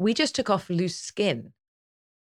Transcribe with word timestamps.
we 0.00 0.14
just 0.14 0.34
took 0.34 0.48
off 0.48 0.70
loose 0.70 0.96
skin. 0.96 1.52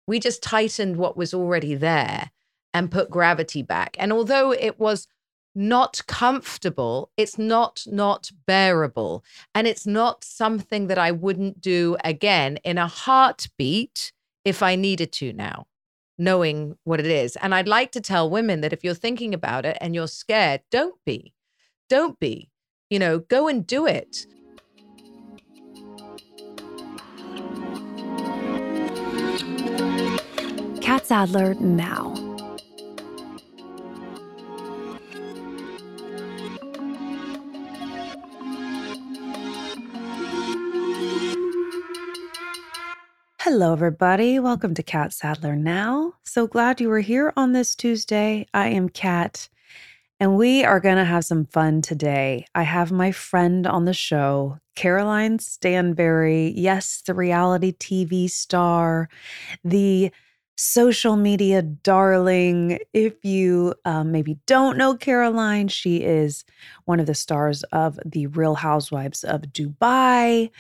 We 0.09 0.19
just 0.19 0.43
tightened 0.43 0.97
what 0.97 1.17
was 1.17 1.33
already 1.33 1.77
there 1.77 2.33
and 2.75 2.91
put 2.91 3.09
gravity 3.09 3.63
back. 3.63 3.97
And 4.01 4.13
although 4.13 4.53
it 4.53 4.81
was 4.81 5.07
not 5.55 6.01
comfortable, 6.09 7.11
it's 7.17 7.39
not 7.39 7.85
not 7.87 8.33
bearable. 8.47 9.25
And 9.55 9.69
it's 9.69 9.87
not 9.87 10.25
something 10.25 10.89
that 10.89 10.99
I 10.99 11.13
wouldn't 11.13 11.61
do 11.61 11.97
again 12.03 12.57
in 12.65 12.79
a 12.79 12.89
heartbeat 12.89 14.13
if 14.45 14.61
I 14.61 14.75
needed 14.75 15.13
to 15.13 15.33
now, 15.33 15.67
knowing 16.19 16.77
what 16.83 16.99
it 16.99 17.07
is. 17.07 17.37
And 17.37 17.55
I'd 17.55 17.69
like 17.69 17.93
to 17.93 18.01
tell 18.01 18.29
women 18.29 18.61
that 18.63 18.73
if 18.73 18.83
you're 18.83 18.95
thinking 18.95 19.35
about 19.35 19.65
it 19.65 19.79
and 19.81 19.95
you're 19.95 20.09
scared, 20.09 20.63
don't 20.73 20.97
be. 21.07 21.33
Don't 21.89 22.19
be. 22.19 22.51
You 22.91 22.99
know, 22.99 23.21
go 23.21 23.47
and 23.47 23.65
do 23.65 23.87
it. 23.87 24.27
Catt 30.93 31.07
Sadler 31.07 31.55
now. 31.55 32.13
Hello, 43.41 43.73
everybody. 43.73 44.39
Welcome 44.39 44.75
to 44.75 44.83
Catt 44.83 45.15
Sadler 45.15 45.57
Now. 45.57 46.13
So 46.25 46.47
glad 46.47 46.79
you 46.79 46.91
were 46.91 47.01
here 47.01 47.33
on 47.39 47.53
this 47.53 47.75
Tuesday. 47.75 48.47
I 48.53 48.69
am 48.69 48.91
Catt, 48.91 49.49
and 50.21 50.37
we 50.37 50.63
are 50.63 50.79
going 50.79 50.97
to 50.97 51.07
have 51.07 51.25
some 51.25 51.47
fun 51.47 51.81
today. 51.81 52.45
I 52.55 52.65
have 52.65 52.93
my 52.93 53.13
friend 53.13 53.67
on 53.67 53.87
the 53.87 53.95
show, 53.95 54.59
Caroline 54.77 55.39
Stanbury. 55.39 56.53
Yes, 56.55 57.03
the 57.07 57.15
reality 57.15 57.73
TV 57.73 58.29
star, 58.29 59.09
the 59.65 60.13
social 60.57 61.17
media 61.17 61.63
darling. 61.63 62.79
If 62.93 63.25
you 63.25 63.75
um, 63.85 64.13
maybe 64.13 64.39
don't 64.47 64.77
know 64.77 64.97
Caroline, 64.97 65.69
she 65.69 65.99
is 65.99 66.45
one 66.85 67.01
of 67.01 67.07
the 67.07 67.15
stars 67.15 67.63
of 67.73 67.99
The 68.05 68.27
Real 68.29 68.55
Housewives 68.55 69.25
of 69.25 69.43
Dubai. 69.43 70.51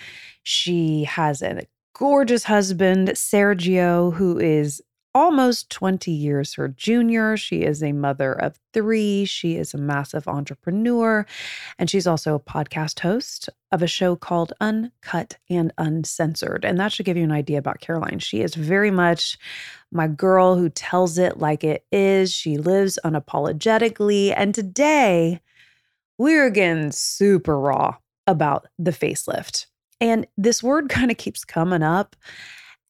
She 0.42 1.04
has 1.04 1.42
a 1.42 1.66
gorgeous 1.94 2.44
husband, 2.44 3.08
Sergio, 3.08 4.12
who 4.12 4.38
is 4.38 4.82
almost 5.14 5.70
20 5.70 6.10
years 6.10 6.54
her 6.54 6.68
junior. 6.68 7.36
She 7.36 7.62
is 7.62 7.82
a 7.82 7.92
mother 7.92 8.32
of 8.32 8.58
three. 8.72 9.24
She 9.24 9.56
is 9.56 9.74
a 9.74 9.78
massive 9.78 10.26
entrepreneur. 10.26 11.26
And 11.78 11.90
she's 11.90 12.06
also 12.06 12.34
a 12.34 12.40
podcast 12.40 13.00
host 13.00 13.50
of 13.70 13.82
a 13.82 13.86
show 13.86 14.16
called 14.16 14.52
Uncut 14.60 15.38
and 15.50 15.72
Uncensored. 15.78 16.64
And 16.64 16.78
that 16.78 16.92
should 16.92 17.06
give 17.06 17.16
you 17.16 17.24
an 17.24 17.32
idea 17.32 17.58
about 17.58 17.80
Caroline. 17.80 18.18
She 18.18 18.40
is 18.40 18.54
very 18.54 18.90
much 18.90 19.38
my 19.90 20.08
girl 20.08 20.56
who 20.56 20.68
tells 20.70 21.18
it 21.18 21.38
like 21.38 21.64
it 21.64 21.84
is. 21.92 22.32
She 22.32 22.56
lives 22.56 22.98
unapologetically. 23.04 24.32
And 24.36 24.54
today, 24.54 25.40
we're 26.18 26.50
getting 26.50 26.92
super 26.92 27.58
raw 27.58 27.96
about 28.26 28.66
the 28.78 28.92
facelift. 28.92 29.66
And 30.00 30.26
this 30.36 30.62
word 30.62 30.88
kind 30.90 31.10
of 31.10 31.16
keeps 31.16 31.44
coming 31.44 31.82
up. 31.82 32.16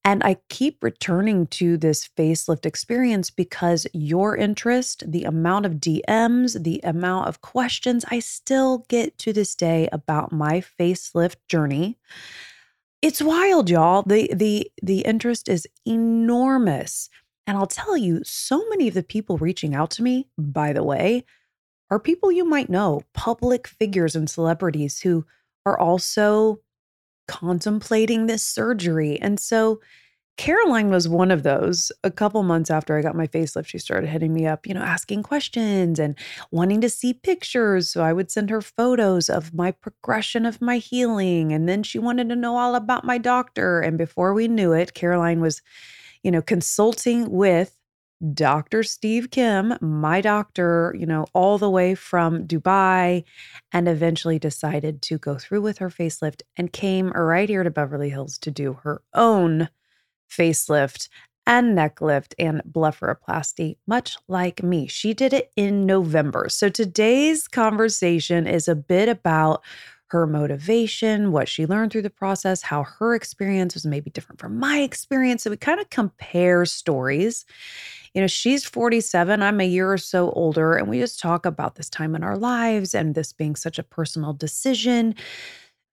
And 0.04 0.24
I 0.24 0.38
keep 0.48 0.82
returning 0.82 1.46
to 1.48 1.76
this 1.76 2.08
facelift 2.18 2.66
experience 2.66 3.30
because 3.30 3.86
your 3.92 4.36
interest, 4.36 5.04
the 5.06 5.24
amount 5.24 5.64
of 5.64 5.74
DMs, 5.74 6.62
the 6.62 6.80
amount 6.82 7.28
of 7.28 7.40
questions 7.40 8.04
I 8.10 8.18
still 8.18 8.84
get 8.88 9.16
to 9.18 9.32
this 9.32 9.54
day 9.54 9.88
about 9.92 10.32
my 10.32 10.60
facelift 10.60 11.36
journey. 11.48 11.98
It's 13.00 13.22
wild, 13.22 13.70
y'all. 13.70 14.02
The 14.02 14.32
the 14.34 14.70
the 14.82 15.00
interest 15.00 15.48
is 15.48 15.68
enormous. 15.86 17.08
And 17.46 17.56
I'll 17.56 17.66
tell 17.66 17.96
you, 17.96 18.22
so 18.24 18.64
many 18.70 18.88
of 18.88 18.94
the 18.94 19.02
people 19.02 19.36
reaching 19.38 19.74
out 19.74 19.90
to 19.92 20.02
me, 20.02 20.28
by 20.38 20.72
the 20.72 20.84
way, 20.84 21.24
are 21.90 21.98
people 21.98 22.30
you 22.32 22.44
might 22.44 22.70
know, 22.70 23.02
public 23.14 23.66
figures 23.66 24.14
and 24.16 24.30
celebrities 24.30 25.00
who 25.00 25.26
are 25.66 25.78
also 25.78 26.60
contemplating 27.28 28.26
this 28.26 28.42
surgery. 28.42 29.20
And 29.20 29.38
so 29.38 29.80
Caroline 30.38 30.90
was 30.90 31.08
one 31.08 31.30
of 31.30 31.42
those. 31.42 31.92
A 32.04 32.10
couple 32.10 32.42
months 32.42 32.70
after 32.70 32.96
I 32.96 33.02
got 33.02 33.14
my 33.14 33.26
facelift, 33.26 33.66
she 33.66 33.78
started 33.78 34.08
hitting 34.08 34.32
me 34.32 34.46
up, 34.46 34.66
you 34.66 34.72
know, 34.72 34.80
asking 34.80 35.22
questions 35.22 35.98
and 35.98 36.18
wanting 36.50 36.80
to 36.80 36.88
see 36.88 37.12
pictures. 37.12 37.90
So 37.90 38.02
I 38.02 38.12
would 38.12 38.30
send 38.30 38.48
her 38.48 38.62
photos 38.62 39.28
of 39.28 39.52
my 39.52 39.72
progression 39.72 40.46
of 40.46 40.62
my 40.62 40.78
healing. 40.78 41.52
And 41.52 41.68
then 41.68 41.82
she 41.82 41.98
wanted 41.98 42.28
to 42.30 42.36
know 42.36 42.56
all 42.56 42.74
about 42.74 43.04
my 43.04 43.18
doctor. 43.18 43.80
And 43.80 43.98
before 43.98 44.32
we 44.32 44.48
knew 44.48 44.72
it, 44.72 44.94
Caroline 44.94 45.40
was, 45.40 45.60
you 46.22 46.30
know, 46.30 46.42
consulting 46.42 47.30
with 47.30 47.76
Dr. 48.32 48.82
Steve 48.82 49.30
Kim, 49.30 49.74
my 49.80 50.20
doctor, 50.20 50.94
you 50.98 51.06
know, 51.06 51.26
all 51.34 51.58
the 51.58 51.70
way 51.70 51.94
from 51.94 52.46
Dubai, 52.46 53.24
and 53.72 53.88
eventually 53.88 54.38
decided 54.38 55.02
to 55.02 55.18
go 55.18 55.36
through 55.36 55.62
with 55.62 55.78
her 55.78 55.90
facelift 55.90 56.42
and 56.56 56.72
came 56.72 57.10
right 57.10 57.48
here 57.48 57.64
to 57.64 57.70
Beverly 57.70 58.10
Hills 58.10 58.38
to 58.38 58.50
do 58.50 58.74
her 58.84 59.02
own 59.14 59.68
facelift 60.30 61.08
and 61.46 61.74
neck 61.74 62.00
lift 62.00 62.34
and 62.38 62.62
blepharoplasty, 62.70 63.76
much 63.86 64.16
like 64.28 64.62
me. 64.62 64.86
She 64.86 65.12
did 65.12 65.32
it 65.32 65.50
in 65.56 65.86
November. 65.86 66.48
So 66.48 66.68
today's 66.68 67.48
conversation 67.48 68.46
is 68.46 68.68
a 68.68 68.76
bit 68.76 69.08
about 69.08 69.62
her 70.12 70.26
motivation, 70.26 71.32
what 71.32 71.48
she 71.48 71.66
learned 71.66 71.90
through 71.90 72.02
the 72.02 72.10
process, 72.10 72.62
how 72.62 72.84
her 72.84 73.14
experience 73.14 73.74
was 73.74 73.86
maybe 73.86 74.10
different 74.10 74.38
from 74.38 74.58
my 74.58 74.80
experience. 74.80 75.42
So 75.42 75.50
we 75.50 75.56
kind 75.56 75.80
of 75.80 75.90
compare 75.90 76.64
stories 76.66 77.44
you 78.14 78.20
know, 78.20 78.26
she's 78.26 78.64
47, 78.64 79.42
I'm 79.42 79.60
a 79.60 79.66
year 79.66 79.90
or 79.90 79.98
so 79.98 80.30
older, 80.32 80.74
and 80.74 80.88
we 80.88 80.98
just 80.98 81.18
talk 81.18 81.46
about 81.46 81.76
this 81.76 81.88
time 81.88 82.14
in 82.14 82.22
our 82.22 82.36
lives 82.36 82.94
and 82.94 83.14
this 83.14 83.32
being 83.32 83.56
such 83.56 83.78
a 83.78 83.82
personal 83.82 84.34
decision. 84.34 85.14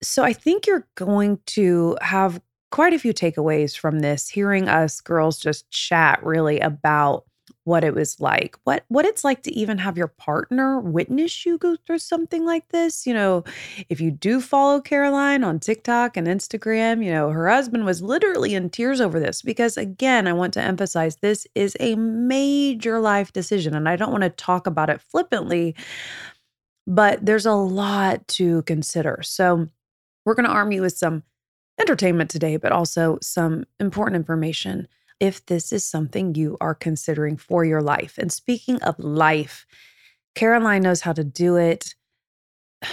So 0.04 0.24
I 0.24 0.34
think 0.34 0.68
you're 0.68 0.88
going 0.96 1.40
to 1.48 1.98
have 2.02 2.42
quite 2.72 2.94
a 2.94 3.00
few 3.00 3.14
takeaways 3.14 3.78
from 3.78 4.00
this, 4.00 4.28
hearing 4.28 4.68
us 4.68 5.02
girls 5.02 5.40
just 5.40 5.70
chat 5.72 6.22
really 6.24 6.60
about 6.60 7.24
what 7.66 7.84
it 7.84 7.94
was 7.94 8.20
like 8.20 8.56
what 8.64 8.84
what 8.88 9.06
it's 9.06 9.24
like 9.24 9.44
to 9.44 9.54
even 9.54 9.78
have 9.78 9.98
your 9.98 10.08
partner 10.08 10.80
witness 10.80 11.46
you 11.46 11.58
go 11.58 11.76
through 11.76 12.00
something 12.00 12.46
like 12.46 12.68
this 12.70 13.06
you 13.06 13.14
know 13.14 13.44
if 13.90 14.02
you 14.02 14.10
do 14.10 14.42
follow 14.42 14.82
caroline 14.82 15.44
on 15.44 15.60
tiktok 15.60 16.18
and 16.18 16.28
instagram 16.28 17.04
you 17.04 17.12
know 17.12 17.30
her 17.30 17.50
husband 17.50 17.86
was 17.86 18.02
literally 18.02 18.56
in 18.56 18.70
tears 18.70 19.02
over 19.02 19.20
this 19.20 19.42
because 19.42 19.78
again 19.78 20.28
i 20.28 20.34
want 20.34 20.54
to 20.54 20.62
emphasize 20.62 21.18
this 21.18 21.46
is 21.54 21.76
a 21.80 21.96
major 21.96 23.00
life 23.00 23.32
decision 23.34 23.76
and 23.76 23.88
i 23.88 23.96
don't 23.96 24.12
want 24.12 24.24
to 24.24 24.30
talk 24.30 24.66
about 24.66 24.90
it 24.90 25.02
flippantly 25.02 25.76
but 26.90 27.24
there's 27.24 27.46
a 27.46 27.54
lot 27.54 28.28
to 28.28 28.64
consider. 28.64 29.20
So 29.22 29.68
we're 30.26 30.34
going 30.34 30.48
to 30.48 30.52
arm 30.52 30.72
you 30.72 30.82
with 30.82 30.98
some 30.98 31.24
entertainment 31.80 32.30
today 32.30 32.58
but 32.58 32.74
also 32.74 33.18
some 33.22 33.64
important 33.80 34.18
information 34.18 34.86
if 35.20 35.46
this 35.46 35.72
is 35.72 35.84
something 35.84 36.36
you 36.36 36.58
are 36.62 36.76
considering 36.76 37.38
for 37.38 37.66
your 37.66 37.82
life. 37.82 38.18
And 38.18 38.32
speaking 38.32 38.82
of 38.82 38.98
life, 39.00 39.66
Caroline 40.36 40.84
knows 40.84 41.02
how 41.02 41.14
to 41.14 41.24
do 41.24 41.56
it 41.58 41.96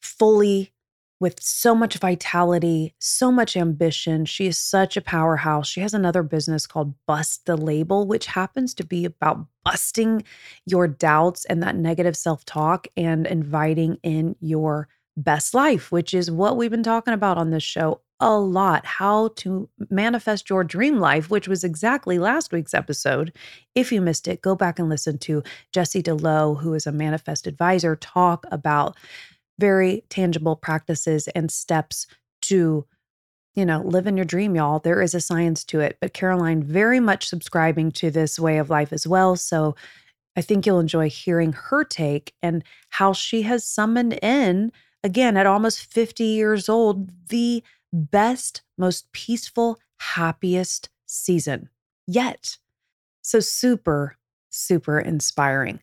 fully 0.00 0.72
with 1.18 1.42
so 1.42 1.74
much 1.74 1.96
vitality, 1.96 2.94
so 2.98 3.32
much 3.32 3.56
ambition. 3.56 4.26
She 4.26 4.46
is 4.46 4.58
such 4.58 4.96
a 4.96 5.02
powerhouse. 5.02 5.66
She 5.66 5.80
has 5.80 5.94
another 5.94 6.22
business 6.22 6.66
called 6.66 6.94
Bust 7.06 7.46
the 7.46 7.56
Label, 7.56 8.06
which 8.06 8.26
happens 8.26 8.74
to 8.74 8.84
be 8.84 9.06
about 9.06 9.46
busting 9.64 10.24
your 10.66 10.86
doubts 10.86 11.44
and 11.46 11.62
that 11.62 11.76
negative 11.76 12.16
self 12.16 12.44
talk 12.44 12.86
and 12.96 13.26
inviting 13.26 13.98
in 14.02 14.36
your 14.40 14.88
best 15.16 15.54
life, 15.54 15.90
which 15.90 16.12
is 16.12 16.30
what 16.30 16.56
we've 16.56 16.70
been 16.70 16.82
talking 16.82 17.14
about 17.14 17.38
on 17.38 17.50
this 17.50 17.62
show 17.62 18.02
a 18.20 18.38
lot 18.38 18.86
how 18.86 19.28
to 19.36 19.68
manifest 19.90 20.48
your 20.48 20.64
dream 20.64 20.98
life, 20.98 21.30
which 21.30 21.48
was 21.48 21.64
exactly 21.64 22.18
last 22.18 22.52
week's 22.52 22.74
episode. 22.74 23.32
If 23.74 23.92
you 23.92 24.00
missed 24.00 24.26
it, 24.26 24.42
go 24.42 24.54
back 24.54 24.78
and 24.78 24.88
listen 24.88 25.18
to 25.18 25.42
Jesse 25.72 26.02
DeLow, 26.02 26.60
who 26.60 26.74
is 26.74 26.86
a 26.86 26.92
manifest 26.92 27.46
advisor, 27.46 27.96
talk 27.96 28.46
about 28.50 28.96
very 29.58 30.04
tangible 30.08 30.56
practices 30.56 31.28
and 31.28 31.50
steps 31.50 32.06
to 32.42 32.86
you 33.56 33.64
know, 33.64 33.80
live 33.80 34.06
in 34.06 34.16
your 34.16 34.26
dream, 34.26 34.54
y'all. 34.54 34.78
There 34.78 35.00
is 35.00 35.14
a 35.14 35.20
science 35.20 35.64
to 35.64 35.80
it. 35.80 35.96
But 35.98 36.12
Caroline, 36.12 36.62
very 36.62 37.00
much 37.00 37.26
subscribing 37.26 37.90
to 37.92 38.10
this 38.10 38.38
way 38.38 38.58
of 38.58 38.68
life 38.68 38.92
as 38.92 39.06
well. 39.06 39.34
So 39.34 39.74
I 40.36 40.42
think 40.42 40.66
you'll 40.66 40.78
enjoy 40.78 41.08
hearing 41.08 41.54
her 41.54 41.82
take 41.82 42.34
and 42.42 42.62
how 42.90 43.14
she 43.14 43.42
has 43.42 43.64
summoned 43.64 44.18
in, 44.22 44.72
again, 45.02 45.38
at 45.38 45.46
almost 45.46 45.90
50 45.90 46.22
years 46.22 46.68
old, 46.68 47.08
the 47.30 47.64
best, 47.96 48.62
most 48.76 49.10
peaceful, 49.12 49.78
happiest 49.98 50.90
season 51.06 51.70
yet. 52.06 52.58
So, 53.22 53.40
super, 53.40 54.16
super 54.50 54.98
inspiring. 54.98 55.80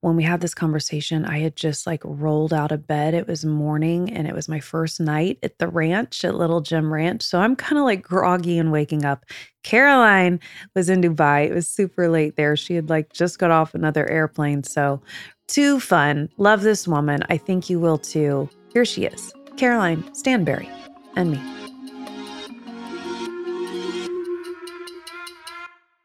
When 0.00 0.16
we 0.16 0.22
had 0.22 0.40
this 0.40 0.54
conversation, 0.54 1.24
I 1.24 1.38
had 1.38 1.56
just 1.56 1.86
like 1.86 2.02
rolled 2.04 2.52
out 2.52 2.72
of 2.72 2.86
bed. 2.86 3.14
It 3.14 3.26
was 3.26 3.44
morning 3.44 4.10
and 4.10 4.26
it 4.26 4.34
was 4.34 4.48
my 4.48 4.60
first 4.60 5.00
night 5.00 5.38
at 5.42 5.58
the 5.58 5.68
ranch 5.68 6.24
at 6.24 6.34
Little 6.34 6.60
Gem 6.60 6.92
Ranch. 6.92 7.22
So 7.22 7.40
I'm 7.40 7.56
kind 7.56 7.78
of 7.78 7.84
like 7.84 8.02
groggy 8.02 8.58
and 8.58 8.72
waking 8.72 9.04
up. 9.04 9.24
Caroline 9.62 10.40
was 10.74 10.88
in 10.88 11.00
Dubai. 11.00 11.46
It 11.46 11.54
was 11.54 11.68
super 11.68 12.08
late 12.08 12.36
there. 12.36 12.56
She 12.56 12.74
had 12.74 12.90
like 12.90 13.12
just 13.12 13.38
got 13.38 13.50
off 13.50 13.74
another 13.74 14.08
airplane. 14.08 14.62
So 14.64 15.02
too 15.48 15.80
fun. 15.80 16.28
Love 16.36 16.62
this 16.62 16.86
woman. 16.86 17.20
I 17.28 17.36
think 17.36 17.68
you 17.68 17.80
will 17.80 17.98
too. 17.98 18.48
Here 18.72 18.84
she 18.84 19.04
is 19.04 19.32
Caroline 19.56 20.14
Stanbury 20.14 20.68
and 21.16 21.30
me. 21.32 21.40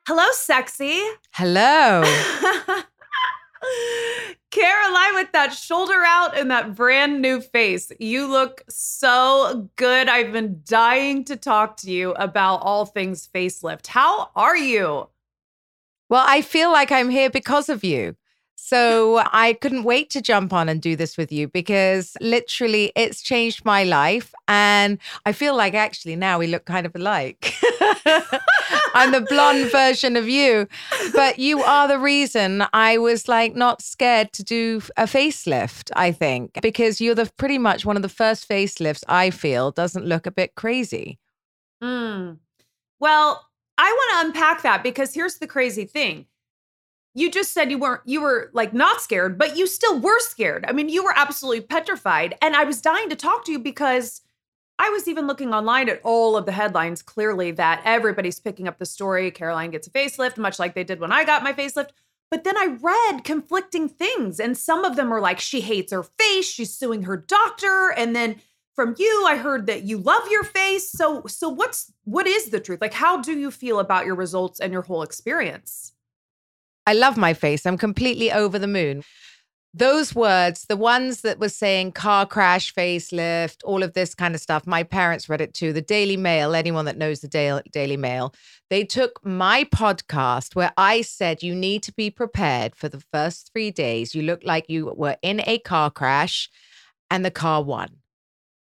Hello, 0.08 0.26
sexy. 0.32 1.02
Hello. 1.32 2.04
Caroline 4.52 5.16
with 5.16 5.32
that 5.34 5.54
shoulder 5.54 6.04
out 6.06 6.38
and 6.38 6.50
that 6.50 6.76
brand 6.76 7.22
new 7.22 7.42
face. 7.42 7.92
You 8.00 8.28
look 8.28 8.64
so 8.70 9.70
good. 9.76 10.08
I've 10.08 10.32
been 10.32 10.62
dying 10.64 11.26
to 11.26 11.36
talk 11.36 11.78
to 11.78 11.92
you 11.92 12.14
about 12.14 12.62
all 12.62 12.86
things 12.86 13.28
facelift. 13.28 13.88
How 13.88 14.30
are 14.36 14.56
you? 14.56 15.10
Well, 16.10 16.24
I 16.26 16.42
feel 16.42 16.72
like 16.72 16.92
I'm 16.92 17.10
here 17.10 17.30
because 17.30 17.68
of 17.68 17.84
you. 17.84 18.16
So 18.60 19.24
I 19.32 19.54
couldn't 19.54 19.84
wait 19.84 20.10
to 20.10 20.22
jump 20.22 20.52
on 20.52 20.68
and 20.68 20.82
do 20.82 20.96
this 20.96 21.16
with 21.16 21.32
you 21.32 21.48
because 21.48 22.18
literally 22.20 22.92
it's 22.96 23.22
changed 23.22 23.64
my 23.64 23.84
life. 23.84 24.34
And 24.48 24.98
I 25.28 25.32
feel 25.32 25.56
like 25.56 25.76
actually 25.76 26.16
now 26.16 26.40
we 26.40 26.48
look 26.48 26.66
kind 26.66 26.86
of 26.86 26.96
alike. 26.96 27.54
I'm 28.96 29.12
the 29.12 29.22
blonde 29.22 29.72
version 29.72 30.18
of 30.18 30.28
you, 30.28 30.68
but 31.14 31.38
you 31.38 31.62
are 31.62 31.88
the 31.88 32.00
reason 32.00 32.66
I 32.74 32.98
was 32.98 33.28
like 33.28 33.56
not 33.56 33.84
scared 33.84 34.34
to 34.34 34.44
do 34.44 34.82
a 34.98 35.04
facelift, 35.04 35.92
I 35.96 36.12
think, 36.12 36.60
because 36.62 37.00
you're 37.00 37.16
the 37.16 37.32
pretty 37.38 37.60
much 37.60 37.86
one 37.86 37.96
of 37.96 38.02
the 38.02 38.10
first 38.10 38.50
facelifts 38.50 39.04
I 39.08 39.30
feel 39.30 39.70
doesn't 39.70 40.06
look 40.06 40.26
a 40.26 40.32
bit 40.32 40.56
crazy. 40.56 41.20
Mm. 41.82 42.40
Well, 43.00 43.46
I 43.78 43.92
want 43.92 44.12
to 44.12 44.28
unpack 44.28 44.64
that 44.64 44.82
because 44.82 45.14
here's 45.14 45.38
the 45.38 45.48
crazy 45.48 45.86
thing 45.86 46.26
you 47.18 47.32
just 47.32 47.52
said 47.52 47.72
you 47.72 47.80
weren't 47.80 48.02
you 48.06 48.22
were 48.22 48.52
like 48.54 48.74
not 48.74 49.02
scared 49.02 49.38
but 49.38 49.58
you 49.58 49.66
still 49.66 50.00
were 50.00 50.20
scared. 50.20 50.66
I 50.68 50.72
mean 50.72 50.88
you 50.88 51.04
were 51.04 51.14
absolutely 51.16 51.62
petrified 51.62 52.36
and 52.42 52.56
i 52.56 52.64
was 52.64 52.82
dying 52.82 53.10
to 53.10 53.16
talk 53.16 53.44
to 53.46 53.52
you 53.52 53.60
because 53.60 54.22
i 54.80 54.90
was 54.90 55.08
even 55.08 55.28
looking 55.28 55.54
online 55.54 55.90
at 55.90 56.02
all 56.04 56.38
of 56.38 56.46
the 56.46 56.52
headlines 56.52 57.02
clearly 57.02 57.52
that 57.52 57.82
everybody's 57.86 58.40
picking 58.40 58.68
up 58.68 58.78
the 58.78 58.86
story 58.86 59.32
caroline 59.32 59.72
gets 59.72 59.88
a 59.88 59.90
facelift 59.90 60.38
much 60.38 60.60
like 60.60 60.76
they 60.76 60.84
did 60.84 61.00
when 61.00 61.12
i 61.12 61.24
got 61.24 61.44
my 61.44 61.54
facelift. 61.54 61.90
But 62.30 62.44
then 62.44 62.58
i 62.58 62.78
read 62.82 63.24
conflicting 63.24 63.90
things 63.90 64.40
and 64.40 64.58
some 64.58 64.86
of 64.86 64.96
them 64.96 65.12
are 65.12 65.22
like 65.22 65.40
she 65.40 65.62
hates 65.62 65.92
her 65.92 66.04
face 66.04 66.46
she's 66.46 66.74
suing 66.74 67.04
her 67.04 67.18
doctor 67.18 67.94
and 67.98 68.16
then 68.16 68.42
from 68.76 68.94
you 69.00 69.26
i 69.28 69.38
heard 69.38 69.66
that 69.66 69.84
you 69.84 69.98
love 69.98 70.30
your 70.30 70.44
face. 70.44 70.92
So 70.92 71.24
so 71.26 71.50
what's 71.50 71.92
what 72.04 72.28
is 72.28 72.52
the 72.52 72.60
truth? 72.60 72.82
Like 72.82 72.94
how 72.94 73.22
do 73.22 73.38
you 73.38 73.50
feel 73.50 73.80
about 73.80 74.06
your 74.06 74.16
results 74.16 74.60
and 74.60 74.72
your 74.72 74.84
whole 74.84 75.02
experience 75.02 75.94
I 76.88 76.94
love 76.94 77.18
my 77.18 77.34
face. 77.34 77.66
I'm 77.66 77.78
completely 77.78 78.32
over 78.32 78.58
the 78.58 78.66
moon. 78.66 79.04
Those 79.74 80.16
words, 80.16 80.66
the 80.70 80.78
ones 80.78 81.20
that 81.20 81.38
were 81.38 81.50
saying 81.50 81.92
car 81.92 82.26
crash, 82.26 82.74
facelift, 82.74 83.58
all 83.66 83.84
of 83.84 83.92
this 83.92 84.16
kind 84.16 84.34
of 84.34 84.40
stuff, 84.40 84.66
my 84.66 84.84
parents 84.84 85.28
read 85.28 85.42
it 85.42 85.54
too. 85.54 85.74
The 85.74 85.82
Daily 85.82 86.16
Mail, 86.16 86.56
anyone 86.56 86.86
that 86.86 86.98
knows 86.98 87.20
the 87.20 87.62
Daily 87.74 87.98
Mail, 87.98 88.34
they 88.70 88.86
took 88.86 89.20
my 89.26 89.66
podcast 89.66 90.56
where 90.56 90.72
I 90.78 91.02
said 91.02 91.44
you 91.44 91.54
need 91.54 91.84
to 91.84 91.94
be 91.94 92.10
prepared 92.10 92.74
for 92.74 92.88
the 92.88 93.04
first 93.12 93.52
three 93.52 93.70
days. 93.70 94.16
You 94.16 94.22
look 94.22 94.40
like 94.46 94.70
you 94.70 94.94
were 94.96 95.18
in 95.22 95.42
a 95.46 95.60
car 95.60 95.92
crash 95.92 96.50
and 97.12 97.26
the 97.26 97.32
car 97.32 97.62
won. 97.62 97.98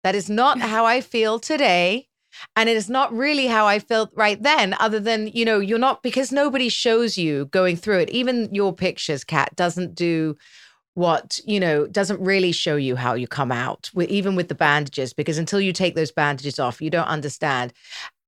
That 0.03 0.13
is 0.13 0.29
not 0.29 0.59
how 0.73 0.85
I 0.85 1.01
feel 1.01 1.39
today. 1.39 2.07
And 2.55 2.69
it 2.69 2.77
is 2.77 2.89
not 2.89 3.13
really 3.13 3.47
how 3.47 3.65
I 3.67 3.79
felt 3.79 4.09
right 4.13 4.41
then, 4.41 4.75
other 4.79 4.99
than, 4.99 5.27
you 5.27 5.45
know, 5.45 5.59
you're 5.59 5.77
not 5.77 6.03
because 6.03 6.31
nobody 6.31 6.69
shows 6.69 7.17
you 7.17 7.45
going 7.47 7.75
through 7.75 7.99
it. 7.99 8.09
Even 8.09 8.53
your 8.53 8.73
pictures, 8.73 9.23
Catt, 9.23 9.55
doesn't 9.55 9.95
do 9.95 10.37
what, 10.93 11.39
you 11.45 11.59
know, 11.59 11.87
doesn't 11.87 12.19
really 12.19 12.51
show 12.51 12.75
you 12.75 12.95
how 12.95 13.13
you 13.13 13.27
come 13.27 13.51
out, 13.51 13.89
even 13.97 14.35
with 14.35 14.49
the 14.49 14.55
bandages, 14.55 15.13
because 15.13 15.37
until 15.37 15.61
you 15.61 15.71
take 15.71 15.95
those 15.95 16.11
bandages 16.11 16.59
off, 16.59 16.81
you 16.81 16.89
don't 16.89 17.07
understand 17.07 17.71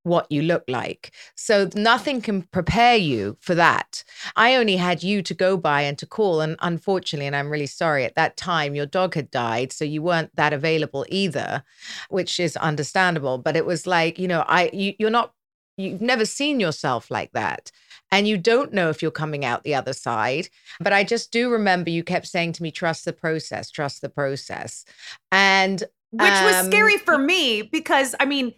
what 0.03 0.27
you 0.29 0.41
look 0.41 0.63
like. 0.67 1.11
So 1.35 1.69
nothing 1.75 2.21
can 2.21 2.44
prepare 2.44 2.95
you 2.95 3.38
for 3.39 3.55
that. 3.55 4.03
I 4.35 4.55
only 4.55 4.75
had 4.75 5.01
you 5.01 5.21
to 5.23 5.33
go 5.33 5.57
by 5.57 5.81
and 5.81 5.97
to 5.97 6.05
call. 6.05 6.41
And 6.41 6.57
unfortunately, 6.61 7.27
and 7.27 7.35
I'm 7.35 7.50
really 7.50 7.67
sorry, 7.67 8.03
at 8.05 8.15
that 8.15 8.38
time, 8.38 8.75
your 8.75 8.85
dog 8.85 9.15
had 9.15 9.31
died. 9.31 9.71
So 9.71 9.85
you 9.85 10.01
weren't 10.01 10.35
that 10.35 10.53
available 10.53 11.05
either, 11.09 11.63
which 12.09 12.39
is 12.39 12.55
understandable. 12.57 13.38
But 13.38 13.55
it 13.55 13.65
was 13.65 13.88
like, 13.88 14.19
you 14.19 14.27
know, 14.27 14.44
I 14.47 14.69
you, 14.73 14.94
you're 15.00 15.09
not 15.09 15.33
you've 15.77 16.01
never 16.01 16.25
seen 16.25 16.59
yourself 16.59 17.09
like 17.09 17.31
that. 17.31 17.71
And 18.11 18.27
you 18.27 18.38
don't 18.38 18.73
know 18.73 18.89
if 18.89 19.01
you're 19.01 19.09
coming 19.09 19.44
out 19.44 19.63
the 19.63 19.73
other 19.73 19.94
side. 19.94 20.50
But 20.79 20.94
I 20.94 21.03
just 21.03 21.31
do 21.31 21.50
remember 21.50 21.89
you 21.89 22.03
kept 22.03 22.27
saying 22.27 22.53
to 22.53 22.63
me, 22.63 22.69
trust 22.69 23.05
the 23.05 23.13
process, 23.13 23.71
trust 23.71 24.01
the 24.01 24.09
process. 24.09 24.85
And 25.31 25.83
which 26.11 26.29
was 26.29 26.55
um, 26.57 26.65
scary 26.67 26.97
for 26.97 27.17
me 27.17 27.63
because 27.63 28.13
I 28.19 28.25
mean, 28.25 28.53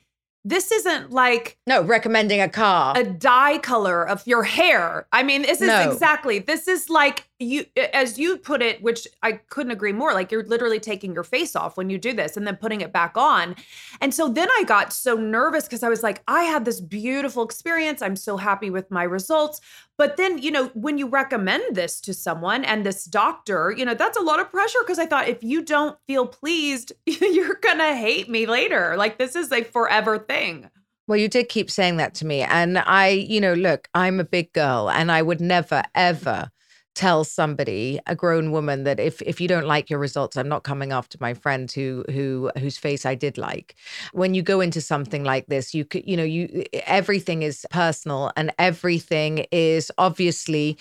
this 0.45 0.71
isn't 0.71 1.11
like 1.11 1.57
no 1.67 1.81
recommending 1.81 2.39
a 2.39 2.47
car 2.47 2.97
a 2.97 3.03
dye 3.03 3.57
color 3.57 4.07
of 4.07 4.25
your 4.25 4.43
hair 4.43 5.07
i 5.11 5.23
mean 5.23 5.41
this 5.41 5.59
is 5.59 5.67
no. 5.67 5.91
exactly 5.91 6.39
this 6.39 6.67
is 6.67 6.89
like 6.89 7.27
you 7.39 7.65
as 7.93 8.17
you 8.17 8.37
put 8.37 8.61
it 8.61 8.81
which 8.81 9.07
i 9.21 9.33
couldn't 9.33 9.73
agree 9.73 9.91
more 9.91 10.13
like 10.13 10.31
you're 10.31 10.45
literally 10.45 10.79
taking 10.79 11.13
your 11.13 11.23
face 11.23 11.53
off 11.53 11.75
when 11.75 11.89
you 11.89 11.97
do 11.97 12.13
this 12.13 12.37
and 12.37 12.47
then 12.47 12.55
putting 12.55 12.81
it 12.81 12.93
back 12.93 13.17
on. 13.17 13.55
And 13.99 14.13
so 14.13 14.29
then 14.29 14.47
i 14.51 14.63
got 14.65 14.93
so 14.93 15.15
nervous 15.15 15.65
because 15.65 15.83
i 15.83 15.89
was 15.89 16.01
like 16.03 16.23
i 16.27 16.43
had 16.43 16.65
this 16.65 16.79
beautiful 16.79 17.43
experience. 17.43 18.01
I'm 18.01 18.15
so 18.15 18.37
happy 18.37 18.69
with 18.69 18.89
my 18.89 19.03
results. 19.03 19.59
But 19.97 20.17
then 20.17 20.37
you 20.37 20.51
know 20.51 20.67
when 20.73 20.97
you 20.97 21.07
recommend 21.07 21.75
this 21.75 21.99
to 22.01 22.13
someone 22.13 22.63
and 22.63 22.85
this 22.85 23.05
doctor 23.05 23.73
you 23.75 23.85
know 23.85 23.93
that's 23.93 24.17
a 24.17 24.21
lot 24.21 24.39
of 24.39 24.49
pressure 24.49 24.79
because 24.81 24.99
i 24.99 25.05
thought 25.05 25.27
if 25.27 25.43
you 25.43 25.61
don't 25.61 25.97
feel 26.07 26.27
pleased 26.27 26.93
you're 27.05 27.59
gonna 27.61 27.95
hate 27.95 28.29
me 28.29 28.45
later. 28.45 28.95
Like 28.97 29.17
this 29.17 29.35
is 29.35 29.51
a 29.51 29.63
forever 29.63 30.17
thing. 30.17 30.69
Well, 31.07 31.19
you 31.19 31.27
did 31.27 31.49
keep 31.49 31.69
saying 31.69 31.97
that 31.97 32.15
to 32.15 32.25
me. 32.25 32.41
And 32.41 32.79
I, 32.79 33.09
you 33.09 33.39
know, 33.39 33.53
look, 33.53 33.89
I'm 33.93 34.19
a 34.19 34.23
big 34.23 34.51
girl 34.53 34.89
and 34.89 35.11
I 35.11 35.21
would 35.21 35.39
never, 35.39 35.83
ever 35.93 36.49
tell 36.95 37.23
somebody 37.25 37.99
a 38.07 38.15
grown 38.15 38.51
woman 38.51 38.83
that 38.85 38.99
if 38.99 39.21
if 39.21 39.41
you 39.41 39.47
don't 39.47 39.67
like 39.67 39.89
your 39.89 39.99
results 39.99 40.37
i'm 40.37 40.47
not 40.47 40.63
coming 40.63 40.91
after 40.91 41.17
my 41.19 41.33
friend 41.33 41.71
who 41.71 42.05
who 42.09 42.49
whose 42.57 42.77
face 42.77 43.05
i 43.05 43.13
did 43.13 43.37
like. 43.37 43.75
When 44.13 44.33
you 44.33 44.41
go 44.41 44.61
into 44.61 44.81
something 44.81 45.23
like 45.23 45.47
this 45.47 45.73
you 45.73 45.83
could 45.85 46.07
you 46.07 46.15
know 46.17 46.23
you 46.23 46.63
everything 46.87 47.41
is 47.43 47.65
personal 47.69 48.31
and 48.37 48.51
everything 48.57 49.45
is 49.51 49.91
obviously 49.97 50.77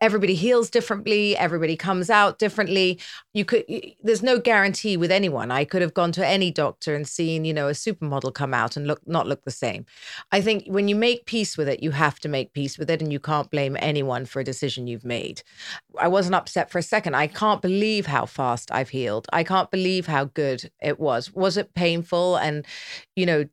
everybody 0.00 0.34
heals 0.34 0.70
differently 0.70 1.36
everybody 1.36 1.76
comes 1.76 2.10
out 2.10 2.38
differently. 2.38 3.00
You 3.34 3.44
could 3.44 3.64
there's 4.02 4.22
no 4.22 4.38
guarantee 4.38 4.96
with 4.96 5.10
anyone. 5.10 5.50
I 5.50 5.64
could 5.64 5.82
have 5.82 5.94
gone 5.94 6.12
to 6.12 6.26
any 6.26 6.50
doctor 6.50 6.94
and 6.94 7.06
seen 7.06 7.44
you 7.44 7.54
know 7.54 7.68
a 7.68 7.72
supermodel 7.72 8.34
come 8.34 8.54
out 8.54 8.76
and 8.76 8.86
look 8.86 9.00
not 9.06 9.26
look 9.26 9.44
the 9.44 9.50
same. 9.50 9.86
I 10.32 10.40
think 10.40 10.64
when 10.66 10.88
you 10.88 10.94
make 10.96 11.26
peace 11.26 11.56
with 11.58 11.68
it 11.68 11.82
you 11.82 11.90
have 11.90 12.20
to 12.20 12.28
make 12.28 12.52
peace 12.52 12.78
with 12.78 12.90
it 12.90 13.02
and 13.02 13.12
you 13.12 13.20
can't 13.20 13.50
blame 13.50 13.76
anyone 13.80 14.24
for 14.26 14.40
a 14.40 14.44
decision 14.44 14.86
you've 14.86 15.04
made 15.04 15.42
I 15.98 16.08
wasn't 16.08 16.34
upset 16.34 16.70
for 16.70 16.78
a 16.78 16.82
second. 16.82 17.14
I 17.14 17.26
can't 17.26 17.62
believe 17.62 18.06
how 18.06 18.26
fast 18.26 18.70
I've 18.72 18.90
healed. 18.90 19.26
I 19.32 19.44
can't 19.44 19.70
believe 19.70 20.06
how 20.06 20.24
good 20.24 20.70
it 20.82 20.98
was. 20.98 21.32
Was 21.32 21.56
it 21.56 21.74
painful 21.74 22.36
and, 22.36 22.64
you 23.16 23.26
know, 23.26 23.46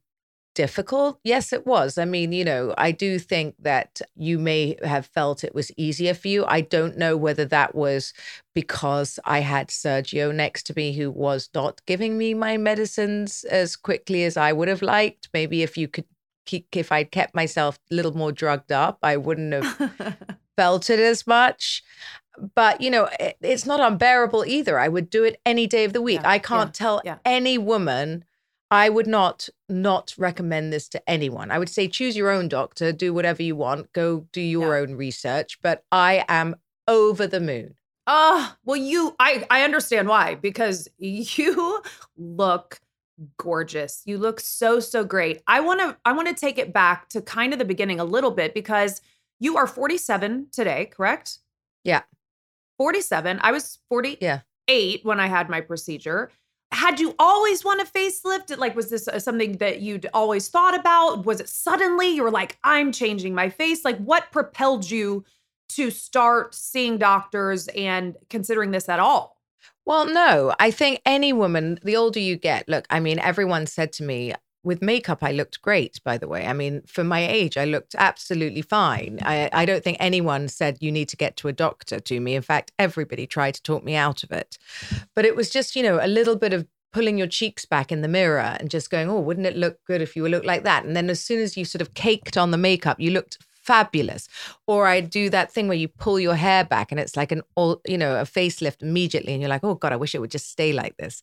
difficult? 0.55 1.19
Yes, 1.23 1.53
it 1.53 1.67
was. 1.67 1.97
I 1.97 2.05
mean, 2.05 2.31
you 2.31 2.45
know, 2.45 2.73
I 2.77 2.91
do 2.91 3.19
think 3.19 3.55
that 3.59 4.01
you 4.15 4.39
may 4.39 4.77
have 4.83 5.05
felt 5.05 5.43
it 5.43 5.53
was 5.53 5.71
easier 5.77 6.13
for 6.13 6.27
you. 6.27 6.45
I 6.45 6.61
don't 6.61 6.97
know 6.97 7.15
whether 7.15 7.45
that 7.45 7.75
was 7.75 8.13
because 8.55 9.19
I 9.25 9.39
had 9.41 9.67
Sergio 9.67 10.33
next 10.33 10.63
to 10.63 10.73
me 10.75 10.93
who 10.93 11.11
was 11.11 11.49
not 11.53 11.85
giving 11.85 12.17
me 12.17 12.33
my 12.33 12.57
medicines 12.57 13.43
as 13.43 13.75
quickly 13.75 14.23
as 14.23 14.37
I 14.37 14.53
would 14.53 14.67
have 14.67 14.81
liked. 14.81 15.29
Maybe 15.33 15.61
if 15.61 15.77
you 15.77 15.87
could 15.87 16.05
if 16.71 16.91
I'd 16.91 17.09
kept 17.09 17.33
myself 17.33 17.79
a 17.91 17.95
little 17.95 18.15
more 18.15 18.31
drugged 18.31 18.71
up, 18.71 18.99
I 19.01 19.17
wouldn't 19.17 19.51
have 19.51 20.17
felt 20.55 20.89
it 20.89 20.99
as 20.99 21.25
much. 21.25 21.83
But, 22.53 22.81
you 22.81 22.91
know, 22.91 23.09
it, 23.19 23.37
it's 23.41 23.65
not 23.65 23.79
unbearable 23.79 24.45
either. 24.45 24.77
I 24.77 24.89
would 24.89 25.09
do 25.09 25.23
it 25.23 25.39
any 25.45 25.67
day 25.67 25.85
of 25.85 25.93
the 25.93 26.01
week. 26.01 26.21
Yeah, 26.21 26.29
I 26.29 26.39
can't 26.39 26.69
yeah, 26.69 26.85
tell 26.85 27.01
yeah. 27.05 27.17
any 27.23 27.57
woman 27.57 28.25
I 28.71 28.89
would 28.89 29.07
not 29.07 29.47
not 29.69 30.13
recommend 30.17 30.73
this 30.73 30.87
to 30.89 31.09
anyone. 31.09 31.51
I 31.51 31.59
would 31.59 31.69
say 31.69 31.87
choose 31.87 32.17
your 32.17 32.31
own 32.31 32.47
doctor, 32.47 32.91
do 32.91 33.13
whatever 33.13 33.43
you 33.43 33.55
want, 33.55 33.93
go 33.93 34.27
do 34.31 34.41
your 34.41 34.75
own 34.75 34.95
research, 34.95 35.59
but 35.61 35.83
I 35.91 36.25
am 36.27 36.55
over 36.87 37.27
the 37.27 37.39
moon. 37.39 37.75
Oh, 38.07 38.55
well 38.65 38.77
you 38.77 39.15
I 39.19 39.45
I 39.49 39.63
understand 39.63 40.07
why 40.07 40.35
because 40.35 40.87
you 40.97 41.81
look 42.17 42.79
gorgeous. 43.37 44.01
You 44.05 44.17
look 44.17 44.39
so 44.39 44.79
so 44.79 45.03
great. 45.03 45.41
I 45.47 45.61
want 45.61 45.79
to 45.81 45.97
I 46.03 46.13
want 46.13 46.27
to 46.27 46.33
take 46.33 46.57
it 46.57 46.73
back 46.73 47.09
to 47.09 47.21
kind 47.21 47.53
of 47.53 47.59
the 47.59 47.65
beginning 47.65 47.99
a 47.99 48.05
little 48.05 48.31
bit 48.31 48.53
because 48.53 49.01
you 49.39 49.57
are 49.57 49.67
47 49.67 50.47
today, 50.51 50.85
correct? 50.85 51.39
Yeah. 51.83 52.01
47. 52.77 53.39
I 53.41 53.51
was 53.51 53.79
48 53.89 54.17
Yeah. 54.21 54.39
when 55.03 55.19
I 55.19 55.27
had 55.27 55.49
my 55.49 55.61
procedure. 55.61 56.31
Had 56.71 56.99
you 56.99 57.15
always 57.19 57.63
want 57.63 57.81
a 57.81 57.85
facelift? 57.85 58.57
Like, 58.57 58.75
was 58.75 58.89
this 58.89 59.07
uh, 59.07 59.19
something 59.19 59.57
that 59.57 59.79
you'd 59.81 60.07
always 60.13 60.49
thought 60.49 60.77
about? 60.77 61.25
Was 61.25 61.39
it 61.39 61.47
suddenly 61.47 62.09
you 62.09 62.23
were 62.23 62.31
like, 62.31 62.57
I'm 62.63 62.91
changing 62.91 63.33
my 63.33 63.49
face? 63.49 63.85
Like, 63.85 63.97
what 63.99 64.31
propelled 64.31 64.89
you 64.89 65.23
to 65.69 65.89
start 65.89 66.53
seeing 66.53 66.97
doctors 66.97 67.67
and 67.69 68.15
considering 68.29 68.71
this 68.71 68.89
at 68.89 68.99
all? 68.99 69.37
Well, 69.85 70.07
no, 70.07 70.53
I 70.59 70.71
think 70.71 70.99
any 71.05 71.31
woman, 71.31 71.79
the 71.83 71.95
older 71.95 72.19
you 72.19 72.35
get, 72.35 72.67
look, 72.67 72.85
I 72.89 72.99
mean, 72.99 73.19
everyone 73.19 73.67
said 73.67 73.93
to 73.93 74.03
me, 74.03 74.33
with 74.65 74.81
makeup, 74.81 75.19
I 75.21 75.31
looked 75.31 75.61
great, 75.61 76.01
by 76.03 76.17
the 76.17 76.27
way. 76.27 76.45
I 76.47 76.53
mean, 76.53 76.81
for 76.87 77.03
my 77.03 77.25
age, 77.25 77.55
I 77.55 77.65
looked 77.65 77.95
absolutely 77.97 78.63
fine. 78.63 79.17
Mm-hmm. 79.17 79.27
I, 79.27 79.49
I 79.53 79.65
don't 79.65 79.83
think 79.83 79.97
anyone 79.99 80.47
said 80.47 80.79
you 80.81 80.91
need 80.91 81.07
to 81.09 81.15
get 81.17 81.37
to 81.37 81.47
a 81.47 81.53
doctor 81.53 81.99
to 81.99 82.19
me. 82.19 82.35
In 82.35 82.41
fact, 82.41 82.71
everybody 82.79 83.27
tried 83.27 83.53
to 83.53 83.63
talk 83.63 83.83
me 83.83 83.95
out 83.95 84.23
of 84.23 84.31
it. 84.31 84.57
But 85.13 85.25
it 85.25 85.35
was 85.35 85.49
just, 85.49 85.75
you 85.75 85.83
know, 85.83 85.99
a 86.01 86.07
little 86.07 86.35
bit 86.35 86.51
of 86.51 86.67
pulling 86.91 87.17
your 87.17 87.27
cheeks 87.27 87.65
back 87.65 87.91
in 87.91 88.01
the 88.01 88.07
mirror 88.07 88.57
and 88.59 88.69
just 88.69 88.89
going, 88.89 89.09
oh, 89.09 89.19
wouldn't 89.19 89.45
it 89.45 89.55
look 89.55 89.77
good 89.85 90.01
if 90.01 90.15
you 90.15 90.27
looked 90.27 90.45
like 90.45 90.63
that? 90.63 90.85
And 90.85 90.95
then 90.95 91.09
as 91.09 91.21
soon 91.21 91.41
as 91.41 91.55
you 91.55 91.65
sort 91.65 91.81
of 91.81 91.93
caked 91.93 92.37
on 92.37 92.51
the 92.51 92.57
makeup, 92.57 92.99
you 92.99 93.11
looked 93.11 93.37
fabulous. 93.65 94.27
Or 94.67 94.87
I 94.87 95.01
do 95.01 95.29
that 95.31 95.51
thing 95.51 95.67
where 95.67 95.77
you 95.77 95.87
pull 95.87 96.19
your 96.19 96.35
hair 96.35 96.63
back 96.63 96.91
and 96.91 96.99
it's 96.99 97.17
like 97.17 97.31
an 97.31 97.41
all, 97.55 97.81
you 97.87 97.97
know, 97.97 98.19
a 98.19 98.23
facelift 98.23 98.81
immediately. 98.81 99.33
And 99.33 99.41
you're 99.41 99.49
like, 99.49 99.63
oh 99.63 99.75
God, 99.75 99.91
I 99.91 99.95
wish 99.95 100.13
it 100.13 100.19
would 100.19 100.31
just 100.31 100.49
stay 100.49 100.71
like 100.73 100.97
this. 100.97 101.21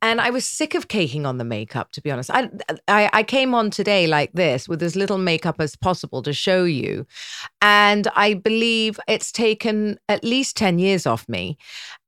And 0.00 0.20
I 0.20 0.30
was 0.30 0.46
sick 0.46 0.74
of 0.74 0.88
caking 0.88 1.26
on 1.26 1.38
the 1.38 1.44
makeup, 1.44 1.92
to 1.92 2.00
be 2.00 2.10
honest. 2.10 2.30
I, 2.30 2.50
I, 2.88 3.10
I 3.12 3.22
came 3.22 3.54
on 3.54 3.70
today 3.70 4.06
like 4.06 4.32
this 4.32 4.68
with 4.68 4.82
as 4.82 4.96
little 4.96 5.18
makeup 5.18 5.56
as 5.60 5.76
possible 5.76 6.22
to 6.22 6.32
show 6.32 6.64
you. 6.64 7.06
And 7.60 8.08
I 8.16 8.34
believe 8.34 8.98
it's 9.06 9.30
taken 9.30 9.98
at 10.08 10.24
least 10.24 10.56
10 10.56 10.78
years 10.78 11.06
off 11.06 11.28
me. 11.28 11.58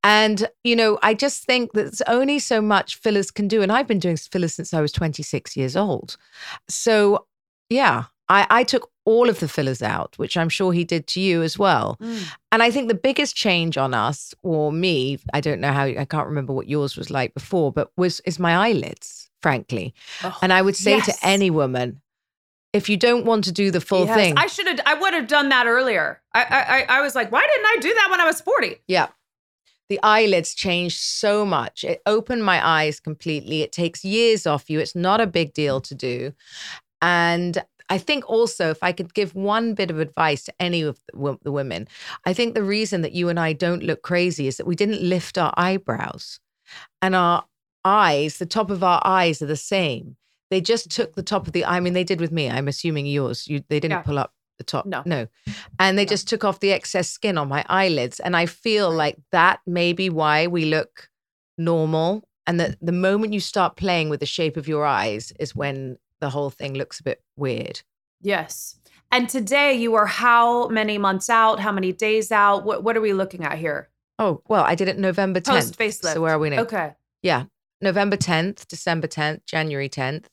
And, 0.04 0.48
you 0.64 0.76
know, 0.76 0.98
I 1.02 1.14
just 1.14 1.44
think 1.44 1.72
that 1.72 1.82
there's 1.82 2.02
only 2.02 2.38
so 2.38 2.62
much 2.62 2.96
fillers 2.96 3.30
can 3.30 3.48
do. 3.48 3.62
And 3.62 3.72
I've 3.72 3.86
been 3.86 3.98
doing 3.98 4.16
fillers 4.16 4.54
since 4.54 4.72
I 4.72 4.80
was 4.80 4.92
26 4.92 5.56
years 5.56 5.76
old. 5.76 6.16
So, 6.68 7.26
yeah, 7.68 8.04
I, 8.28 8.46
I 8.48 8.64
took 8.64 8.90
all 9.08 9.30
of 9.30 9.40
the 9.40 9.48
fillers 9.48 9.80
out, 9.80 10.12
which 10.18 10.36
I'm 10.36 10.50
sure 10.50 10.72
he 10.74 10.84
did 10.84 11.06
to 11.08 11.20
you 11.20 11.42
as 11.42 11.58
well. 11.58 11.96
Mm. 12.00 12.26
And 12.52 12.62
I 12.62 12.70
think 12.70 12.88
the 12.88 12.94
biggest 13.08 13.34
change 13.34 13.78
on 13.78 13.94
us, 13.94 14.34
or 14.42 14.70
me, 14.70 15.18
I 15.32 15.40
don't 15.40 15.60
know 15.60 15.72
how, 15.72 15.84
I 15.84 16.04
can't 16.04 16.26
remember 16.28 16.52
what 16.52 16.68
yours 16.68 16.94
was 16.94 17.10
like 17.10 17.32
before, 17.32 17.72
but 17.72 17.90
was 17.96 18.20
is 18.26 18.38
my 18.38 18.54
eyelids, 18.54 19.30
frankly. 19.40 19.94
Oh, 20.22 20.36
and 20.42 20.52
I 20.52 20.60
would 20.60 20.76
say 20.76 20.96
yes. 20.98 21.06
to 21.06 21.26
any 21.26 21.48
woman, 21.48 22.02
if 22.74 22.90
you 22.90 22.98
don't 22.98 23.24
want 23.24 23.44
to 23.44 23.52
do 23.52 23.70
the 23.70 23.80
full 23.80 24.04
Yes, 24.04 24.16
thing, 24.16 24.34
I 24.36 24.46
should 24.46 24.66
have. 24.66 24.80
I 24.84 24.92
would 24.92 25.14
have 25.14 25.26
done 25.26 25.48
that 25.48 25.66
earlier. 25.66 26.20
I, 26.34 26.42
I, 26.88 26.98
I- 26.98 27.00
was 27.00 27.14
like, 27.14 27.32
why 27.32 27.46
didn't 27.50 27.66
I 27.66 27.76
do 27.80 27.94
that 27.94 28.08
when 28.10 28.20
I 28.20 28.26
was 28.26 28.42
forty? 28.42 28.76
Yeah. 28.86 29.08
The 29.88 29.98
eyelids 30.02 30.54
changed 30.54 31.00
so 31.00 31.46
much. 31.46 31.82
It 31.82 32.02
opened 32.04 32.44
my 32.44 32.60
eyes 32.62 33.00
completely. 33.00 33.62
It 33.62 33.72
takes 33.72 34.04
years 34.04 34.46
off 34.46 34.68
you. 34.68 34.80
It's 34.80 34.94
not 34.94 35.22
a 35.22 35.26
big 35.26 35.54
deal 35.54 35.80
to 35.80 35.94
do. 35.94 36.34
And 37.00 37.64
I 37.88 37.98
think 37.98 38.28
also, 38.28 38.70
if 38.70 38.82
I 38.82 38.92
could 38.92 39.14
give 39.14 39.34
one 39.34 39.74
bit 39.74 39.90
of 39.90 39.98
advice 39.98 40.44
to 40.44 40.54
any 40.60 40.82
of 40.82 41.00
the, 41.12 41.38
the 41.42 41.52
women, 41.52 41.88
I 42.26 42.32
think 42.34 42.54
the 42.54 42.62
reason 42.62 43.02
that 43.02 43.12
you 43.12 43.28
and 43.28 43.40
I 43.40 43.52
don't 43.52 43.82
look 43.82 44.02
crazy 44.02 44.46
is 44.46 44.56
that 44.58 44.66
we 44.66 44.76
didn't 44.76 45.02
lift 45.02 45.38
our 45.38 45.54
eyebrows. 45.56 46.40
And 47.00 47.14
our 47.14 47.44
eyes, 47.84 48.38
the 48.38 48.46
top 48.46 48.70
of 48.70 48.84
our 48.84 49.00
eyes 49.04 49.40
are 49.40 49.46
the 49.46 49.56
same. 49.56 50.16
They 50.50 50.60
just 50.60 50.90
took 50.90 51.14
the 51.14 51.22
top 51.22 51.46
of 51.46 51.52
the, 51.52 51.64
I 51.64 51.80
mean, 51.80 51.92
they 51.92 52.04
did 52.04 52.20
with 52.20 52.32
me. 52.32 52.50
I'm 52.50 52.68
assuming 52.68 53.06
yours. 53.06 53.46
You, 53.48 53.62
they 53.68 53.80
didn't 53.80 53.98
Yeah. 53.98 54.02
pull 54.02 54.18
up 54.18 54.32
the 54.58 54.64
top. 54.64 54.86
No. 54.86 55.02
No. 55.06 55.26
And 55.78 55.96
they 55.96 56.04
No. 56.04 56.08
just 56.08 56.28
took 56.28 56.44
off 56.44 56.60
the 56.60 56.72
excess 56.72 57.08
skin 57.08 57.38
on 57.38 57.48
my 57.48 57.64
eyelids. 57.68 58.18
And 58.20 58.36
I 58.36 58.46
feel 58.46 58.90
like 58.90 59.16
that 59.32 59.60
may 59.66 59.92
be 59.92 60.10
why 60.10 60.46
we 60.46 60.64
look 60.64 61.08
normal. 61.56 62.28
And 62.46 62.58
that 62.60 62.76
the 62.80 62.92
moment 62.92 63.34
you 63.34 63.40
start 63.40 63.76
playing 63.76 64.08
with 64.08 64.20
the 64.20 64.26
shape 64.26 64.56
of 64.56 64.66
your 64.68 64.84
eyes 64.86 65.32
is 65.38 65.54
when 65.54 65.98
the 66.20 66.30
whole 66.30 66.50
thing 66.50 66.74
looks 66.74 67.00
a 67.00 67.02
bit 67.02 67.22
weird. 67.36 67.82
Yes. 68.20 68.76
And 69.10 69.28
today 69.28 69.74
you 69.74 69.94
are 69.94 70.06
how 70.06 70.68
many 70.68 70.98
months 70.98 71.30
out? 71.30 71.60
How 71.60 71.72
many 71.72 71.92
days 71.92 72.30
out? 72.32 72.64
What 72.64 72.82
What 72.84 72.96
are 72.96 73.00
we 73.00 73.12
looking 73.12 73.44
at 73.44 73.58
here? 73.58 73.88
Oh, 74.18 74.42
well, 74.48 74.64
I 74.64 74.74
did 74.74 74.88
it 74.88 74.98
November 74.98 75.40
10th. 75.40 75.46
Post 75.46 75.78
facelift. 75.78 76.14
So 76.14 76.20
where 76.20 76.32
are 76.34 76.38
we 76.38 76.50
now? 76.50 76.60
Okay. 76.62 76.94
Yeah. 77.22 77.44
November 77.80 78.16
10th, 78.16 78.66
December 78.66 79.06
10th, 79.06 79.46
January 79.46 79.88
10th. 79.88 80.24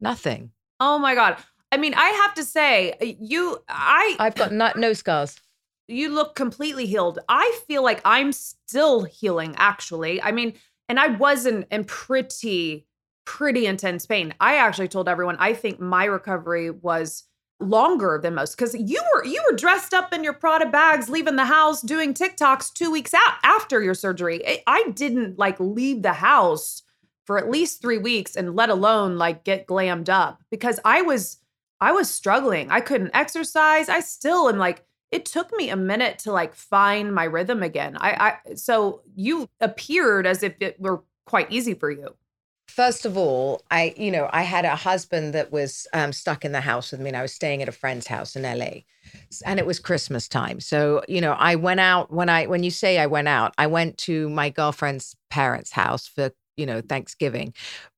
Nothing. 0.00 0.50
Oh 0.78 0.98
my 0.98 1.14
god. 1.14 1.38
I 1.70 1.78
mean, 1.78 1.94
I 1.94 2.08
have 2.08 2.34
to 2.34 2.44
say, 2.44 3.16
you, 3.18 3.58
I, 3.68 4.16
I've 4.18 4.34
got 4.34 4.52
no, 4.52 4.72
no 4.76 4.92
scars. 4.92 5.40
you 5.88 6.10
look 6.10 6.34
completely 6.34 6.84
healed. 6.84 7.18
I 7.30 7.58
feel 7.66 7.82
like 7.82 8.02
I'm 8.04 8.32
still 8.32 9.04
healing. 9.04 9.54
Actually, 9.56 10.20
I 10.20 10.32
mean, 10.32 10.52
and 10.90 11.00
I 11.00 11.06
wasn't 11.06 11.66
in 11.70 11.84
pretty, 11.84 12.86
pretty 13.24 13.66
intense 13.66 14.06
pain. 14.06 14.34
I 14.40 14.56
actually 14.56 14.88
told 14.88 15.08
everyone 15.08 15.36
I 15.38 15.54
think 15.54 15.80
my 15.80 16.04
recovery 16.04 16.70
was 16.70 17.24
longer 17.60 18.18
than 18.22 18.34
most 18.34 18.56
because 18.56 18.74
you 18.74 19.02
were 19.14 19.24
you 19.24 19.42
were 19.48 19.56
dressed 19.56 19.94
up 19.94 20.12
in 20.12 20.24
your 20.24 20.32
Prada 20.32 20.66
bags, 20.66 21.08
leaving 21.08 21.36
the 21.36 21.44
house, 21.44 21.80
doing 21.80 22.12
TikToks 22.12 22.72
two 22.72 22.90
weeks 22.90 23.14
out 23.14 23.34
after 23.44 23.82
your 23.82 23.94
surgery. 23.94 24.60
I- 24.66 24.90
didn't 24.94 25.38
like 25.38 25.58
leave 25.60 26.02
the 26.02 26.12
house 26.12 26.82
for 27.24 27.38
at 27.38 27.50
least 27.50 27.80
three 27.80 27.98
weeks, 27.98 28.34
and 28.34 28.56
let 28.56 28.68
alone 28.68 29.16
like 29.16 29.44
get 29.44 29.66
glammed 29.66 30.08
up 30.08 30.42
because 30.50 30.80
I 30.84 31.02
was 31.02 31.38
I 31.80 31.92
was 31.92 32.10
struggling. 32.10 32.70
I 32.70 32.80
couldn't 32.80 33.14
exercise. 33.14 33.88
I 33.88 34.00
still 34.00 34.48
am 34.48 34.58
like. 34.58 34.84
It 35.12 35.26
took 35.26 35.54
me 35.54 35.68
a 35.68 35.76
minute 35.76 36.18
to 36.20 36.32
like 36.32 36.54
find 36.54 37.14
my 37.14 37.24
rhythm 37.24 37.62
again. 37.62 37.98
I, 38.00 38.38
I 38.48 38.54
so 38.54 39.02
you 39.14 39.46
appeared 39.60 40.26
as 40.26 40.42
if 40.42 40.54
it 40.60 40.80
were 40.80 41.02
quite 41.26 41.52
easy 41.52 41.74
for 41.74 41.90
you. 41.90 42.14
First 42.74 43.04
of 43.04 43.18
all, 43.18 43.60
I, 43.70 43.92
you 43.98 44.10
know, 44.10 44.30
I 44.32 44.44
had 44.44 44.64
a 44.64 44.74
husband 44.74 45.34
that 45.34 45.52
was 45.52 45.86
um, 45.92 46.10
stuck 46.10 46.42
in 46.42 46.52
the 46.52 46.62
house 46.62 46.90
with 46.90 47.02
me, 47.02 47.08
and 47.08 47.16
I 47.18 47.20
was 47.20 47.34
staying 47.34 47.60
at 47.60 47.68
a 47.68 47.72
friend's 47.72 48.06
house 48.06 48.34
in 48.34 48.44
LA, 48.44 48.84
and 49.44 49.58
it 49.58 49.66
was 49.66 49.78
Christmas 49.78 50.26
time. 50.26 50.58
So, 50.58 51.02
you 51.06 51.20
know, 51.20 51.32
I 51.32 51.54
went 51.56 51.80
out 51.80 52.10
when 52.10 52.30
I, 52.30 52.46
when 52.46 52.62
you 52.62 52.70
say 52.70 52.98
I 52.98 53.04
went 53.04 53.28
out, 53.28 53.52
I 53.58 53.66
went 53.66 53.98
to 53.98 54.30
my 54.30 54.48
girlfriend's 54.48 55.14
parents' 55.28 55.72
house 55.72 56.06
for, 56.06 56.30
you 56.56 56.64
know, 56.64 56.80
Thanksgiving, 56.80 57.52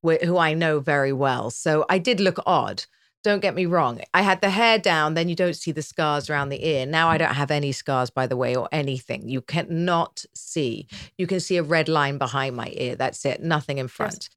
wh- 0.05 0.21
who 0.25 0.39
I 0.39 0.55
know 0.55 0.81
very 0.81 1.13
well. 1.13 1.51
So 1.51 1.87
I 1.89 1.99
did 1.99 2.19
look 2.19 2.41
odd. 2.45 2.85
Don't 3.23 3.43
get 3.43 3.55
me 3.55 3.67
wrong. 3.67 4.01
I 4.13 4.23
had 4.23 4.41
the 4.41 4.51
hair 4.51 4.77
down, 4.81 5.15
then 5.15 5.29
you 5.29 5.37
don't 5.37 5.55
see 5.55 5.71
the 5.71 5.83
scars 5.83 6.29
around 6.29 6.49
the 6.49 6.67
ear. 6.67 6.85
Now 6.85 7.09
I 7.11 7.17
don't 7.17 7.35
have 7.35 7.53
any 7.53 7.71
scars, 7.71 8.11
by 8.11 8.27
the 8.27 8.37
way, 8.37 8.57
or 8.57 8.69
anything. 8.73 9.29
You 9.29 9.41
cannot 9.41 10.25
see. 10.35 10.89
You 11.17 11.29
can 11.29 11.39
see 11.39 11.59
a 11.59 11.63
red 11.63 11.89
line 11.89 12.19
behind 12.19 12.57
my 12.57 12.73
ear. 12.75 12.97
That's 12.97 13.25
it. 13.25 13.41
Nothing 13.41 13.79
in 13.79 13.87
front. 13.87 14.31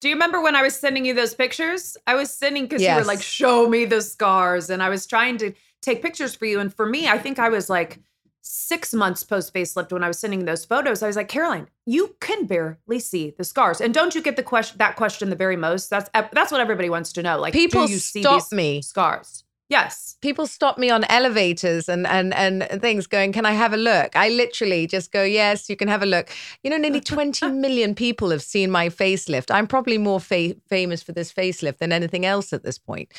Do 0.00 0.08
you 0.08 0.14
remember 0.14 0.42
when 0.42 0.54
I 0.54 0.62
was 0.62 0.76
sending 0.76 1.04
you 1.04 1.14
those 1.14 1.34
pictures? 1.34 1.96
I 2.06 2.14
was 2.14 2.30
sending 2.30 2.64
because 2.64 2.82
you 2.82 2.94
were 2.94 3.04
like, 3.04 3.22
show 3.22 3.68
me 3.68 3.84
the 3.86 4.02
scars. 4.02 4.68
And 4.70 4.82
I 4.82 4.88
was 4.88 5.06
trying 5.06 5.38
to 5.38 5.52
take 5.80 6.02
pictures 6.02 6.34
for 6.34 6.44
you. 6.44 6.60
And 6.60 6.72
for 6.72 6.86
me, 6.86 7.08
I 7.08 7.18
think 7.18 7.38
I 7.38 7.48
was 7.48 7.70
like 7.70 8.00
six 8.42 8.94
months 8.94 9.24
post 9.24 9.52
facelift 9.52 9.92
when 9.92 10.04
I 10.04 10.08
was 10.08 10.18
sending 10.18 10.44
those 10.44 10.64
photos. 10.64 11.02
I 11.02 11.06
was 11.06 11.16
like, 11.16 11.28
Caroline, 11.28 11.68
you 11.86 12.14
can 12.20 12.46
barely 12.46 12.98
see 13.00 13.30
the 13.36 13.42
scars. 13.44 13.80
And 13.80 13.92
don't 13.92 14.14
you 14.14 14.22
get 14.22 14.36
the 14.36 14.42
question 14.42 14.78
that 14.78 14.96
question 14.96 15.30
the 15.30 15.36
very 15.36 15.56
most? 15.56 15.90
That's 15.90 16.10
that's 16.12 16.52
what 16.52 16.60
everybody 16.60 16.90
wants 16.90 17.12
to 17.14 17.22
know. 17.22 17.38
Like, 17.40 17.54
People 17.54 17.86
do 17.86 17.92
you 17.92 17.98
see 17.98 18.22
stop 18.22 18.42
these 18.42 18.52
me. 18.52 18.82
scars? 18.82 19.44
Yes. 19.68 20.16
people 20.22 20.46
stop 20.46 20.78
me 20.78 20.90
on 20.90 21.02
elevators 21.04 21.88
and 21.88 22.06
and 22.06 22.32
and 22.34 22.80
things 22.80 23.08
going 23.08 23.32
can 23.32 23.44
i 23.44 23.50
have 23.52 23.72
a 23.72 23.76
look? 23.76 24.14
I 24.14 24.28
literally 24.28 24.86
just 24.86 25.10
go 25.10 25.24
yes 25.24 25.68
you 25.68 25.76
can 25.76 25.88
have 25.88 26.02
a 26.02 26.06
look. 26.06 26.30
You 26.62 26.70
know 26.70 26.76
nearly 26.76 27.00
20 27.00 27.50
million 27.66 27.94
people 27.94 28.30
have 28.30 28.42
seen 28.42 28.70
my 28.70 28.88
facelift. 28.88 29.50
I'm 29.50 29.66
probably 29.66 29.98
more 29.98 30.20
fa- 30.20 30.54
famous 30.68 31.02
for 31.02 31.12
this 31.12 31.32
facelift 31.32 31.78
than 31.78 31.92
anything 31.92 32.24
else 32.24 32.52
at 32.52 32.62
this 32.62 32.78
point. 32.78 33.12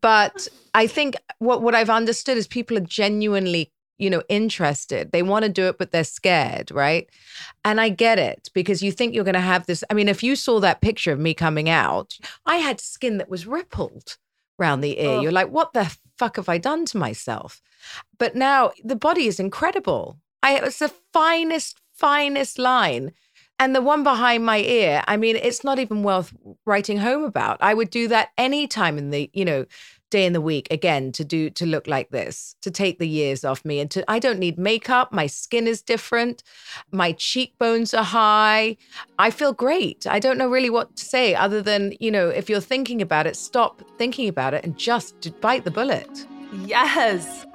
But 0.00 0.48
i 0.74 0.86
think 0.86 1.16
what 1.38 1.60
what 1.62 1.74
i've 1.74 1.90
understood 1.90 2.38
is 2.38 2.46
people 2.46 2.76
are 2.78 2.80
genuinely 2.80 3.70
you 3.98 4.08
know 4.10 4.22
interested. 4.30 5.12
They 5.12 5.22
want 5.22 5.44
to 5.44 5.50
do 5.50 5.68
it 5.68 5.76
but 5.78 5.90
they're 5.92 6.04
scared 6.04 6.70
right? 6.70 7.08
And 7.64 7.80
i 7.80 7.88
get 7.90 8.18
it 8.18 8.48
because 8.54 8.82
you 8.82 8.92
think 8.92 9.14
you're 9.14 9.24
going 9.24 9.34
to 9.34 9.40
have 9.40 9.66
this 9.66 9.84
i 9.90 9.94
mean 9.94 10.08
if 10.08 10.22
you 10.22 10.36
saw 10.36 10.58
that 10.60 10.80
picture 10.80 11.12
of 11.12 11.18
me 11.20 11.34
coming 11.34 11.68
out 11.68 12.16
i 12.46 12.56
had 12.56 12.80
skin 12.80 13.18
that 13.18 13.28
was 13.28 13.46
rippled 13.46 14.16
around 14.60 14.80
the 14.80 15.00
ear. 15.00 15.16
Ugh. 15.16 15.22
You're 15.22 15.32
like, 15.32 15.50
what 15.50 15.72
the 15.72 15.94
fuck 16.18 16.36
have 16.36 16.48
I 16.48 16.58
done 16.58 16.84
to 16.86 16.98
myself? 16.98 17.60
But 18.18 18.34
now 18.34 18.72
the 18.84 18.96
body 18.96 19.26
is 19.26 19.40
incredible. 19.40 20.18
I 20.42 20.58
it's 20.58 20.78
the 20.78 20.92
finest, 21.12 21.80
finest 21.92 22.58
line. 22.58 23.12
And 23.58 23.76
the 23.76 23.82
one 23.82 24.02
behind 24.02 24.44
my 24.44 24.58
ear, 24.58 25.04
I 25.06 25.16
mean, 25.16 25.36
it's 25.36 25.62
not 25.62 25.78
even 25.78 26.02
worth 26.02 26.34
writing 26.66 26.98
home 26.98 27.22
about. 27.22 27.58
I 27.60 27.74
would 27.74 27.90
do 27.90 28.08
that 28.08 28.30
any 28.36 28.66
time 28.66 28.98
in 28.98 29.10
the, 29.10 29.30
you 29.32 29.44
know, 29.44 29.66
day 30.12 30.26
in 30.26 30.34
the 30.34 30.40
week 30.40 30.68
again 30.70 31.10
to 31.10 31.24
do 31.24 31.50
to 31.50 31.66
look 31.66 31.88
like 31.88 32.10
this, 32.10 32.54
to 32.60 32.70
take 32.70 32.98
the 32.98 33.08
years 33.08 33.44
off 33.44 33.64
me. 33.64 33.80
And 33.80 33.90
to 33.90 34.04
I 34.08 34.20
don't 34.20 34.38
need 34.38 34.58
makeup. 34.58 35.10
My 35.10 35.26
skin 35.26 35.66
is 35.66 35.82
different. 35.82 36.44
My 36.92 37.12
cheekbones 37.12 37.92
are 37.94 38.04
high. 38.04 38.76
I 39.18 39.30
feel 39.30 39.52
great. 39.52 40.06
I 40.06 40.20
don't 40.20 40.38
know 40.38 40.48
really 40.48 40.70
what 40.70 40.94
to 40.96 41.04
say 41.04 41.34
other 41.34 41.62
than, 41.62 41.94
you 41.98 42.10
know, 42.10 42.28
if 42.28 42.48
you're 42.48 42.60
thinking 42.60 43.02
about 43.02 43.26
it, 43.26 43.36
stop 43.36 43.82
thinking 43.98 44.28
about 44.28 44.54
it 44.54 44.64
and 44.64 44.76
just 44.78 45.40
bite 45.40 45.64
the 45.64 45.70
bullet. 45.70 46.26
Yes. 46.66 47.46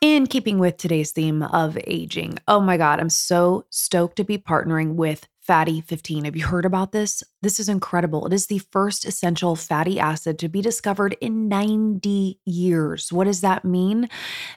In 0.00 0.26
keeping 0.26 0.58
with 0.58 0.78
today's 0.78 1.12
theme 1.12 1.44
of 1.44 1.78
aging, 1.86 2.40
oh 2.48 2.60
my 2.60 2.76
God, 2.76 2.98
I'm 2.98 3.08
so 3.08 3.66
stoked 3.70 4.16
to 4.16 4.24
be 4.24 4.36
partnering 4.36 4.96
with 4.96 5.28
Fatty 5.40 5.80
15. 5.80 6.24
Have 6.24 6.36
you 6.36 6.44
heard 6.46 6.64
about 6.64 6.90
this? 6.90 7.22
This 7.42 7.58
is 7.58 7.68
incredible. 7.68 8.24
It 8.26 8.32
is 8.32 8.46
the 8.46 8.58
first 8.58 9.04
essential 9.04 9.56
fatty 9.56 9.98
acid 9.98 10.38
to 10.38 10.48
be 10.48 10.62
discovered 10.62 11.16
in 11.20 11.48
90 11.48 12.38
years. 12.44 13.12
What 13.12 13.24
does 13.24 13.40
that 13.40 13.64
mean? 13.64 14.08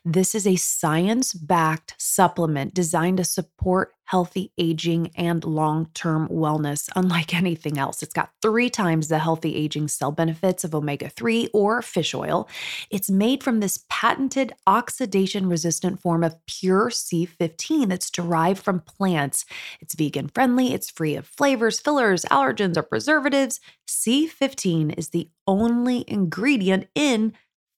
This 0.06 0.36
is 0.36 0.46
a 0.46 0.56
science 0.56 1.34
backed 1.34 1.96
supplement 1.98 2.76
designed 2.76 3.18
to 3.18 3.24
support 3.24 3.96
healthy 4.06 4.52
aging 4.58 5.12
and 5.16 5.44
long 5.44 5.88
term 5.94 6.28
wellness, 6.30 6.90
unlike 6.96 7.34
anything 7.36 7.78
else. 7.78 8.02
It's 8.02 8.14
got 8.14 8.32
three 8.42 8.70
times 8.70 9.08
the 9.08 9.20
healthy 9.20 9.56
aging 9.56 9.88
cell 9.88 10.12
benefits 10.12 10.64
of 10.64 10.74
omega 10.74 11.10
3 11.10 11.50
or 11.54 11.82
fish 11.82 12.14
oil. 12.14 12.48
It's 12.90 13.10
made 13.10 13.44
from 13.44 13.60
this 13.60 13.84
patented 13.90 14.54
oxidation 14.68 15.50
resistant 15.50 16.00
form 16.00 16.24
of 16.24 16.36
pure 16.46 16.90
C15 16.90 17.90
that's 17.90 18.10
derived 18.10 18.62
from 18.62 18.82
plants. 18.82 19.46
It's 19.82 19.96
vegan 19.96 20.30
friendly, 20.30 20.74
it's 20.74 20.90
free 20.90 21.16
of 21.16 21.28
flavors, 21.28 21.80
fillers, 21.80 22.24
allergens, 22.26 22.75
or 22.78 22.84
preservatives. 22.84 23.60
C15 23.88 24.98
is 24.98 25.10
the 25.10 25.30
only 25.48 26.04
ingredient 26.08 26.88
in 26.96 27.34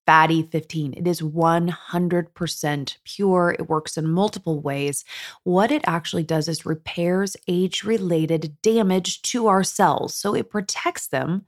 Fatty 0.08 0.44
15. 0.44 0.94
It 0.96 1.06
is 1.06 1.20
100% 1.20 2.98
pure. 3.04 3.56
It 3.60 3.70
works 3.70 3.98
in 3.98 4.08
multiple 4.10 4.62
ways. 4.62 5.04
What 5.44 5.70
it 5.70 5.82
actually 5.86 6.24
does 6.24 6.48
is 6.48 6.66
repairs 6.66 7.36
age 7.50 7.84
related 7.84 8.56
damage 8.62 9.22
to 9.24 9.48
our 9.48 9.66
cells. 9.66 10.16
So 10.16 10.34
it 10.34 10.50
protects 10.50 11.08
them 11.08 11.46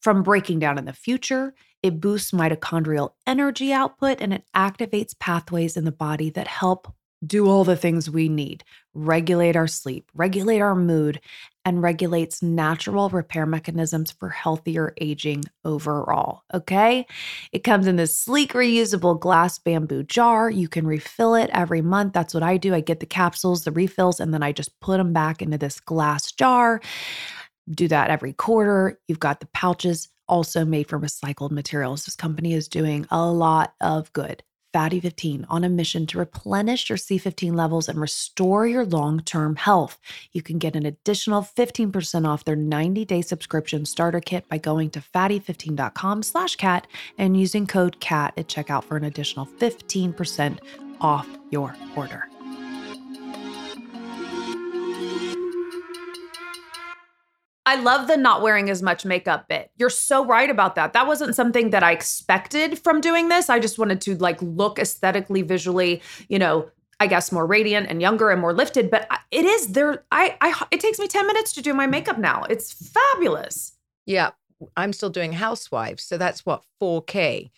from 0.00 0.22
breaking 0.22 0.58
down 0.58 0.78
in 0.78 0.86
the 0.86 0.94
future. 0.94 1.54
It 1.82 2.00
boosts 2.00 2.30
mitochondrial 2.30 3.12
energy 3.26 3.74
output 3.74 4.22
and 4.22 4.32
it 4.32 4.44
activates 4.56 5.18
pathways 5.18 5.76
in 5.76 5.84
the 5.84 5.92
body 5.92 6.30
that 6.30 6.48
help 6.48 6.92
do 7.26 7.48
all 7.48 7.64
the 7.64 7.76
things 7.76 8.08
we 8.08 8.28
need 8.28 8.64
regulate 8.94 9.54
our 9.54 9.66
sleep, 9.66 10.10
regulate 10.14 10.60
our 10.60 10.74
mood, 10.74 11.20
and 11.68 11.82
regulates 11.82 12.42
natural 12.42 13.10
repair 13.10 13.44
mechanisms 13.44 14.10
for 14.10 14.30
healthier 14.30 14.94
aging 15.02 15.44
overall. 15.66 16.42
Okay. 16.54 17.06
It 17.52 17.58
comes 17.58 17.86
in 17.86 17.96
this 17.96 18.18
sleek, 18.18 18.54
reusable 18.54 19.20
glass 19.20 19.58
bamboo 19.58 20.02
jar. 20.02 20.48
You 20.48 20.66
can 20.66 20.86
refill 20.86 21.34
it 21.34 21.50
every 21.52 21.82
month. 21.82 22.14
That's 22.14 22.32
what 22.32 22.42
I 22.42 22.56
do. 22.56 22.74
I 22.74 22.80
get 22.80 23.00
the 23.00 23.06
capsules, 23.06 23.64
the 23.64 23.72
refills, 23.72 24.18
and 24.18 24.32
then 24.32 24.42
I 24.42 24.50
just 24.50 24.80
put 24.80 24.96
them 24.96 25.12
back 25.12 25.42
into 25.42 25.58
this 25.58 25.78
glass 25.78 26.32
jar. 26.32 26.80
Do 27.70 27.86
that 27.88 28.08
every 28.08 28.32
quarter. 28.32 28.98
You've 29.06 29.20
got 29.20 29.40
the 29.40 29.48
pouches 29.52 30.08
also 30.26 30.64
made 30.64 30.88
from 30.88 31.02
recycled 31.02 31.50
materials. 31.50 32.06
This 32.06 32.16
company 32.16 32.54
is 32.54 32.66
doing 32.66 33.06
a 33.10 33.30
lot 33.30 33.74
of 33.82 34.10
good. 34.14 34.42
Fatty 34.72 35.00
15 35.00 35.46
on 35.48 35.64
a 35.64 35.68
mission 35.68 36.06
to 36.06 36.18
replenish 36.18 36.88
your 36.90 36.98
C15 36.98 37.54
levels 37.54 37.88
and 37.88 37.98
restore 37.98 38.66
your 38.66 38.84
long 38.84 39.20
term 39.20 39.56
health. 39.56 39.98
You 40.32 40.42
can 40.42 40.58
get 40.58 40.76
an 40.76 40.84
additional 40.84 41.42
15% 41.42 42.26
off 42.26 42.44
their 42.44 42.56
90 42.56 43.04
day 43.04 43.22
subscription 43.22 43.86
starter 43.86 44.20
kit 44.20 44.48
by 44.48 44.58
going 44.58 44.90
to 44.90 45.00
fatty15.com 45.00 46.22
slash 46.22 46.56
cat 46.56 46.86
and 47.16 47.36
using 47.38 47.66
code 47.66 47.98
CATT 48.00 48.34
at 48.36 48.48
checkout 48.48 48.84
for 48.84 48.96
an 48.96 49.04
additional 49.04 49.46
15% 49.46 50.58
off 51.00 51.26
your 51.50 51.74
order. 51.96 52.28
I 57.68 57.74
love 57.74 58.06
the 58.08 58.16
not 58.16 58.40
wearing 58.40 58.70
as 58.70 58.82
much 58.82 59.04
makeup 59.04 59.46
bit. 59.46 59.70
You're 59.76 59.90
so 59.90 60.24
right 60.24 60.48
about 60.48 60.74
that. 60.76 60.94
That 60.94 61.06
wasn't 61.06 61.36
something 61.36 61.68
that 61.68 61.82
I 61.82 61.92
expected 61.92 62.78
from 62.78 63.02
doing 63.02 63.28
this. 63.28 63.50
I 63.50 63.58
just 63.58 63.78
wanted 63.78 64.00
to 64.00 64.16
like 64.16 64.40
look 64.40 64.78
aesthetically, 64.78 65.42
visually, 65.42 66.00
you 66.30 66.38
know, 66.38 66.70
I 66.98 67.06
guess 67.08 67.30
more 67.30 67.44
radiant 67.44 67.88
and 67.90 68.00
younger 68.00 68.30
and 68.30 68.40
more 68.40 68.54
lifted. 68.54 68.90
But 68.90 69.06
it 69.30 69.44
is 69.44 69.72
there. 69.72 70.02
I, 70.10 70.38
I, 70.40 70.64
it 70.70 70.80
takes 70.80 70.98
me 70.98 71.08
10 71.08 71.26
minutes 71.26 71.52
to 71.52 71.62
do 71.62 71.74
my 71.74 71.86
makeup 71.86 72.16
now. 72.16 72.44
It's 72.48 72.72
fabulous. 72.72 73.74
Yeah. 74.06 74.30
I'm 74.74 74.94
still 74.94 75.10
doing 75.10 75.34
Housewives. 75.34 76.02
So 76.02 76.16
that's 76.16 76.46
what, 76.46 76.64
4K. 76.80 77.50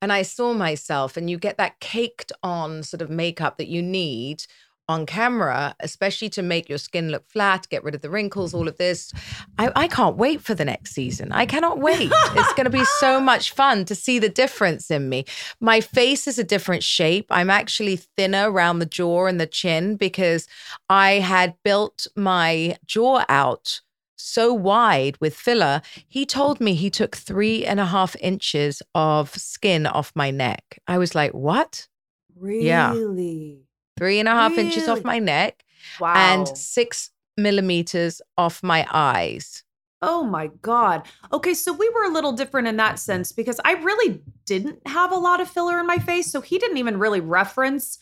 And 0.00 0.12
I 0.12 0.22
saw 0.22 0.54
myself, 0.54 1.16
and 1.16 1.28
you 1.28 1.38
get 1.38 1.58
that 1.58 1.78
caked 1.78 2.32
on 2.42 2.82
sort 2.82 3.02
of 3.02 3.10
makeup 3.10 3.58
that 3.58 3.68
you 3.68 3.82
need 3.82 4.44
on 4.88 5.04
camera, 5.04 5.74
especially 5.80 6.30
to 6.30 6.42
make 6.42 6.68
your 6.68 6.78
skin 6.78 7.10
look 7.10 7.28
flat, 7.28 7.68
get 7.68 7.84
rid 7.84 7.94
of 7.94 8.00
the 8.00 8.10
wrinkles, 8.10 8.54
all 8.54 8.66
of 8.66 8.78
this. 8.78 9.12
I, 9.58 9.70
I 9.76 9.88
can't 9.88 10.16
wait 10.16 10.40
for 10.40 10.54
the 10.54 10.64
next 10.64 10.92
season. 10.92 11.30
I 11.30 11.44
cannot 11.44 11.78
wait. 11.78 12.10
it's 12.12 12.54
going 12.54 12.64
to 12.64 12.70
be 12.70 12.84
so 12.98 13.20
much 13.32 13.52
fun 13.52 13.84
to 13.84 13.94
see 13.94 14.18
the 14.18 14.30
difference 14.30 14.90
in 14.90 15.08
me. 15.08 15.26
My 15.60 15.80
face 15.80 16.26
is 16.26 16.38
a 16.38 16.44
different 16.44 16.82
shape. 16.82 17.26
I'm 17.30 17.50
actually 17.50 17.96
thinner 17.96 18.50
around 18.50 18.78
the 18.78 18.86
jaw 18.86 19.26
and 19.26 19.38
the 19.40 19.46
chin 19.46 19.96
because 19.96 20.48
I 20.88 21.12
had 21.14 21.54
built 21.62 22.06
my 22.16 22.78
jaw 22.86 23.24
out 23.28 23.82
so 24.16 24.52
wide 24.52 25.16
with 25.20 25.34
filler. 25.34 25.80
He 26.08 26.26
told 26.26 26.60
me 26.60 26.74
he 26.74 26.90
took 26.90 27.14
three 27.14 27.64
and 27.64 27.78
a 27.78 27.86
half 27.86 28.16
inches 28.20 28.82
of 28.94 29.30
skin 29.34 29.86
off 29.86 30.12
my 30.14 30.30
neck. 30.30 30.80
I 30.88 30.98
was 30.98 31.14
like, 31.14 31.32
what? 31.32 31.86
Really? 32.34 32.66
Yeah 32.66 33.67
three 33.98 34.18
and 34.18 34.28
a 34.28 34.32
half 34.32 34.52
really? 34.52 34.64
inches 34.66 34.88
off 34.88 35.04
my 35.04 35.18
neck, 35.18 35.64
wow. 36.00 36.14
and 36.14 36.48
six 36.56 37.10
millimeters 37.36 38.22
off 38.36 38.62
my 38.62 38.86
eyes. 38.90 39.64
Oh 40.00 40.22
my 40.22 40.48
God. 40.62 41.06
Okay, 41.32 41.54
so 41.54 41.72
we 41.72 41.88
were 41.90 42.04
a 42.04 42.12
little 42.12 42.32
different 42.32 42.68
in 42.68 42.76
that 42.76 42.98
sense 42.98 43.32
because 43.32 43.60
I 43.64 43.72
really 43.72 44.20
didn't 44.44 44.86
have 44.86 45.10
a 45.10 45.16
lot 45.16 45.40
of 45.40 45.48
filler 45.48 45.80
in 45.80 45.86
my 45.86 45.98
face. 45.98 46.30
So 46.30 46.40
he 46.40 46.58
didn't 46.58 46.76
even 46.76 46.98
really 46.98 47.20
reference 47.20 47.98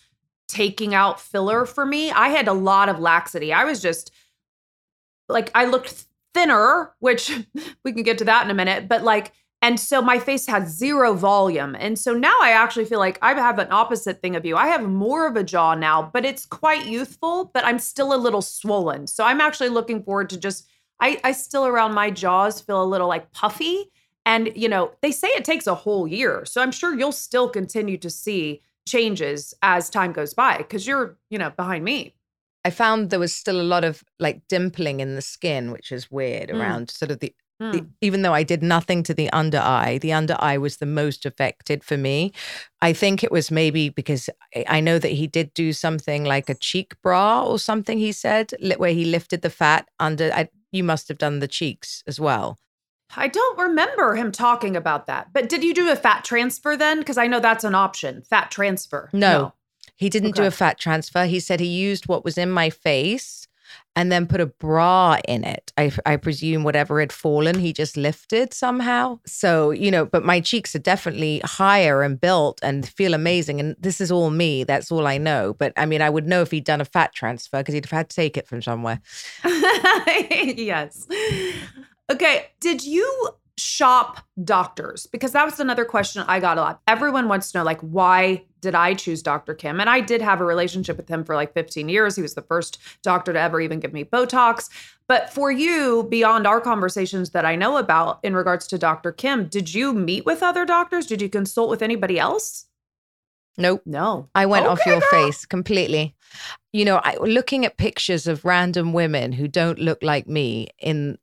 taking 0.46 0.94
out 0.94 1.20
filler 1.20 1.64
for 1.64 1.86
me. 1.86 2.10
I 2.10 2.28
had 2.28 2.48
a 2.48 2.52
lot 2.52 2.88
of 2.88 3.00
laxity. 3.00 3.52
I 3.52 3.64
was 3.64 3.80
just 3.80 4.10
like, 5.28 5.50
I 5.54 5.64
looked 5.64 6.04
thinner, 6.34 6.94
which 6.98 7.32
we 7.84 7.92
can 7.92 8.02
get 8.02 8.18
to 8.18 8.24
that 8.26 8.44
in 8.44 8.50
a 8.50 8.54
minute, 8.54 8.88
but 8.88 9.02
like, 9.02 9.32
and 9.62 9.80
so 9.80 10.02
my 10.02 10.18
face 10.18 10.46
had 10.46 10.68
zero 10.68 11.14
volume. 11.14 11.74
And 11.78 11.98
so 11.98 12.12
now 12.12 12.36
I 12.42 12.50
actually 12.50 12.84
feel 12.84 12.98
like 12.98 13.18
I 13.22 13.32
have 13.34 13.58
an 13.58 13.72
opposite 13.72 14.20
thing 14.20 14.36
of 14.36 14.44
you. 14.44 14.56
I 14.56 14.68
have 14.68 14.82
more 14.82 15.26
of 15.26 15.36
a 15.36 15.42
jaw 15.42 15.74
now, 15.74 16.10
but 16.12 16.24
it's 16.24 16.44
quite 16.44 16.86
youthful, 16.86 17.50
but 17.54 17.64
I'm 17.64 17.78
still 17.78 18.14
a 18.14 18.16
little 18.16 18.42
swollen. 18.42 19.06
So 19.06 19.24
I'm 19.24 19.40
actually 19.40 19.70
looking 19.70 20.02
forward 20.02 20.30
to 20.30 20.38
just, 20.38 20.68
I, 21.00 21.18
I 21.24 21.32
still 21.32 21.66
around 21.66 21.94
my 21.94 22.10
jaws 22.10 22.60
feel 22.60 22.82
a 22.82 22.84
little 22.84 23.08
like 23.08 23.32
puffy. 23.32 23.90
And, 24.26 24.52
you 24.54 24.68
know, 24.68 24.92
they 25.02 25.10
say 25.10 25.28
it 25.28 25.44
takes 25.44 25.66
a 25.66 25.74
whole 25.74 26.06
year. 26.06 26.44
So 26.44 26.60
I'm 26.60 26.72
sure 26.72 26.96
you'll 26.96 27.12
still 27.12 27.48
continue 27.48 27.96
to 27.98 28.10
see 28.10 28.60
changes 28.86 29.54
as 29.62 29.88
time 29.88 30.12
goes 30.12 30.34
by 30.34 30.58
because 30.58 30.86
you're, 30.86 31.16
you 31.30 31.38
know, 31.38 31.50
behind 31.50 31.84
me. 31.84 32.14
I 32.64 32.70
found 32.70 33.10
there 33.10 33.20
was 33.20 33.34
still 33.34 33.60
a 33.60 33.62
lot 33.62 33.84
of 33.84 34.02
like 34.18 34.46
dimpling 34.48 34.98
in 35.00 35.14
the 35.14 35.22
skin, 35.22 35.70
which 35.70 35.92
is 35.92 36.10
weird 36.10 36.50
mm. 36.50 36.60
around 36.60 36.90
sort 36.90 37.10
of 37.10 37.20
the 37.20 37.32
the, 37.58 37.78
hmm. 37.78 37.86
even 38.00 38.22
though 38.22 38.34
I 38.34 38.42
did 38.42 38.62
nothing 38.62 39.02
to 39.04 39.14
the 39.14 39.30
under 39.30 39.58
eye, 39.58 39.98
the 39.98 40.12
under 40.12 40.36
eye 40.38 40.58
was 40.58 40.76
the 40.76 40.86
most 40.86 41.24
affected 41.24 41.82
for 41.82 41.96
me. 41.96 42.32
I 42.82 42.92
think 42.92 43.24
it 43.24 43.32
was 43.32 43.50
maybe 43.50 43.88
because 43.88 44.28
I 44.68 44.80
know 44.80 44.98
that 44.98 45.12
he 45.12 45.26
did 45.26 45.54
do 45.54 45.72
something 45.72 46.24
like 46.24 46.50
a 46.50 46.54
cheek 46.54 47.00
bra 47.02 47.44
or 47.44 47.58
something, 47.58 47.98
he 47.98 48.12
said, 48.12 48.52
where 48.76 48.92
he 48.92 49.06
lifted 49.06 49.42
the 49.42 49.50
fat 49.50 49.88
under. 49.98 50.30
I, 50.32 50.48
you 50.70 50.84
must 50.84 51.08
have 51.08 51.18
done 51.18 51.38
the 51.38 51.48
cheeks 51.48 52.02
as 52.06 52.20
well. 52.20 52.58
I 53.16 53.28
don't 53.28 53.58
remember 53.58 54.16
him 54.16 54.32
talking 54.32 54.76
about 54.76 55.06
that. 55.06 55.32
But 55.32 55.48
did 55.48 55.64
you 55.64 55.72
do 55.72 55.90
a 55.90 55.96
fat 55.96 56.24
transfer 56.24 56.76
then? 56.76 56.98
Because 56.98 57.16
I 57.16 57.26
know 57.26 57.40
that's 57.40 57.64
an 57.64 57.74
option 57.74 58.22
fat 58.22 58.50
transfer. 58.50 59.08
No, 59.12 59.38
no. 59.38 59.52
he 59.94 60.10
didn't 60.10 60.30
okay. 60.30 60.42
do 60.42 60.46
a 60.46 60.50
fat 60.50 60.78
transfer. 60.78 61.24
He 61.24 61.40
said 61.40 61.60
he 61.60 61.66
used 61.66 62.06
what 62.06 62.24
was 62.24 62.36
in 62.36 62.50
my 62.50 62.68
face 62.68 63.46
and 63.96 64.12
then 64.12 64.26
put 64.26 64.42
a 64.42 64.46
bra 64.46 65.18
in 65.26 65.42
it. 65.42 65.72
I, 65.78 65.90
I 66.04 66.16
presume 66.16 66.62
whatever 66.62 67.00
had 67.00 67.10
fallen, 67.10 67.58
he 67.58 67.72
just 67.72 67.96
lifted 67.96 68.52
somehow. 68.52 69.18
So, 69.26 69.70
you 69.70 69.90
know, 69.90 70.04
but 70.04 70.22
my 70.22 70.38
cheeks 70.38 70.76
are 70.76 70.80
definitely 70.80 71.40
higher 71.44 72.02
and 72.02 72.20
built 72.20 72.60
and 72.62 72.86
feel 72.86 73.14
amazing. 73.14 73.58
And 73.58 73.74
this 73.80 74.00
is 74.00 74.12
all 74.12 74.30
me. 74.30 74.64
That's 74.64 74.92
all 74.92 75.06
I 75.06 75.16
know. 75.16 75.54
But 75.54 75.72
I 75.78 75.86
mean, 75.86 76.02
I 76.02 76.10
would 76.10 76.26
know 76.26 76.42
if 76.42 76.50
he'd 76.50 76.64
done 76.64 76.82
a 76.82 76.84
fat 76.84 77.14
transfer 77.14 77.58
because 77.58 77.72
he'd 77.74 77.86
have 77.86 77.90
had 77.90 78.10
to 78.10 78.16
take 78.16 78.36
it 78.36 78.46
from 78.46 78.60
somewhere. 78.60 79.00
yes. 79.44 81.06
Okay. 82.10 82.46
Did 82.60 82.84
you 82.84 83.30
shop 83.58 84.20
doctors? 84.42 85.06
Because 85.06 85.32
that 85.32 85.44
was 85.44 85.60
another 85.60 85.84
question 85.84 86.24
I 86.26 86.40
got 86.40 86.58
a 86.58 86.60
lot. 86.60 86.80
Everyone 86.86 87.28
wants 87.28 87.52
to 87.52 87.58
know, 87.58 87.64
like, 87.64 87.80
why 87.80 88.44
did 88.60 88.74
I 88.74 88.94
choose 88.94 89.22
Dr. 89.22 89.54
Kim? 89.54 89.80
And 89.80 89.88
I 89.88 90.00
did 90.00 90.20
have 90.20 90.40
a 90.40 90.44
relationship 90.44 90.96
with 90.96 91.08
him 91.08 91.24
for 91.24 91.34
like 91.34 91.54
15 91.54 91.88
years. 91.88 92.16
He 92.16 92.22
was 92.22 92.34
the 92.34 92.42
first 92.42 92.78
doctor 93.02 93.32
to 93.32 93.40
ever 93.40 93.60
even 93.60 93.80
give 93.80 93.92
me 93.92 94.04
Botox. 94.04 94.68
But 95.08 95.32
for 95.32 95.50
you, 95.52 96.06
beyond 96.10 96.46
our 96.46 96.60
conversations 96.60 97.30
that 97.30 97.44
I 97.44 97.54
know 97.54 97.76
about 97.76 98.18
in 98.22 98.34
regards 98.34 98.66
to 98.68 98.78
Dr. 98.78 99.12
Kim, 99.12 99.46
did 99.46 99.72
you 99.72 99.92
meet 99.92 100.26
with 100.26 100.42
other 100.42 100.64
doctors? 100.64 101.06
Did 101.06 101.22
you 101.22 101.28
consult 101.28 101.70
with 101.70 101.82
anybody 101.82 102.18
else? 102.18 102.66
Nope. 103.58 103.82
No. 103.86 104.28
I 104.34 104.46
went 104.46 104.66
okay, 104.66 104.72
off 104.72 104.86
your 104.86 105.00
girl. 105.00 105.08
face 105.10 105.46
completely. 105.46 106.14
You 106.72 106.84
know, 106.84 107.00
I, 107.02 107.16
looking 107.16 107.64
at 107.64 107.78
pictures 107.78 108.26
of 108.26 108.44
random 108.44 108.92
women 108.92 109.32
who 109.32 109.48
don't 109.48 109.78
look 109.78 110.02
like 110.02 110.28
me 110.28 110.68
in 110.78 111.18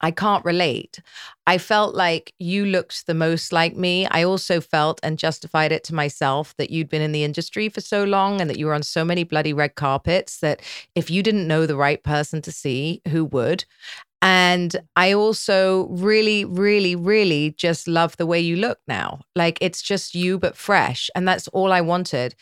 I 0.00 0.10
can't 0.10 0.44
relate. 0.44 1.00
I 1.46 1.58
felt 1.58 1.94
like 1.94 2.32
you 2.38 2.64
looked 2.66 3.06
the 3.06 3.14
most 3.14 3.52
like 3.52 3.76
me. 3.76 4.06
I 4.06 4.22
also 4.22 4.60
felt 4.60 5.00
and 5.02 5.18
justified 5.18 5.72
it 5.72 5.82
to 5.84 5.94
myself 5.94 6.54
that 6.58 6.70
you'd 6.70 6.88
been 6.88 7.02
in 7.02 7.12
the 7.12 7.24
industry 7.24 7.68
for 7.68 7.80
so 7.80 8.04
long 8.04 8.40
and 8.40 8.48
that 8.48 8.58
you 8.58 8.66
were 8.66 8.74
on 8.74 8.82
so 8.82 9.04
many 9.04 9.24
bloody 9.24 9.52
red 9.52 9.74
carpets 9.74 10.38
that 10.40 10.60
if 10.94 11.10
you 11.10 11.22
didn't 11.22 11.48
know 11.48 11.66
the 11.66 11.76
right 11.76 12.02
person 12.02 12.42
to 12.42 12.52
see, 12.52 13.00
who 13.08 13.24
would? 13.24 13.64
And 14.20 14.74
I 14.96 15.12
also 15.12 15.86
really, 15.88 16.44
really, 16.44 16.96
really 16.96 17.52
just 17.56 17.86
love 17.86 18.16
the 18.16 18.26
way 18.26 18.40
you 18.40 18.56
look 18.56 18.78
now. 18.88 19.20
Like 19.36 19.58
it's 19.60 19.80
just 19.80 20.14
you, 20.14 20.38
but 20.38 20.56
fresh. 20.56 21.08
And 21.14 21.26
that's 21.26 21.46
all 21.48 21.72
I 21.72 21.80
wanted. 21.82 22.34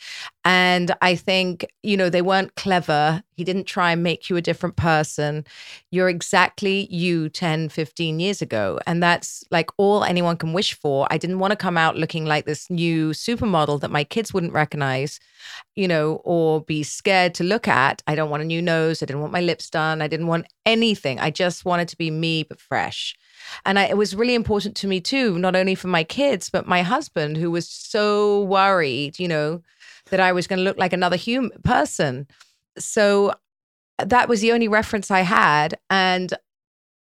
And 0.47 0.95
I 1.03 1.17
think, 1.17 1.67
you 1.83 1.97
know, 1.97 2.09
they 2.09 2.23
weren't 2.23 2.55
clever. 2.55 3.21
He 3.33 3.43
didn't 3.43 3.65
try 3.65 3.91
and 3.91 4.05
make 4.05 4.31
you 4.31 4.37
a 4.37 4.41
different 4.41 4.77
person. 4.77 5.45
You're 5.91 6.09
exactly 6.09 6.87
you 6.89 7.29
10, 7.29 7.69
15 7.69 8.21
years 8.21 8.41
ago. 8.41 8.79
And 8.87 9.03
that's 9.03 9.43
like 9.51 9.71
all 9.77 10.05
anyone 10.05 10.37
can 10.37 10.53
wish 10.53 10.75
for. 10.75 11.09
I 11.11 11.19
didn't 11.19 11.41
want 11.41 11.51
to 11.51 11.57
come 11.57 11.77
out 11.77 11.97
looking 11.97 12.27
like 12.27 12.45
this 12.45 12.71
new 12.71 13.11
supermodel 13.11 13.81
that 13.81 13.91
my 13.91 14.05
kids 14.05 14.33
wouldn't 14.33 14.53
recognize, 14.53 15.19
you 15.75 15.89
know, 15.89 16.21
or 16.23 16.61
be 16.61 16.85
scared 16.85 17.35
to 17.35 17.43
look 17.43 17.67
at. 17.67 18.01
I 18.07 18.15
don't 18.15 18.31
want 18.31 18.45
a 18.45 18.47
new 18.47 18.63
nose. 18.63 19.03
I 19.03 19.07
didn't 19.07 19.23
want 19.23 19.33
my 19.33 19.41
lips 19.41 19.69
done. 19.69 20.01
I 20.01 20.07
didn't 20.07 20.29
want 20.29 20.47
anything. 20.65 21.19
I 21.19 21.33
just 21.33 21.65
wanted 21.65 21.89
to 21.89 21.99
be 21.99 22.13
me, 22.13 22.45
but 22.45 22.61
fresh. 22.61 23.17
And 23.65 23.81
I, 23.81 23.87
it 23.87 23.97
was 23.97 24.15
really 24.15 24.37
important 24.37 24.77
to 24.77 24.87
me 24.87 25.01
too, 25.01 25.41
not 25.41 25.57
only 25.57 25.75
for 25.75 25.89
my 25.89 26.05
kids, 26.05 26.51
but 26.51 26.69
my 26.69 26.83
husband, 26.83 27.37
who 27.37 27.51
was 27.51 27.69
so 27.69 28.43
worried, 28.43 29.19
you 29.19 29.27
know, 29.27 29.63
that 30.11 30.21
I 30.21 30.33
was 30.33 30.47
going 30.47 30.59
to 30.59 30.65
look 30.65 30.79
like 30.79 30.93
another 30.93 31.17
human 31.17 31.51
person. 31.63 32.27
So 32.79 33.35
that 33.99 34.29
was 34.29 34.41
the 34.41 34.53
only 34.53 34.69
reference 34.69 35.11
I 35.11 35.21
had. 35.21 35.79
And 35.91 36.35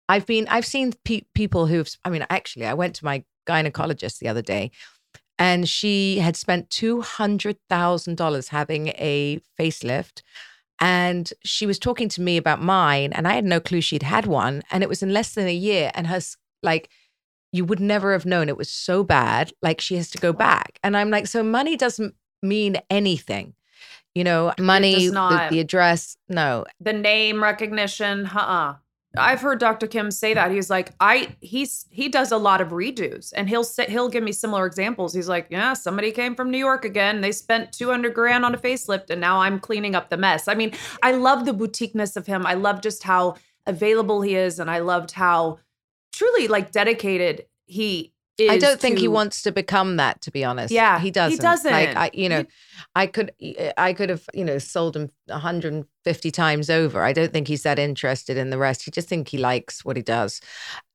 I've 0.07 0.25
been, 0.25 0.47
I've 0.47 0.65
seen 0.65 0.93
pe- 1.03 1.25
people 1.33 1.67
who've, 1.67 1.89
I 2.03 2.09
mean, 2.09 2.25
actually, 2.29 2.65
I 2.65 2.73
went 2.73 2.95
to 2.95 3.05
my 3.05 3.23
gynecologist 3.47 4.19
the 4.19 4.27
other 4.27 4.41
day 4.41 4.71
and 5.37 5.67
she 5.67 6.19
had 6.19 6.35
spent 6.35 6.69
$200,000 6.69 8.47
having 8.49 8.87
a 8.89 9.39
facelift. 9.59 10.21
And 10.79 11.31
she 11.43 11.65
was 11.65 11.79
talking 11.79 12.09
to 12.09 12.21
me 12.21 12.35
about 12.35 12.61
mine, 12.61 13.13
and 13.13 13.27
I 13.27 13.33
had 13.35 13.45
no 13.45 13.61
clue 13.61 13.79
she'd 13.79 14.03
had 14.03 14.25
one. 14.25 14.61
And 14.71 14.83
it 14.83 14.89
was 14.89 15.01
in 15.01 15.13
less 15.13 15.33
than 15.33 15.47
a 15.47 15.53
year. 15.53 15.89
And 15.93 16.07
her, 16.07 16.19
like, 16.61 16.89
you 17.53 17.63
would 17.63 17.79
never 17.79 18.11
have 18.11 18.25
known 18.25 18.49
it 18.49 18.57
was 18.57 18.69
so 18.69 19.01
bad. 19.01 19.53
Like, 19.61 19.79
she 19.79 19.95
has 19.95 20.09
to 20.11 20.17
go 20.17 20.33
back. 20.33 20.79
And 20.83 20.97
I'm 20.97 21.09
like, 21.09 21.27
so 21.27 21.43
money 21.43 21.77
doesn't 21.77 22.15
mean 22.41 22.77
anything. 22.89 23.53
You 24.13 24.23
know, 24.23 24.53
money, 24.57 25.09
the, 25.09 25.47
the, 25.51 25.59
address, 25.59 26.15
no. 26.29 26.65
The 26.79 26.93
name 26.93 27.43
recognition, 27.43 28.25
uh-uh. 28.25 28.75
I've 29.17 29.41
heard 29.41 29.59
Dr. 29.59 29.87
Kim 29.87 30.11
say 30.11 30.33
that. 30.33 30.51
He's 30.51 30.69
like, 30.69 30.93
I 30.99 31.35
he's 31.41 31.85
he 31.89 32.09
does 32.09 32.31
a 32.31 32.37
lot 32.37 32.61
of 32.61 32.69
redos 32.69 33.31
and 33.35 33.49
he'll 33.49 33.63
say 33.63 33.85
he'll 33.87 34.09
give 34.09 34.23
me 34.23 34.31
similar 34.31 34.65
examples. 34.65 35.13
He's 35.13 35.29
like, 35.29 35.47
Yeah, 35.49 35.73
somebody 35.73 36.11
came 36.11 36.35
from 36.35 36.51
New 36.51 36.57
York 36.57 36.85
again. 36.85 37.21
They 37.21 37.31
spent 37.31 37.71
200 37.71 38.13
grand 38.13 38.45
on 38.45 38.53
a 38.53 38.57
facelift 38.57 39.09
and 39.09 39.21
now 39.21 39.39
I'm 39.41 39.59
cleaning 39.59 39.95
up 39.95 40.09
the 40.09 40.17
mess. 40.17 40.47
I 40.47 40.55
mean, 40.55 40.73
I 41.01 41.11
love 41.13 41.45
the 41.45 41.53
boutiqueness 41.53 42.15
of 42.15 42.27
him. 42.27 42.45
I 42.45 42.55
love 42.55 42.81
just 42.81 43.03
how 43.03 43.35
available 43.65 44.21
he 44.21 44.35
is 44.35 44.59
and 44.59 44.69
I 44.69 44.79
loved 44.79 45.11
how 45.11 45.59
truly 46.11 46.47
like 46.47 46.71
dedicated 46.71 47.45
he 47.65 48.13
I 48.39 48.57
don't 48.57 48.79
think 48.79 48.95
to, 48.95 49.01
he 49.01 49.07
wants 49.07 49.41
to 49.43 49.51
become 49.51 49.97
that. 49.97 50.21
To 50.21 50.31
be 50.31 50.43
honest, 50.43 50.71
yeah, 50.71 50.99
he 50.99 51.11
doesn't. 51.11 51.37
He 51.37 51.41
doesn't. 51.41 51.71
Like 51.71 51.95
I, 51.95 52.11
you 52.13 52.27
know, 52.27 52.39
he, 52.41 52.47
I 52.95 53.07
could, 53.07 53.31
eh, 53.41 53.71
I 53.77 53.93
could 53.93 54.09
have, 54.09 54.27
you 54.33 54.43
know, 54.43 54.57
sold 54.57 54.95
him 54.95 55.09
150 55.27 56.31
times 56.31 56.69
over. 56.69 57.03
I 57.03 57.13
don't 57.13 57.31
think 57.31 57.47
he's 57.47 57.63
that 57.63 57.79
interested 57.79 58.37
in 58.37 58.49
the 58.49 58.57
rest. 58.57 58.83
He 58.83 58.91
just 58.91 59.07
think 59.07 59.29
he 59.29 59.37
likes 59.37 59.85
what 59.85 59.95
he 59.95 60.03
does. 60.03 60.41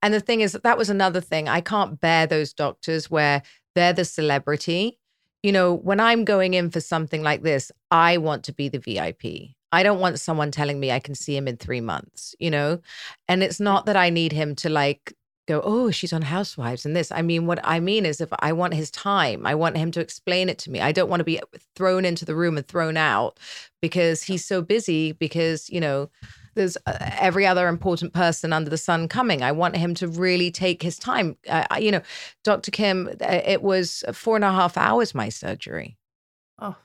And 0.03 0.13
the 0.13 0.21
thing 0.21 0.43
is, 0.43 0.53
that 0.53 0.79
was 0.79 0.91
another 0.91 1.21
thing. 1.21 1.49
I 1.49 1.61
can't 1.61 2.01
bear 2.01 2.27
those 2.27 2.53
doctors 2.53 3.11
where 3.11 3.43
they're 3.75 3.93
the 3.93 4.05
celebrity. 4.05 4.99
You 5.43 5.53
know, 5.53 5.75
when 5.75 6.01
I'm 6.01 6.25
going 6.25 6.53
in 6.53 6.71
for 6.71 6.81
something 6.81 7.23
like 7.23 7.43
this, 7.43 7.73
I 7.91 8.19
want 8.19 8.45
to 8.45 8.53
be 8.53 8.69
the 8.69 8.79
VIP. 8.79 9.55
I 9.73 9.83
don't 9.83 10.01
want 10.01 10.19
someone 10.19 10.51
telling 10.51 10.81
me 10.81 10.91
I 10.91 10.99
can 10.99 11.15
see 11.15 11.37
him 11.37 11.47
in 11.47 11.57
three 11.57 11.81
months, 11.81 12.35
you 12.39 12.51
know? 12.51 12.81
And 13.29 13.43
it's 13.43 13.61
not 13.61 13.87
that 13.87 13.97
I 13.97 14.11
need 14.11 14.33
him 14.33 14.55
to 14.57 14.69
like 14.69 15.15
go, 15.51 15.61
oh, 15.65 15.91
she's 15.91 16.13
on 16.13 16.23
Housewives 16.23 16.87
and 16.87 16.95
this. 16.95 17.11
I 17.11 17.23
mean, 17.23 17.47
what 17.47 17.61
I 17.65 17.81
mean 17.81 18.07
is, 18.07 18.21
if 18.21 18.33
I 18.39 18.53
want 18.53 18.75
his 18.75 18.91
time, 18.91 19.47
I 19.47 19.55
want 19.55 19.77
him 19.77 19.91
to 19.93 20.01
explain 20.01 20.49
it 20.49 20.59
to 20.59 20.71
me. 20.71 20.81
I 20.81 20.93
don't 20.93 21.09
want 21.09 21.21
to 21.21 21.25
be 21.25 21.41
thrown 21.75 22.05
into 22.05 22.25
the 22.25 22.35
room 22.35 22.57
and 22.57 22.67
thrown 22.67 22.97
out 22.97 23.39
because 23.83 24.23
he's 24.23 24.45
so 24.45 24.63
busy. 24.63 25.13
Because 25.13 25.69
you 25.69 25.81
know, 25.81 26.09
there's 26.55 26.77
uh, 26.87 26.97
every 27.19 27.47
other 27.47 27.69
important 27.69 28.13
person 28.13 28.53
under 28.53 28.71
the 28.71 28.79
sun 28.79 29.09
coming. 29.09 29.43
I 29.43 29.53
want 29.53 29.77
him 29.77 29.95
to 29.95 30.09
really 30.09 30.51
take 30.51 30.83
his 30.83 30.99
time. 30.99 31.37
Uh, 31.49 31.65
you 31.79 31.91
know, 31.91 32.03
Dr. 32.45 32.71
Kim, 32.71 33.09
uh, 33.09 33.41
it 33.45 33.63
was 33.63 34.05
four 34.13 34.37
and 34.37 34.45
a 34.45 34.53
half 34.53 34.77
hours 34.77 35.15
my 35.15 35.29
surgery. 35.29 35.97
Oh, 36.59 36.77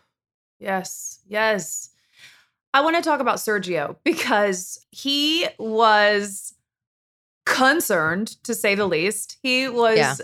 yes, 0.60 1.19
yes. 1.28 1.91
I 2.73 2.82
want 2.82 2.97
to 2.97 3.01
talk 3.01 3.21
about 3.21 3.38
Sergio 3.38 3.95
because 4.04 4.86
he 4.91 5.47
was 5.60 6.54
concerned 7.45 8.43
to 8.43 8.53
say 8.53 8.75
the 8.75 8.88
least. 8.88 9.38
He 9.41 9.69
was 9.69 9.97
yeah. 9.97 10.15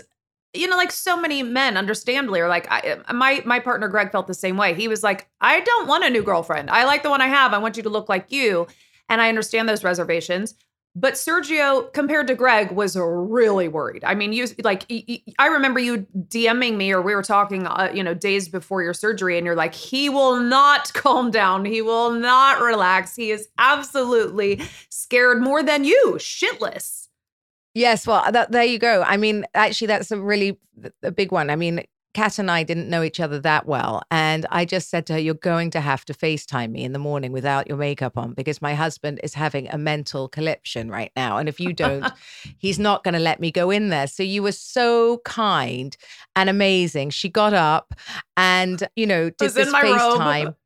you 0.54 0.68
know 0.68 0.76
like 0.76 0.92
so 0.92 1.16
many 1.16 1.42
men 1.42 1.76
understandably 1.76 2.40
are 2.40 2.48
like 2.48 2.66
I, 2.70 2.98
my 3.12 3.42
my 3.44 3.58
partner 3.58 3.88
Greg 3.88 4.12
felt 4.12 4.26
the 4.26 4.34
same 4.34 4.56
way. 4.56 4.74
He 4.74 4.88
was 4.88 5.02
like 5.02 5.28
I 5.40 5.60
don't 5.60 5.88
want 5.88 6.04
a 6.04 6.10
new 6.10 6.22
girlfriend. 6.22 6.70
I 6.70 6.84
like 6.84 7.02
the 7.02 7.10
one 7.10 7.20
I 7.20 7.28
have. 7.28 7.52
I 7.52 7.58
want 7.58 7.76
you 7.76 7.82
to 7.84 7.90
look 7.90 8.08
like 8.08 8.30
you. 8.30 8.66
And 9.08 9.20
I 9.20 9.28
understand 9.28 9.68
those 9.68 9.84
reservations. 9.84 10.54
But 10.94 11.14
Sergio, 11.14 11.90
compared 11.94 12.26
to 12.26 12.34
Greg, 12.34 12.70
was 12.70 12.98
really 12.98 13.66
worried. 13.66 14.04
I 14.04 14.14
mean, 14.14 14.34
you 14.34 14.46
like 14.62 14.84
I 15.38 15.46
remember 15.46 15.80
you 15.80 16.06
DMing 16.28 16.76
me, 16.76 16.92
or 16.92 17.00
we 17.00 17.14
were 17.14 17.22
talking, 17.22 17.66
uh, 17.66 17.90
you 17.94 18.02
know, 18.02 18.12
days 18.12 18.46
before 18.48 18.82
your 18.82 18.92
surgery, 18.92 19.38
and 19.38 19.46
you're 19.46 19.56
like, 19.56 19.74
he 19.74 20.10
will 20.10 20.38
not 20.38 20.92
calm 20.94 21.30
down. 21.30 21.64
He 21.64 21.80
will 21.80 22.10
not 22.10 22.60
relax. 22.60 23.16
He 23.16 23.30
is 23.30 23.48
absolutely 23.56 24.60
scared 24.90 25.40
more 25.40 25.62
than 25.62 25.84
you, 25.84 26.16
shitless. 26.18 27.01
Yes, 27.74 28.06
well, 28.06 28.30
that, 28.30 28.52
there 28.52 28.64
you 28.64 28.78
go. 28.78 29.02
I 29.02 29.16
mean, 29.16 29.46
actually, 29.54 29.86
that's 29.86 30.10
a 30.10 30.20
really 30.20 30.58
a 31.02 31.10
big 31.10 31.32
one. 31.32 31.48
I 31.48 31.56
mean, 31.56 31.82
Catt 32.14 32.38
and 32.38 32.50
I 32.50 32.62
didn't 32.62 32.90
know 32.90 33.02
each 33.02 33.20
other 33.20 33.40
that 33.40 33.66
well. 33.66 34.02
And 34.10 34.44
I 34.50 34.66
just 34.66 34.90
said 34.90 35.06
to 35.06 35.14
her, 35.14 35.18
You're 35.18 35.34
going 35.34 35.70
to 35.70 35.80
have 35.80 36.04
to 36.06 36.14
FaceTime 36.14 36.70
me 36.70 36.84
in 36.84 36.92
the 36.92 36.98
morning 36.98 37.32
without 37.32 37.66
your 37.68 37.78
makeup 37.78 38.18
on 38.18 38.34
because 38.34 38.60
my 38.60 38.74
husband 38.74 39.20
is 39.22 39.34
having 39.34 39.68
a 39.70 39.78
mental 39.78 40.28
collapsion 40.28 40.90
right 40.90 41.10
now. 41.16 41.38
And 41.38 41.48
if 41.48 41.58
you 41.58 41.72
don't, 41.72 42.12
he's 42.58 42.78
not 42.78 43.04
going 43.04 43.14
to 43.14 43.20
let 43.20 43.40
me 43.40 43.50
go 43.50 43.70
in 43.70 43.88
there. 43.88 44.06
So 44.06 44.22
you 44.22 44.42
were 44.42 44.52
so 44.52 45.18
kind 45.24 45.96
and 46.36 46.50
amazing. 46.50 47.10
She 47.10 47.30
got 47.30 47.54
up 47.54 47.94
and, 48.36 48.86
you 48.94 49.06
know, 49.06 49.30
did 49.30 49.52
this 49.52 49.72
FaceTime. 49.72 50.44
Robe 50.44 50.56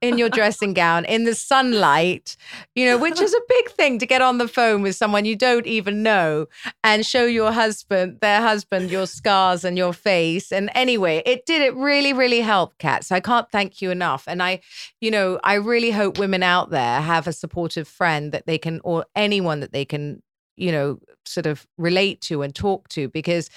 in 0.00 0.16
your 0.16 0.28
dressing 0.28 0.72
gown 0.72 1.04
in 1.04 1.24
the 1.24 1.34
sunlight, 1.34 2.36
you 2.74 2.84
know, 2.84 2.96
which 2.96 3.20
is 3.20 3.34
a 3.34 3.40
big 3.48 3.70
thing 3.70 3.98
to 3.98 4.06
get 4.06 4.22
on 4.22 4.38
the 4.38 4.48
phone 4.48 4.82
with 4.82 4.94
someone 4.94 5.24
you 5.24 5.36
don't 5.36 5.66
even 5.66 6.02
know 6.02 6.46
and 6.84 7.04
show 7.04 7.24
your 7.24 7.52
husband, 7.52 8.18
their 8.20 8.40
husband, 8.40 8.90
your 8.90 9.06
scars 9.06 9.64
and 9.64 9.76
your 9.76 9.92
face. 9.92 10.52
And 10.52 10.70
anyway, 10.74 11.22
it 11.26 11.46
did, 11.46 11.62
it 11.62 11.74
really, 11.74 12.12
really 12.12 12.40
helped, 12.40 12.78
Catt. 12.78 13.04
So 13.04 13.16
I 13.16 13.20
can't 13.20 13.50
thank 13.50 13.82
you 13.82 13.90
enough. 13.90 14.24
And 14.26 14.42
I, 14.42 14.60
you 15.00 15.10
know, 15.10 15.40
I 15.42 15.54
really 15.54 15.90
hope 15.90 16.18
women 16.18 16.42
out 16.42 16.70
there 16.70 17.00
have 17.00 17.26
a 17.26 17.32
supportive 17.32 17.88
friend 17.88 18.32
that 18.32 18.46
they 18.46 18.58
can, 18.58 18.80
or 18.84 19.04
anyone 19.16 19.60
that 19.60 19.72
they 19.72 19.84
can, 19.84 20.22
you 20.56 20.72
know, 20.72 20.98
sort 21.24 21.46
of 21.46 21.66
relate 21.76 22.20
to 22.22 22.42
and 22.42 22.54
talk 22.54 22.88
to 22.88 23.08
because 23.08 23.50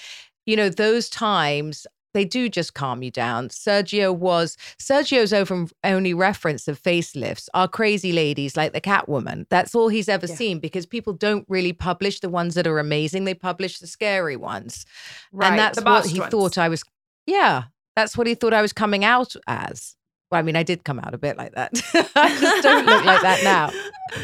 you 0.46 0.56
know, 0.56 0.70
those 0.70 1.10
times 1.10 1.86
they 2.14 2.26
do 2.26 2.50
just 2.50 2.74
calm 2.74 3.04
you 3.04 3.12
down. 3.12 3.50
Sergio 3.50 4.16
was 4.16 4.58
Sergio's 4.80 5.34
over, 5.34 5.68
only 5.84 6.14
reference 6.14 6.68
of 6.68 6.82
facelifts 6.82 7.48
are 7.54 7.68
crazy 7.68 8.12
ladies 8.12 8.58
like 8.58 8.74
the 8.74 8.82
Catwoman. 8.82 9.46
That's 9.50 9.76
all 9.76 9.88
he's 9.88 10.10
ever 10.10 10.28
yeah. 10.28 10.36
seen 10.36 10.60
because 10.60 10.86
people 10.86 11.14
don't 11.14 11.46
really 11.48 11.74
publish 11.74 12.20
the 12.20 12.30
ones 12.30 12.56
that 12.56 12.68
are 12.68 12.80
amazing. 12.80 13.26
They 13.26 13.34
publish 13.34 13.80
the 13.80 13.88
scary 13.88 14.36
ones, 14.36 14.86
right, 15.32 15.50
and 15.50 15.60
that's 15.60 15.82
what 15.82 16.06
he 16.06 16.20
ones. 16.20 16.32
thought 16.32 16.58
I 16.58 16.70
was. 16.70 16.84
Yeah, 17.26 17.64
that's 17.96 18.18
what 18.18 18.28
he 18.28 18.36
thought 18.36 18.54
I 18.54 18.62
was 18.62 18.74
coming 18.74 19.06
out 19.06 19.36
as. 19.48 19.96
Well, 20.32 20.40
I 20.40 20.44
mean, 20.44 20.56
I 20.56 20.64
did 20.64 20.86
come 20.86 21.00
out 21.00 21.14
a 21.14 21.18
bit 21.18 21.38
like 21.38 21.54
that. 21.56 21.72
I 22.16 22.40
just 22.40 22.64
don't 22.64 22.86
look 22.86 23.04
like 23.04 23.22
that 23.22 23.44
now. 23.44 23.72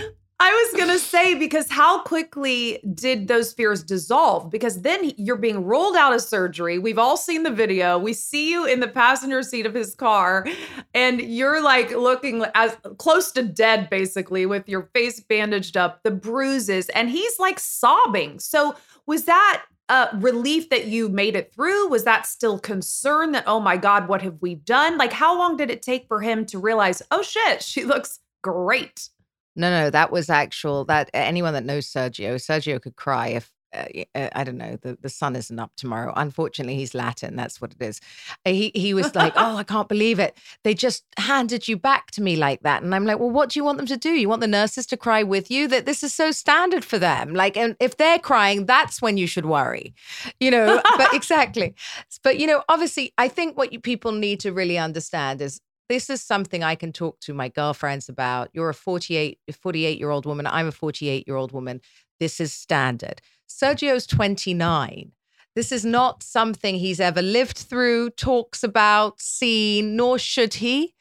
I 0.40 0.52
was 0.52 0.80
going 0.80 0.92
to 0.96 1.04
say, 1.04 1.34
because 1.34 1.68
how 1.68 2.04
quickly 2.04 2.80
did 2.94 3.28
those 3.28 3.54
fears 3.54 3.82
dissolve? 3.82 4.52
Because 4.52 4.84
then 4.84 5.12
you're 5.18 5.36
being 5.36 5.64
rolled 5.64 5.96
out 5.96 6.14
of 6.14 6.22
surgery. 6.22 6.78
We've 6.78 7.00
all 7.00 7.18
seen 7.18 7.42
the 7.42 7.50
video. 7.50 7.98
We 7.98 8.14
see 8.14 8.52
you 8.52 8.66
in 8.66 8.80
the 8.80 8.88
passenger 8.88 9.42
seat 9.42 9.66
of 9.66 9.74
his 9.74 9.96
car, 9.96 10.46
and 10.94 11.20
you're 11.20 11.60
like 11.60 11.90
looking 11.90 12.46
as 12.54 12.78
close 13.00 13.32
to 13.32 13.42
dead, 13.42 13.90
basically, 13.90 14.46
with 14.46 14.70
your 14.70 14.84
face 14.94 15.20
bandaged 15.20 15.76
up, 15.76 16.04
the 16.04 16.12
bruises, 16.12 16.88
and 16.90 17.10
he's 17.10 17.40
like 17.40 17.60
sobbing. 17.60 18.40
So, 18.40 18.76
was 19.08 19.24
that 19.24 19.64
a 19.90 20.10
relief 20.18 20.70
that 20.70 20.86
you 20.86 21.10
made 21.10 21.36
it 21.36 21.52
through? 21.52 21.88
Was 21.88 22.04
that 22.04 22.28
still 22.28 22.60
concern 22.60 23.32
that, 23.32 23.46
oh 23.48 23.60
my 23.60 23.76
God, 23.76 24.08
what 24.08 24.22
have 24.22 24.40
we 24.42 24.54
done? 24.54 25.00
Like, 25.00 25.14
how 25.14 25.36
long 25.36 25.58
did 25.58 25.72
it 25.72 25.82
take 25.82 26.08
for 26.08 26.22
him 26.22 26.46
to 26.48 26.60
realize, 26.60 27.02
oh 27.10 27.24
shit, 27.24 27.64
she 27.64 27.86
looks 27.86 28.20
great? 28.44 29.10
No, 29.58 29.70
no, 29.70 29.90
that 29.90 30.12
was 30.12 30.30
actual. 30.30 30.86
That 30.86 31.10
anyone 31.14 31.54
that 31.54 31.66
knows 31.66 31.88
Sergio, 31.88 32.36
Sergio 32.36 32.82
could 32.82 32.96
cry 32.96 33.30
if 33.30 33.52
uh, 33.74 33.86
uh, 34.16 34.30
I 34.34 34.44
don't 34.44 34.58
know, 34.58 34.78
the, 34.82 34.98
the 35.02 35.10
sun 35.10 35.36
isn't 35.36 35.60
up 35.60 35.72
tomorrow. 35.76 36.14
Unfortunately, 36.16 36.76
he's 36.76 36.94
Latin. 36.94 37.36
That's 37.36 37.60
what 37.60 37.74
it 37.74 37.82
is. 37.84 38.00
Uh, 38.46 38.52
he, 38.52 38.72
he 38.74 38.94
was 38.94 39.14
like, 39.14 39.34
Oh, 39.36 39.58
I 39.58 39.64
can't 39.64 39.90
believe 39.90 40.20
it. 40.20 40.38
They 40.64 40.74
just 40.74 41.04
handed 41.18 41.68
you 41.68 41.78
back 41.78 42.12
to 42.12 42.22
me 42.22 42.36
like 42.36 42.62
that. 42.62 42.82
And 42.82 42.96
I'm 42.96 43.06
like, 43.06 43.20
Well, 43.20 43.30
what 43.30 43.50
do 43.50 43.60
you 43.60 43.64
want 43.64 43.78
them 43.78 43.88
to 43.88 43.98
do? 43.98 44.12
You 44.12 44.30
want 44.30 44.42
the 44.42 44.48
nurses 44.48 44.86
to 44.88 44.98
cry 44.98 45.24
with 45.24 45.52
you? 45.52 45.68
That 45.68 45.86
this 45.86 46.04
is 46.04 46.14
so 46.14 46.32
standard 46.32 46.86
for 46.86 46.98
them. 46.98 47.34
Like, 47.34 47.58
and 47.58 47.76
if 47.80 47.98
they're 47.98 48.20
crying, 48.20 48.66
that's 48.66 49.02
when 49.02 49.18
you 49.18 49.28
should 49.28 49.46
worry, 49.46 49.94
you 50.40 50.50
know, 50.50 50.82
but 50.98 51.14
exactly. 51.14 51.76
But, 52.24 52.40
you 52.40 52.48
know, 52.48 52.64
obviously, 52.70 53.14
I 53.18 53.28
think 53.28 53.58
what 53.58 53.74
you 53.74 53.80
people 53.80 54.12
need 54.14 54.40
to 54.42 54.54
really 54.54 54.78
understand 54.78 55.42
is 55.42 55.60
this 55.90 56.10
is 56.10 56.22
something 56.22 56.64
I 56.64 56.76
can 56.76 56.92
talk 56.92 57.20
to 57.22 57.34
my 57.34 57.50
girlfriends 57.50 58.10
about. 58.10 58.50
You're 58.54 58.70
a 58.70 58.74
48, 58.74 59.40
48 59.52 59.98
year 59.98 60.10
old 60.10 60.26
woman. 60.26 60.48
I'm 60.48 60.68
a 60.68 60.72
48 60.72 61.28
year 61.28 61.36
old 61.36 61.52
woman. 61.52 61.82
This 62.20 62.40
is 62.40 62.54
standard. 62.54 63.22
Sergio's 63.48 64.06
29. 64.08 65.12
This 65.56 65.72
is 65.72 65.84
not 65.84 66.22
something 66.22 66.76
he's 66.76 67.00
ever 67.00 67.22
lived 67.22 67.58
through, 67.58 68.12
talks 68.12 68.64
about, 68.64 69.20
seen, 69.20 69.96
nor 69.96 70.20
should 70.20 70.56
he. 70.56 70.94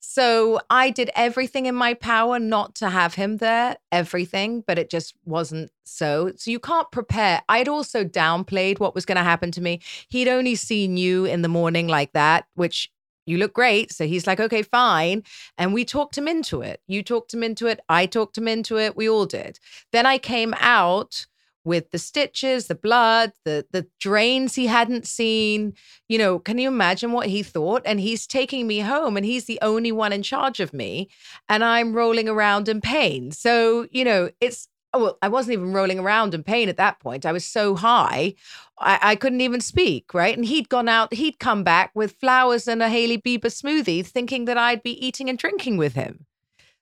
So 0.00 0.60
I 0.68 0.90
did 0.90 1.10
everything 1.14 1.66
in 1.66 1.74
my 1.74 1.94
power 1.94 2.38
not 2.38 2.74
to 2.76 2.90
have 2.90 3.14
him 3.14 3.38
there, 3.38 3.76
everything, 3.90 4.62
but 4.66 4.78
it 4.78 4.90
just 4.90 5.14
wasn't 5.24 5.70
so. 5.84 6.32
So 6.36 6.50
you 6.50 6.58
can't 6.58 6.90
prepare. 6.90 7.40
I'd 7.48 7.68
also 7.68 8.04
downplayed 8.04 8.80
what 8.80 8.94
was 8.94 9.06
going 9.06 9.16
to 9.16 9.22
happen 9.22 9.52
to 9.52 9.62
me. 9.62 9.80
He'd 10.08 10.28
only 10.28 10.56
seen 10.56 10.96
you 10.96 11.24
in 11.24 11.42
the 11.42 11.48
morning 11.48 11.86
like 11.86 12.12
that, 12.12 12.46
which 12.54 12.90
you 13.26 13.38
look 13.38 13.52
great. 13.52 13.92
So 13.92 14.06
he's 14.06 14.26
like, 14.26 14.40
okay, 14.40 14.62
fine. 14.62 15.22
And 15.58 15.72
we 15.72 15.84
talked 15.84 16.16
him 16.18 16.28
into 16.28 16.62
it. 16.62 16.80
You 16.86 17.02
talked 17.02 17.32
him 17.32 17.42
into 17.42 17.66
it. 17.66 17.80
I 17.88 18.06
talked 18.06 18.36
him 18.38 18.48
into 18.48 18.78
it. 18.78 18.96
We 18.96 19.08
all 19.08 19.26
did. 19.26 19.58
Then 19.92 20.06
I 20.06 20.18
came 20.18 20.54
out 20.58 21.26
with 21.64 21.90
the 21.92 21.98
stitches, 21.98 22.66
the 22.66 22.74
blood, 22.74 23.32
the 23.44 23.64
the 23.70 23.86
drains 24.00 24.54
he 24.56 24.66
hadn't 24.66 25.06
seen. 25.06 25.74
You 26.08 26.18
know, 26.18 26.38
can 26.38 26.58
you 26.58 26.68
imagine 26.68 27.12
what 27.12 27.28
he 27.28 27.42
thought? 27.42 27.82
And 27.84 28.00
he's 28.00 28.26
taking 28.26 28.66
me 28.66 28.80
home 28.80 29.16
and 29.16 29.24
he's 29.24 29.44
the 29.44 29.60
only 29.62 29.92
one 29.92 30.12
in 30.12 30.22
charge 30.22 30.58
of 30.58 30.72
me 30.72 31.08
and 31.48 31.62
I'm 31.62 31.92
rolling 31.94 32.28
around 32.28 32.68
in 32.68 32.80
pain. 32.80 33.30
So, 33.30 33.86
you 33.92 34.04
know, 34.04 34.30
it's 34.40 34.68
oh, 34.94 35.02
well, 35.02 35.18
I 35.22 35.28
wasn't 35.28 35.54
even 35.54 35.72
rolling 35.72 35.98
around 35.98 36.34
in 36.34 36.42
pain 36.42 36.68
at 36.68 36.76
that 36.76 37.00
point. 37.00 37.26
I 37.26 37.32
was 37.32 37.44
so 37.44 37.74
high, 37.74 38.34
I, 38.78 38.98
I 39.02 39.16
couldn't 39.16 39.40
even 39.40 39.60
speak, 39.60 40.12
right? 40.14 40.36
And 40.36 40.46
he'd 40.46 40.68
gone 40.68 40.88
out, 40.88 41.14
he'd 41.14 41.38
come 41.38 41.64
back 41.64 41.90
with 41.94 42.16
flowers 42.20 42.68
and 42.68 42.82
a 42.82 42.88
Hailey 42.88 43.18
Bieber 43.18 43.46
smoothie, 43.46 44.06
thinking 44.06 44.44
that 44.46 44.58
I'd 44.58 44.82
be 44.82 45.04
eating 45.04 45.28
and 45.28 45.38
drinking 45.38 45.76
with 45.76 45.94
him. 45.94 46.26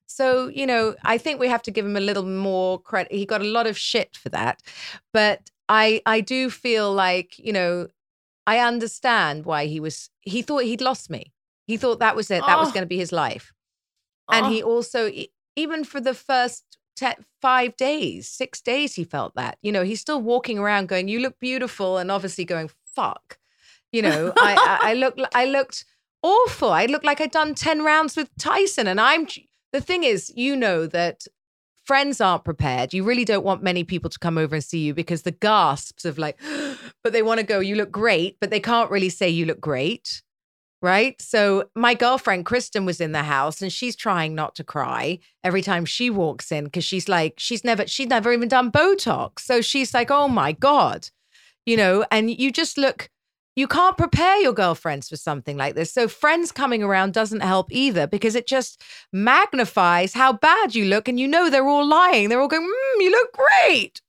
So, 0.07 0.49
you 0.49 0.67
know, 0.67 0.97
I 1.05 1.19
think 1.19 1.39
we 1.39 1.47
have 1.47 1.63
to 1.63 1.71
give 1.71 1.87
him 1.87 1.97
a 1.97 2.01
little 2.01 2.25
more 2.25 2.81
credit. 2.81 3.13
He 3.13 3.25
got 3.25 3.43
a 3.43 3.45
lot 3.45 3.69
of 3.69 3.79
shit 3.79 4.17
for 4.17 4.29
that. 4.31 4.61
But 5.13 5.51
I 5.69 6.03
I 6.05 6.21
do 6.21 6.51
feel 6.51 6.93
like, 6.93 7.39
you 7.39 7.53
know, 7.53 7.87
I 8.45 8.59
understand 8.59 9.45
why 9.45 9.67
he 9.67 9.79
was 9.79 10.11
he 10.21 10.43
thought 10.43 10.65
he'd 10.65 10.81
lost 10.81 11.11
me. 11.11 11.33
He 11.69 11.77
thought 11.77 12.01
that 12.01 12.17
was 12.17 12.29
it. 12.29 12.43
That 12.45 12.59
oh. 12.59 12.61
was 12.61 12.73
going 12.73 12.83
to 12.83 12.89
be 12.89 12.99
his 12.99 13.13
life. 13.13 13.53
Oh. 14.29 14.37
And 14.37 14.47
he 14.53 14.65
also 14.65 15.13
even 15.55 15.85
for 15.85 16.01
the 16.01 16.15
first 16.15 16.65
te- 17.01 17.23
5 17.41 17.77
days, 17.77 18.29
6 18.29 18.61
days 18.61 18.95
he 18.95 19.05
felt 19.05 19.35
that. 19.35 19.59
You 19.63 19.73
know, 19.73 19.83
he's 19.83 20.01
still 20.01 20.21
walking 20.21 20.59
around 20.59 20.89
going, 20.89 21.09
"You 21.09 21.21
look 21.21 21.39
beautiful," 21.41 21.99
and 21.99 22.11
obviously 22.11 22.45
going, 22.45 22.71
"Fuck." 22.95 23.39
You 23.93 24.03
know, 24.03 24.33
I, 24.37 24.79
I 24.83 24.91
I 24.91 24.95
look 24.95 25.19
I 25.35 25.45
looked 25.47 25.85
awful. 26.23 26.71
I 26.71 26.87
looked 26.87 27.05
like 27.05 27.21
I'd 27.21 27.31
done 27.31 27.55
10 27.55 27.83
rounds 27.83 28.17
with 28.17 28.29
Tyson 28.39 28.87
and 28.87 29.01
I'm 29.01 29.27
the 29.73 29.81
thing 29.81 30.05
is, 30.05 30.33
you 30.37 30.57
know 30.57 30.87
that 30.87 31.27
friends 31.85 32.21
aren't 32.21 32.45
prepared. 32.45 32.93
You 32.93 33.05
really 33.05 33.25
don't 33.25 33.45
want 33.45 33.63
many 33.63 33.85
people 33.85 34.11
to 34.11 34.19
come 34.19 34.39
over 34.39 34.55
and 34.55 34.65
see 34.65 34.79
you 34.81 34.95
because 34.95 35.23
the 35.23 35.33
gasps 35.33 36.05
of 36.05 36.19
like, 36.19 36.39
but 37.03 37.13
they 37.13 37.23
want 37.23 37.41
to 37.41 37.47
go, 37.47 37.61
you 37.61 37.77
look 37.77 37.91
great, 37.91 38.37
but 38.41 38.51
they 38.51 38.61
can't 38.61 38.91
really 38.91 39.09
say 39.09 39.29
you 39.29 39.47
look 39.47 39.61
great. 39.61 40.23
Right. 40.83 41.21
So 41.21 41.69
my 41.75 41.93
girlfriend, 41.93 42.47
Kristen, 42.47 42.87
was 42.87 43.03
in 43.03 43.13
the 43.13 43.25
house 43.25 43.61
and 43.61 43.71
she's 43.71 43.95
trying 43.95 44.35
not 44.35 44.55
to 44.55 44.65
cry 44.65 45.19
every 45.45 45.61
time 45.61 45.85
she 45.85 46.09
walks 46.09 46.51
in 46.51 46.65
because 46.65 46.85
she's 46.85 47.07
like, 47.07 47.35
she's 47.37 47.65
never, 47.65 47.87
she's 47.87 48.09
never 48.09 48.33
even 48.33 48.49
done 48.49 48.73
Botox. 48.73 49.41
So 49.41 49.61
she's 49.61 49.93
like, 49.93 50.11
oh 50.11 50.27
my 50.27 50.53
God, 50.53 51.11
you 51.67 51.77
know, 51.77 52.07
and 52.11 52.31
you 52.31 52.51
just 52.51 52.79
look, 52.79 53.11
you 53.57 53.67
can't 53.67 53.99
prepare 53.99 54.41
your 54.41 54.55
girlfriends 54.55 55.11
for 55.11 55.17
something 55.17 55.59
like 55.59 55.75
this. 55.75 55.93
So 55.93 56.09
friends 56.09 56.51
coming 56.51 56.83
around 56.83 57.13
doesn't 57.13 57.41
help 57.41 57.71
either 57.71 58.07
because 58.07 58.35
it 58.35 58.47
just 58.47 58.83
magnifies 59.13 60.15
how 60.15 60.33
bad 60.33 60.75
you 60.75 60.87
look. 60.87 61.09
And 61.09 61.21
you 61.21 61.29
know 61.29 61.51
they're 61.51 61.69
all 61.69 61.87
lying. 61.87 62.31
They're 62.31 62.41
all 62.41 62.49
going, 62.49 62.63
mm, 62.63 63.03
you 63.03 63.11
look 63.11 63.33
great 63.33 64.01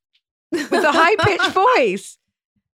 with 0.54 0.72
a 0.72 0.92
high 0.92 1.16
pitched 1.18 1.52
voice. 1.78 2.18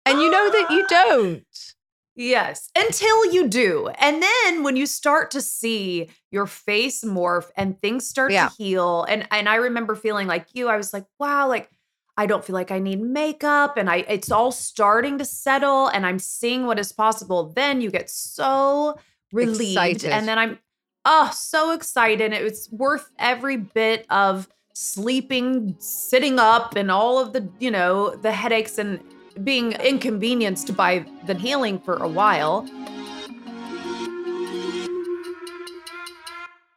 And 0.06 0.20
you 0.20 0.32
know 0.32 0.50
that 0.52 0.72
you 0.72 0.86
don't. 0.88 1.73
Yes, 2.16 2.70
until 2.76 3.34
you 3.34 3.48
do. 3.48 3.90
And 3.98 4.22
then 4.22 4.64
when 4.64 4.76
you 4.76 4.86
start 4.86 5.32
to 5.32 5.42
see 5.42 6.10
your 6.32 6.46
face 6.46 7.04
morph 7.04 7.50
and 7.58 7.80
things 7.80 8.08
start 8.08 8.32
yeah. 8.32 8.50
to 8.50 8.56
heal 8.56 9.04
and 9.10 9.28
and 9.32 9.50
I 9.50 9.56
remember 9.56 9.96
feeling 9.96 10.28
like 10.28 10.48
you 10.54 10.68
I 10.68 10.78
was 10.78 10.94
like, 10.94 11.06
wow, 11.20 11.48
like 11.48 11.70
I 12.16 12.28
don't 12.28 12.46
feel 12.46 12.54
like 12.54 12.70
I 12.70 12.80
need 12.80 13.02
makeup 13.02 13.78
and 13.78 13.90
I 13.90 13.98
it's 14.08 14.32
all 14.32 14.52
starting 14.52 15.18
to 15.18 15.26
settle 15.26 15.88
and 15.88 16.06
I'm 16.06 16.20
seeing 16.20 16.68
what 16.68 16.78
is 16.78 16.92
possible. 16.92 17.52
Then 17.56 17.82
you 17.82 17.90
get 17.90 18.10
so 18.10 18.96
relieved 19.32 19.72
excited. 19.72 20.12
and 20.12 20.28
then 20.28 20.38
I'm 20.38 20.60
oh 21.06 21.32
so 21.34 21.72
excited. 21.72 22.32
It 22.32 22.44
was 22.44 22.70
worth 22.72 23.10
every 23.18 23.58
bit 23.58 24.06
of 24.12 24.48
sleeping, 24.74 25.76
sitting 25.80 26.40
up 26.40 26.76
and 26.76 26.92
all 26.92 27.20
of 27.20 27.34
the, 27.34 27.50
you 27.60 27.72
know, 27.72 28.16
the 28.16 28.32
headaches 28.32 28.78
and 28.78 29.00
being 29.44 29.74
inconvenienced 29.74 30.76
by 30.76 31.06
the 31.26 31.34
healing 31.34 31.80
for 31.80 31.96
a 31.98 32.08
while. 32.08 32.68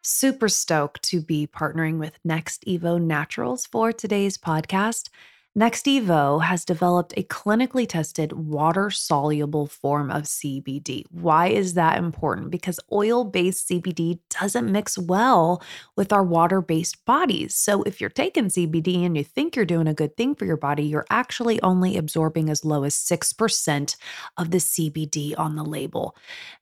super 0.06 0.48
stoked 0.48 1.02
to 1.02 1.20
be 1.20 1.46
partnering 1.46 1.98
with 1.98 2.18
NextEvo 2.26 3.00
Naturals 3.00 3.66
for 3.66 3.92
today's 3.92 4.38
podcast. 4.38 5.08
NextEvo 5.56 6.42
has 6.42 6.66
developed 6.66 7.14
a 7.16 7.22
clinically 7.22 7.88
tested 7.88 8.34
water 8.34 8.90
soluble 8.90 9.66
form 9.66 10.10
of 10.10 10.24
CBD. 10.24 11.04
Why 11.10 11.46
is 11.46 11.72
that 11.72 11.96
important? 11.96 12.50
Because 12.50 12.78
oil 12.92 13.24
based 13.24 13.66
CBD 13.70 14.18
doesn't 14.38 14.70
mix 14.70 14.98
well 14.98 15.62
with 15.96 16.12
our 16.12 16.22
water 16.22 16.60
based 16.60 17.02
bodies. 17.06 17.54
So, 17.54 17.82
if 17.84 18.02
you're 18.02 18.10
taking 18.10 18.48
CBD 18.48 19.06
and 19.06 19.16
you 19.16 19.24
think 19.24 19.56
you're 19.56 19.64
doing 19.64 19.88
a 19.88 19.94
good 19.94 20.14
thing 20.14 20.34
for 20.34 20.44
your 20.44 20.58
body, 20.58 20.84
you're 20.84 21.06
actually 21.08 21.58
only 21.62 21.96
absorbing 21.96 22.50
as 22.50 22.62
low 22.62 22.84
as 22.84 22.94
6% 22.94 23.96
of 24.36 24.50
the 24.50 24.58
CBD 24.58 25.32
on 25.38 25.56
the 25.56 25.64
label, 25.64 26.14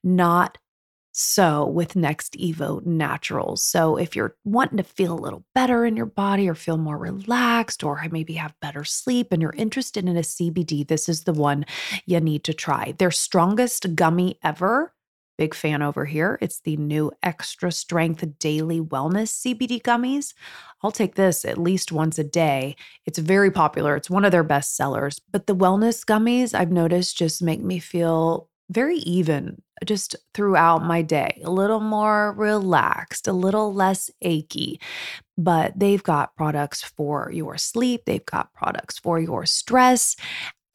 not 0.04 0.56
so, 1.16 1.64
with 1.64 1.94
NextEvo 1.94 2.84
Naturals. 2.84 3.62
So, 3.62 3.96
if 3.96 4.16
you're 4.16 4.34
wanting 4.42 4.78
to 4.78 4.82
feel 4.82 5.12
a 5.12 5.22
little 5.22 5.44
better 5.54 5.86
in 5.86 5.96
your 5.96 6.06
body 6.06 6.48
or 6.48 6.56
feel 6.56 6.76
more 6.76 6.98
relaxed 6.98 7.84
or 7.84 8.02
maybe 8.10 8.32
have 8.34 8.58
better 8.60 8.82
sleep 8.82 9.28
and 9.30 9.40
you're 9.40 9.54
interested 9.56 10.08
in 10.08 10.16
a 10.16 10.22
CBD, 10.22 10.84
this 10.84 11.08
is 11.08 11.22
the 11.22 11.32
one 11.32 11.66
you 12.04 12.18
need 12.18 12.42
to 12.42 12.52
try. 12.52 12.96
Their 12.98 13.12
strongest 13.12 13.94
gummy 13.94 14.40
ever. 14.42 14.92
Big 15.38 15.54
fan 15.54 15.82
over 15.82 16.04
here. 16.04 16.36
It's 16.40 16.60
the 16.60 16.76
new 16.76 17.12
extra 17.22 17.70
strength 17.70 18.24
daily 18.40 18.80
wellness 18.80 19.28
CBD 19.40 19.82
gummies. 19.82 20.34
I'll 20.82 20.90
take 20.90 21.14
this 21.14 21.44
at 21.44 21.58
least 21.58 21.92
once 21.92 22.18
a 22.18 22.24
day. 22.24 22.74
It's 23.06 23.18
very 23.20 23.52
popular. 23.52 23.94
It's 23.94 24.10
one 24.10 24.24
of 24.24 24.32
their 24.32 24.42
best 24.42 24.74
sellers. 24.74 25.20
But 25.30 25.46
the 25.46 25.54
wellness 25.54 26.04
gummies 26.04 26.58
I've 26.58 26.72
noticed 26.72 27.16
just 27.16 27.40
make 27.40 27.60
me 27.60 27.78
feel 27.78 28.48
very 28.70 28.96
even 28.98 29.62
just 29.84 30.16
throughout 30.32 30.84
my 30.84 31.02
day, 31.02 31.42
a 31.44 31.50
little 31.50 31.80
more 31.80 32.32
relaxed, 32.32 33.28
a 33.28 33.32
little 33.32 33.72
less 33.74 34.10
achy. 34.22 34.80
But 35.36 35.78
they've 35.78 36.02
got 36.02 36.36
products 36.36 36.82
for 36.82 37.30
your 37.32 37.58
sleep, 37.58 38.02
they've 38.06 38.24
got 38.24 38.52
products 38.54 38.98
for 38.98 39.18
your 39.18 39.46
stress, 39.46 40.16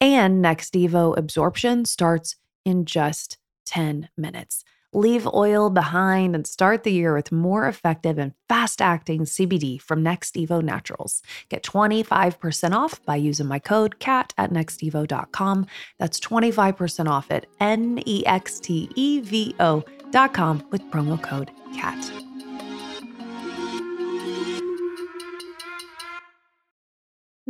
and 0.00 0.44
NextEvo 0.44 1.16
absorption 1.16 1.84
starts 1.84 2.36
in 2.64 2.84
just 2.84 3.38
10 3.66 4.08
minutes. 4.16 4.64
Leave 4.92 5.26
oil 5.32 5.70
behind 5.70 6.34
and 6.34 6.46
start 6.46 6.82
the 6.82 6.92
year 6.92 7.14
with 7.14 7.30
more 7.30 7.68
effective 7.68 8.18
and 8.18 8.32
fast 8.48 8.82
acting 8.82 9.20
CBD 9.20 9.80
from 9.80 10.02
NextEvo 10.02 10.62
Naturals. 10.62 11.22
Get 11.48 11.62
25% 11.62 12.72
off 12.74 13.04
by 13.04 13.16
using 13.16 13.46
my 13.46 13.58
code 13.58 13.98
CATT 14.00 14.34
at 14.36 14.50
nextevo.com. 14.50 15.66
That's 15.98 16.18
25% 16.18 17.08
off 17.08 17.30
at 17.30 17.46
N 17.60 18.02
E 18.06 18.26
X 18.26 18.58
T 18.58 18.90
E 18.96 19.20
V 19.20 19.54
O.com 19.60 20.66
with 20.70 20.82
promo 20.90 21.22
code 21.22 21.50
CATT. 21.74 22.29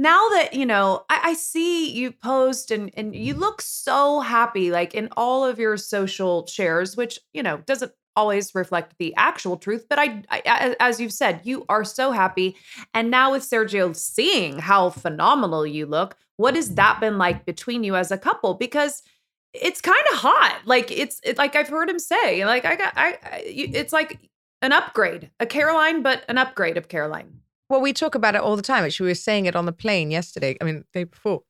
Now 0.01 0.29
that 0.31 0.55
you 0.55 0.65
know 0.65 1.05
I, 1.11 1.21
I, 1.25 1.35
see 1.35 1.91
you 1.91 2.11
post 2.11 2.71
and 2.71 2.91
and 2.97 3.15
you 3.15 3.35
look 3.35 3.61
so 3.61 4.21
happy 4.21 4.71
like 4.71 4.95
in 4.95 5.09
all 5.17 5.45
of 5.45 5.59
your 5.59 5.77
social 5.77 6.47
shares 6.47 6.97
which 6.97 7.19
you 7.35 7.43
know 7.43 7.59
doesn't 7.67 7.93
always 8.17 8.55
reflect 8.55 8.95
the 8.99 9.15
actual 9.17 9.57
truth. 9.57 9.87
But 9.89 9.99
I, 9.99 10.23
I, 10.31 10.77
as 10.81 11.01
you've 11.01 11.13
said, 11.13 11.41
you 11.45 11.65
are 11.69 11.85
so 11.85 12.13
happy. 12.13 12.57
And 12.95 13.11
now 13.11 13.33
with 13.33 13.43
Sergio 13.43 13.95
seeing 13.95 14.59
how 14.59 14.91
phenomenal 14.91 15.67
you 15.67 15.87
look, 15.87 16.17
what 16.37 16.57
has 16.57 16.75
that 16.75 17.01
been 17.01 17.19
like 17.19 17.47
between 17.47 17.85
you 17.85 17.97
as 17.97 18.11
a 18.11 18.19
couple? 18.19 18.55
Because 18.55 19.03
it's 19.53 19.81
kind 19.81 20.05
of 20.13 20.19
hot. 20.19 20.61
Like 20.65 20.91
it's, 20.91 21.21
it, 21.25 21.39
like 21.39 21.57
I've 21.57 21.69
heard 21.69 21.89
him 21.89 21.99
say, 21.99 22.45
like 22.45 22.65
I 22.65 22.77
got, 22.77 22.93
I, 22.97 23.19
I, 23.23 23.43
it's 23.47 23.93
like 23.93 24.19
an 24.63 24.73
upgrade, 24.73 25.31
a 25.41 25.47
Caroline, 25.47 26.03
but 26.03 26.25
an 26.29 26.39
upgrade 26.39 26.77
of 26.77 26.89
Caroline. 26.89 27.41
Well, 27.71 27.81
we 27.81 27.93
talk 27.93 28.17
about 28.17 28.35
it 28.35 28.41
all 28.41 28.57
the 28.57 28.63
time. 28.63 28.85
Actually, 28.85 29.05
we 29.05 29.11
were 29.13 29.15
saying 29.15 29.47
it 29.47 29.55
on 29.55 29.65
the 29.65 29.73
plane 29.73 30.11
yesterday. 30.11 30.57
I 30.61 30.65
mean, 30.65 30.85
day 30.93 31.05
before. 31.05 31.45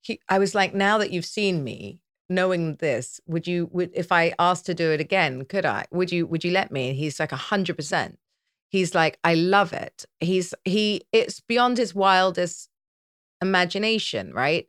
He, 0.00 0.20
I 0.28 0.38
was 0.38 0.54
like, 0.54 0.72
now 0.74 0.96
that 0.98 1.10
you've 1.10 1.26
seen 1.26 1.64
me, 1.64 1.98
knowing 2.30 2.76
this, 2.76 3.20
would 3.26 3.48
you, 3.48 3.68
would 3.72 3.90
if 3.92 4.12
I 4.12 4.32
asked 4.38 4.66
to 4.66 4.74
do 4.74 4.92
it 4.92 5.00
again, 5.00 5.44
could 5.44 5.66
I? 5.66 5.86
Would 5.90 6.12
you, 6.12 6.24
would 6.24 6.44
you 6.44 6.52
let 6.52 6.70
me? 6.70 6.90
And 6.90 6.96
he's 6.96 7.18
like 7.18 7.32
hundred 7.32 7.74
percent. 7.74 8.20
He's 8.68 8.94
like, 8.94 9.18
I 9.24 9.34
love 9.34 9.72
it. 9.72 10.04
He's 10.20 10.54
he. 10.64 11.02
It's 11.12 11.40
beyond 11.40 11.78
his 11.78 11.94
wildest 11.94 12.68
imagination, 13.42 14.32
right? 14.32 14.68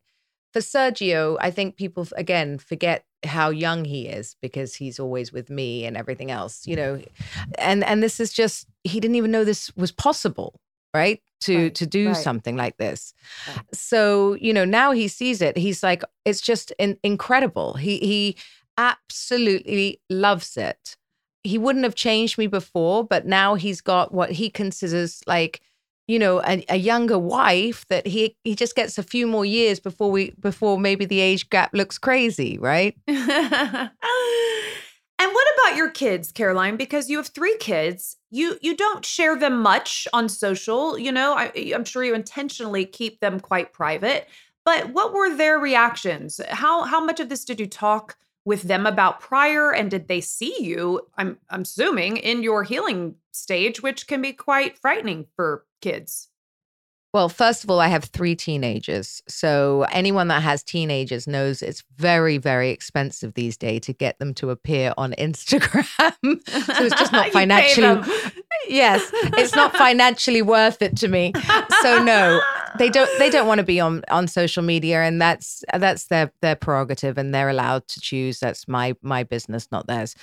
For 0.54 0.60
Sergio, 0.60 1.38
I 1.40 1.52
think 1.52 1.78
people 1.78 2.08
again 2.16 2.58
forget 2.58 3.06
how 3.24 3.50
young 3.50 3.86
he 3.86 4.08
is 4.08 4.36
because 4.42 4.76
he's 4.76 5.00
always 5.00 5.32
with 5.32 5.50
me 5.50 5.86
and 5.86 5.98
everything 5.98 6.32
else, 6.32 6.66
you 6.66 6.76
know. 6.76 7.02
And 7.58 7.84
and 7.84 8.02
this 8.02 8.20
is 8.20 8.34
just 8.34 8.68
he 8.84 9.00
didn't 9.00 9.16
even 9.16 9.32
know 9.32 9.44
this 9.44 9.76
was 9.76 9.92
possible, 9.92 10.60
right? 10.98 11.22
To 11.42 11.56
Right, 11.56 11.76
to 11.76 11.86
do 11.86 12.08
right. 12.08 12.24
something 12.28 12.58
like 12.58 12.78
this. 12.78 13.14
Right. 13.48 13.66
So, 13.74 14.34
you 14.42 14.54
know, 14.54 14.66
now 14.66 14.92
he 14.92 15.08
sees 15.08 15.42
it. 15.42 15.56
He's 15.56 15.84
like 15.84 16.04
it's 16.26 16.42
just 16.42 16.74
in, 16.80 16.98
incredible. 17.04 17.74
He 17.74 18.00
he 18.00 18.38
absolutely 18.78 20.02
loves 20.10 20.58
it. 20.58 20.98
He 21.44 21.58
wouldn't 21.58 21.86
have 21.86 21.96
changed 21.96 22.38
me 22.38 22.48
before, 22.48 23.04
but 23.04 23.26
now 23.26 23.56
he's 23.56 23.82
got 23.82 24.14
what 24.14 24.32
he 24.32 24.50
considers 24.50 25.22
like 25.28 25.62
you 26.08 26.18
know 26.18 26.42
a, 26.44 26.64
a 26.70 26.78
younger 26.78 27.20
wife 27.20 27.86
that 27.90 28.08
he 28.08 28.36
he 28.44 28.56
just 28.56 28.76
gets 28.76 28.98
a 28.98 29.04
few 29.04 29.28
more 29.28 29.46
years 29.46 29.80
before 29.80 30.10
we 30.10 30.32
before 30.40 30.80
maybe 30.80 31.06
the 31.06 31.20
age 31.20 31.50
gap 31.50 31.70
looks 31.74 31.98
crazy 31.98 32.58
right 32.58 32.96
and 35.20 35.32
what 35.32 35.48
about 35.56 35.78
your 35.78 35.90
kids, 35.90 36.32
Caroline? 36.32 36.78
Because 36.78 37.10
you 37.10 37.18
have 37.18 37.28
three 37.28 37.58
kids. 37.58 38.18
You 38.30 38.58
you 38.62 38.76
don't 38.76 39.04
share 39.04 39.36
them 39.36 39.62
much 39.62 40.08
on 40.14 40.30
social. 40.30 40.98
You 40.98 41.12
know, 41.12 41.34
I, 41.34 41.52
I'm 41.74 41.86
sure 41.86 42.04
you 42.04 42.14
intentionally 42.14 42.86
keep 42.86 43.20
them 43.20 43.40
quite 43.40 43.74
private. 43.74 44.28
But 44.64 44.90
what 44.92 45.14
were 45.14 45.36
their 45.36 45.58
reactions? 45.58 46.40
How 46.50 46.84
how 46.84 47.04
much 47.04 47.20
of 47.20 47.30
this 47.30 47.46
did 47.46 47.60
you 47.60 47.68
talk 47.68 48.16
with 48.46 48.64
them 48.64 48.86
about 48.86 49.20
prior? 49.20 49.72
And 49.74 49.90
did 49.90 50.08
they 50.08 50.22
see 50.22 50.56
you? 50.64 51.02
I'm 51.18 51.40
I'm 51.50 51.62
assuming 51.62 52.18
in 52.18 52.44
your 52.44 52.64
healing 52.64 53.16
stage, 53.32 53.82
which 53.82 54.06
can 54.08 54.22
be 54.22 54.34
quite 54.34 54.78
frightening 54.78 55.26
for 55.36 55.66
kids. 55.82 56.30
Well 57.18 57.30
first 57.30 57.64
of 57.64 57.72
all 57.72 57.80
i 57.80 57.88
have 57.88 58.04
three 58.04 58.36
teenagers 58.36 59.24
so 59.28 59.88
anyone 59.92 60.28
that 60.28 60.44
has 60.44 60.62
teenagers 60.62 61.26
knows 61.26 61.64
it's 61.64 61.84
very 61.98 62.38
very 62.38 62.70
expensive 62.70 63.34
these 63.34 63.58
days 63.58 63.82
to 63.82 63.92
get 63.92 64.20
them 64.20 64.36
to 64.36 64.52
appear 64.52 64.94
on 64.98 65.14
instagram. 65.18 66.14
So 66.22 66.84
it's 66.86 66.96
just 66.96 67.12
not 67.12 67.30
financially 67.40 68.04
yes 68.70 69.10
it's 69.14 69.56
not 69.56 69.76
financially 69.76 70.44
worth 70.44 70.84
it 70.84 70.96
to 70.98 71.08
me. 71.08 71.34
So 71.82 72.04
no 72.04 72.40
they 72.78 72.90
don't 72.90 73.10
they 73.20 73.30
don't 73.30 73.48
want 73.48 73.60
to 73.60 73.66
be 73.66 73.80
on 73.80 74.04
on 74.10 74.28
social 74.28 74.64
media 74.64 75.02
and 75.02 75.22
that's 75.22 75.64
that's 75.78 76.08
their 76.08 76.32
their 76.42 76.56
prerogative 76.56 77.18
and 77.18 77.34
they're 77.34 77.50
allowed 77.50 77.88
to 77.88 78.00
choose. 78.00 78.40
That's 78.40 78.68
my 78.68 78.96
my 79.02 79.24
business 79.24 79.68
not 79.72 79.88
theirs. 79.88 80.16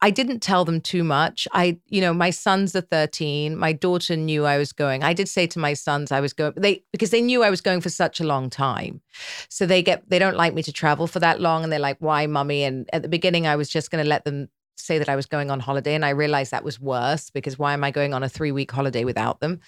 I 0.00 0.10
didn't 0.10 0.40
tell 0.40 0.64
them 0.64 0.80
too 0.80 1.04
much. 1.04 1.48
I 1.52 1.78
you 1.88 2.00
know 2.00 2.12
my 2.12 2.30
sons 2.30 2.74
are 2.76 2.80
13 2.80 3.56
my 3.56 3.72
daughter 3.72 4.16
knew 4.16 4.44
i 4.44 4.58
was 4.58 4.72
going. 4.72 5.02
I 5.02 5.12
did 5.12 5.28
say 5.28 5.46
to 5.48 5.58
my 5.58 5.74
sons 5.74 6.12
i 6.12 6.20
was 6.20 6.32
going 6.32 6.52
they 6.56 6.84
because 6.92 7.10
they 7.10 7.22
knew 7.22 7.42
i 7.42 7.50
was 7.50 7.60
going 7.60 7.80
for 7.80 7.90
such 7.90 8.20
a 8.20 8.24
long 8.24 8.50
time. 8.50 9.00
So 9.48 9.66
they 9.66 9.82
get 9.82 10.08
they 10.08 10.18
don't 10.18 10.36
like 10.36 10.54
me 10.54 10.62
to 10.64 10.72
travel 10.72 11.06
for 11.06 11.20
that 11.20 11.40
long 11.40 11.62
and 11.62 11.72
they're 11.72 11.78
like 11.78 11.98
why 12.00 12.26
mummy? 12.26 12.64
And 12.64 12.88
at 12.92 13.02
the 13.02 13.08
beginning 13.08 13.46
i 13.46 13.56
was 13.56 13.68
just 13.68 13.90
going 13.90 14.02
to 14.02 14.08
let 14.08 14.24
them 14.24 14.48
say 14.76 14.98
that 14.98 15.08
I 15.08 15.16
was 15.16 15.26
going 15.26 15.50
on 15.50 15.60
holiday 15.60 15.94
and 15.94 16.04
I 16.04 16.10
realized 16.10 16.50
that 16.50 16.64
was 16.64 16.80
worse 16.80 17.30
because 17.30 17.58
why 17.58 17.72
am 17.72 17.84
I 17.84 17.90
going 17.90 18.14
on 18.14 18.22
a 18.22 18.28
3 18.28 18.52
week 18.52 18.70
holiday 18.70 19.04
without 19.04 19.40
them? 19.40 19.60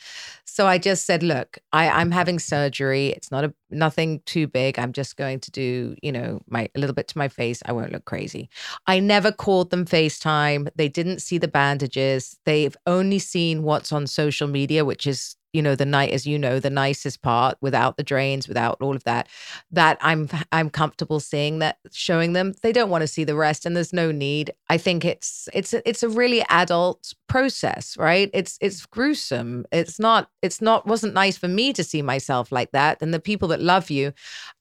So 0.45 0.67
I 0.67 0.79
just 0.79 1.07
said, 1.07 1.23
look, 1.23 1.59
I 1.73 1.89
I'm 1.89 2.11
having 2.11 2.39
surgery. 2.39 3.09
It's 3.09 3.31
not 3.31 3.45
a 3.45 3.55
nothing 3.71 4.21
too 4.27 4.47
big. 4.47 4.79
I'm 4.79 4.93
just 4.93 5.17
going 5.17 5.41
to 5.41 5.51
do, 5.51 5.97
you 6.03 6.13
know, 6.13 6.41
my 6.49 6.69
a 6.75 6.79
little 6.79 6.95
bit 6.95 7.09
to 7.09 7.19
my 7.19 7.29
face. 7.29 7.63
I 7.67 7.73
won't 7.73 7.93
look 7.93 8.05
crazy. 8.05 8.49
I 8.87 9.01
never 9.01 9.33
called 9.33 9.71
them 9.71 9.85
FaceTime. 9.85 10.69
They 10.77 10.89
didn't 10.89 11.21
see 11.21 11.39
the 11.39 11.49
bandages. 11.49 12.37
They've 12.45 12.77
only 12.87 13.19
seen 13.19 13.63
what's 13.63 13.93
on 13.93 14.07
social 14.07 14.49
media, 14.49 14.85
which 14.85 15.07
is 15.07 15.37
you 15.55 15.63
know 15.63 15.75
the 15.75 15.87
night 15.87 16.11
as 16.11 16.27
you 16.27 16.39
know 16.39 16.59
the 16.59 16.71
nicest 16.71 17.23
part 17.23 17.57
without 17.61 17.97
the 17.97 18.03
drains 18.03 18.49
without 18.49 18.77
all 18.81 18.97
of 18.97 19.05
that 19.05 19.29
that 19.71 19.97
i'm 20.01 20.29
i'm 20.53 20.69
comfortable 20.69 21.21
seeing 21.21 21.59
that 21.61 21.79
showing 21.93 22.33
them. 22.33 22.55
They 22.63 22.73
don't 22.73 22.91
want 22.91 23.03
to 23.03 23.09
see 23.09 23.25
the 23.25 23.35
rest 23.35 23.67
and 23.67 23.77
there's 23.77 23.93
no 23.93 24.13
need. 24.13 24.53
I 24.69 24.79
think 24.79 25.05
it's 25.05 25.49
it's 25.53 25.73
a, 25.73 25.89
it's 25.89 26.03
a 26.03 26.09
really 26.09 26.43
adult 26.49 27.15
process 27.29 27.97
right? 27.97 28.31
It's 28.33 28.59
it's 28.61 28.87
gruesome. 28.87 29.65
It's 29.73 29.99
not 29.99 30.31
it's 30.43 30.61
not 30.61 30.87
wasn't 30.87 31.15
nice 31.15 31.37
for 31.37 31.49
me 31.49 31.73
to 31.73 31.85
see 31.85 32.03
myself 32.03 32.53
like 32.53 32.73
that 32.73 32.99
and 33.01 33.13
the 33.13 33.21
people 33.21 33.49
that 33.49 33.61
love 33.61 33.91
you. 33.91 34.13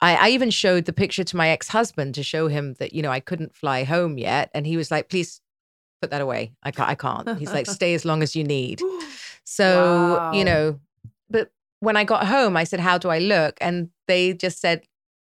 I 0.01 0.15
i 0.15 0.29
even 0.29 0.49
showed 0.49 0.85
the 0.85 0.93
picture 0.93 1.23
to 1.23 1.37
my 1.37 1.49
ex-husband 1.49 2.15
to 2.15 2.23
show 2.23 2.47
him 2.47 2.75
that 2.79 2.93
you 2.93 3.01
know 3.01 3.11
i 3.11 3.19
couldn't 3.19 3.55
fly 3.55 3.83
home 3.83 4.17
yet 4.17 4.49
and 4.53 4.65
he 4.65 4.77
was 4.77 4.91
like 4.91 5.09
please 5.09 5.41
put 6.01 6.11
that 6.11 6.21
away. 6.21 6.53
I 6.63 6.71
can't 6.71 6.89
i 6.89 6.95
can't. 6.95 7.37
He's 7.37 7.53
like 7.53 7.67
stay 7.79 7.93
as 7.93 8.05
long 8.05 8.23
as 8.23 8.35
you 8.35 8.43
need 8.43 8.81
so, 9.43 10.17
Wow. 10.19 10.31
you 10.33 10.45
know, 10.45 10.79
but 11.29 11.51
when 11.79 11.97
I 11.97 12.03
got 12.03 12.27
home, 12.27 12.55
I 12.55 12.63
said, 12.63 12.79
How 12.79 12.97
do 12.97 13.09
I 13.09 13.19
look? 13.19 13.57
And 13.61 13.89
they 14.07 14.33
just 14.33 14.59
said, 14.59 14.83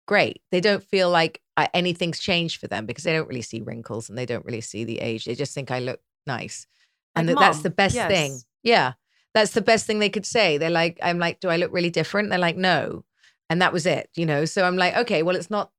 Great. 0.08 0.41
They 0.51 0.62
don't 0.62 0.84
feel 0.84 1.10
like 1.10 1.41
I, 1.58 1.69
anything's 1.73 2.19
changed 2.19 2.60
for 2.60 2.67
them 2.67 2.86
because 2.86 3.04
they 3.04 3.13
don't 3.13 3.28
really 3.28 3.41
see 3.41 3.62
wrinkles 3.62 4.10
and 4.10 4.17
they 4.17 4.25
don't 4.25 4.45
really 4.45 4.62
see 4.62 4.84
the 4.84 4.99
age. 4.99 5.25
They 5.25 5.36
just 5.36 5.54
think 5.54 5.71
I 5.71 5.80
look 5.80 5.99
nice. 6.28 6.67
And 7.15 7.28
Like 7.28 7.36
that 7.38 7.39
that's 7.39 7.60
the 7.62 7.69
best 7.69 7.95
thing. 7.95 8.39
Yeah. 8.63 8.93
That's 9.34 9.51
the 9.51 9.62
best 9.62 9.86
thing 9.86 9.99
they 9.99 10.10
could 10.10 10.25
say. 10.25 10.58
They're 10.58 10.69
like, 10.69 10.99
I'm 11.01 11.19
like, 11.19 11.39
Do 11.39 11.49
I 11.49 11.58
look 11.58 11.73
really 11.73 11.89
different? 11.89 12.30
They're 12.30 12.39
like, 12.39 12.58
No. 12.58 13.04
And 13.49 13.62
that 13.62 13.73
was 13.73 13.86
it, 13.86 14.10
you 14.15 14.25
know? 14.25 14.45
So 14.45 14.65
I'm 14.65 14.78
like, 14.78 14.95
Okay, 14.95 15.23
well, 15.23 15.36
it's 15.36 15.49
not, 15.49 15.71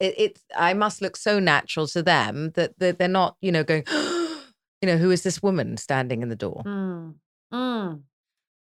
it, 0.00 0.14
it's, 0.18 0.44
I 0.56 0.74
must 0.74 1.00
look 1.00 1.16
so 1.16 1.38
natural 1.38 1.86
to 1.88 2.02
them 2.02 2.50
that, 2.54 2.78
that 2.78 2.98
they're 2.98 3.08
not, 3.08 3.36
you 3.40 3.52
know, 3.52 3.64
going, 3.64 3.84
you 3.90 4.86
know, 4.86 4.96
who 4.96 5.10
is 5.10 5.22
this 5.22 5.42
woman 5.42 5.76
standing 5.76 6.22
in 6.22 6.28
the 6.28 6.36
door? 6.36 6.62
Mm, 6.66 7.14
mm. 7.54 8.00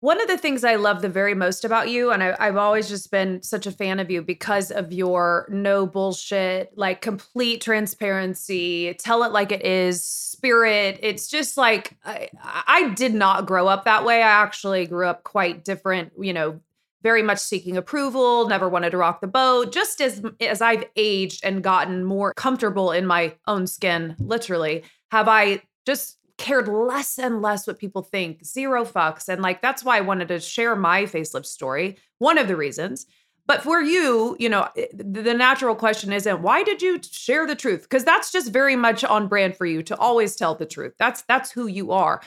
One 0.01 0.21
of 0.21 0.27
the 0.27 0.37
things 0.37 0.63
I 0.63 0.75
love 0.75 1.01
the 1.01 1.09
very 1.09 1.33
most 1.33 1.65
about 1.65 1.89
you, 1.89 2.11
and 2.11 2.21
I, 2.21 2.35
I've 2.39 2.57
always 2.57 2.87
just 2.87 3.09
been 3.09 3.41
such 3.41 3.65
a 3.65 3.71
fan 3.71 3.99
of 3.99 4.11
you 4.11 4.21
because 4.21 4.69
of 4.69 4.93
your 4.93 5.47
no 5.49 5.87
bullshit, 5.87 6.77
like 6.77 7.01
complete 7.01 7.61
transparency, 7.61 8.93
tell 8.99 9.23
it 9.23 9.31
like 9.31 9.51
it 9.51 9.65
is, 9.65 10.05
spirit. 10.05 10.99
It's 11.01 11.27
just 11.27 11.57
like 11.57 11.97
I, 12.05 12.29
I 12.43 12.89
did 12.89 13.15
not 13.15 13.47
grow 13.47 13.67
up 13.67 13.85
that 13.85 14.05
way. 14.05 14.17
I 14.21 14.43
actually 14.43 14.85
grew 14.85 15.07
up 15.07 15.23
quite 15.23 15.65
different, 15.65 16.11
you 16.19 16.33
know, 16.33 16.59
very 17.01 17.23
much 17.23 17.39
seeking 17.39 17.77
approval, 17.77 18.47
never 18.47 18.69
wanted 18.69 18.91
to 18.91 18.97
rock 18.97 19.21
the 19.21 19.27
boat. 19.27 19.71
Just 19.71 20.01
as 20.01 20.23
as 20.39 20.61
I've 20.61 20.85
aged 20.95 21.43
and 21.43 21.63
gotten 21.63 22.03
more 22.03 22.31
comfortable 22.35 22.91
in 22.91 23.07
my 23.07 23.33
own 23.47 23.65
skin, 23.65 24.15
literally, 24.19 24.83
have 25.09 25.27
I 25.27 25.63
just 25.87 26.19
cared 26.45 26.67
less 26.67 27.17
and 27.17 27.41
less 27.41 27.65
what 27.65 27.79
people 27.79 28.03
think, 28.03 28.45
zero 28.45 28.85
fucks. 28.85 29.27
And 29.27 29.41
like 29.41 29.63
that's 29.63 29.83
why 29.83 29.97
I 29.97 30.01
wanted 30.01 30.27
to 30.27 30.39
share 30.39 30.75
my 30.75 31.03
facelift 31.03 31.47
story. 31.47 31.97
One 32.19 32.37
of 32.37 32.47
the 32.47 32.55
reasons. 32.55 33.07
But 33.47 33.63
for 33.63 33.81
you, 33.81 34.35
you 34.39 34.49
know, 34.49 34.67
eh, 34.77 34.85
the 34.93 35.33
natural 35.33 35.73
question 35.73 36.13
isn't 36.13 36.43
why 36.43 36.61
did 36.61 36.83
you 36.83 36.99
share 37.01 37.47
the 37.47 37.55
truth? 37.55 37.81
Because 37.81 38.03
that's 38.03 38.31
just 38.31 38.51
very 38.51 38.75
much 38.75 39.03
on 39.03 39.27
brand 39.27 39.57
for 39.57 39.65
you 39.65 39.81
to 39.83 39.97
always 39.97 40.35
tell 40.35 40.53
the 40.53 40.67
truth. 40.67 40.93
That's 40.99 41.23
that's 41.23 41.49
who 41.49 41.65
you 41.65 41.91
are. 41.91 42.21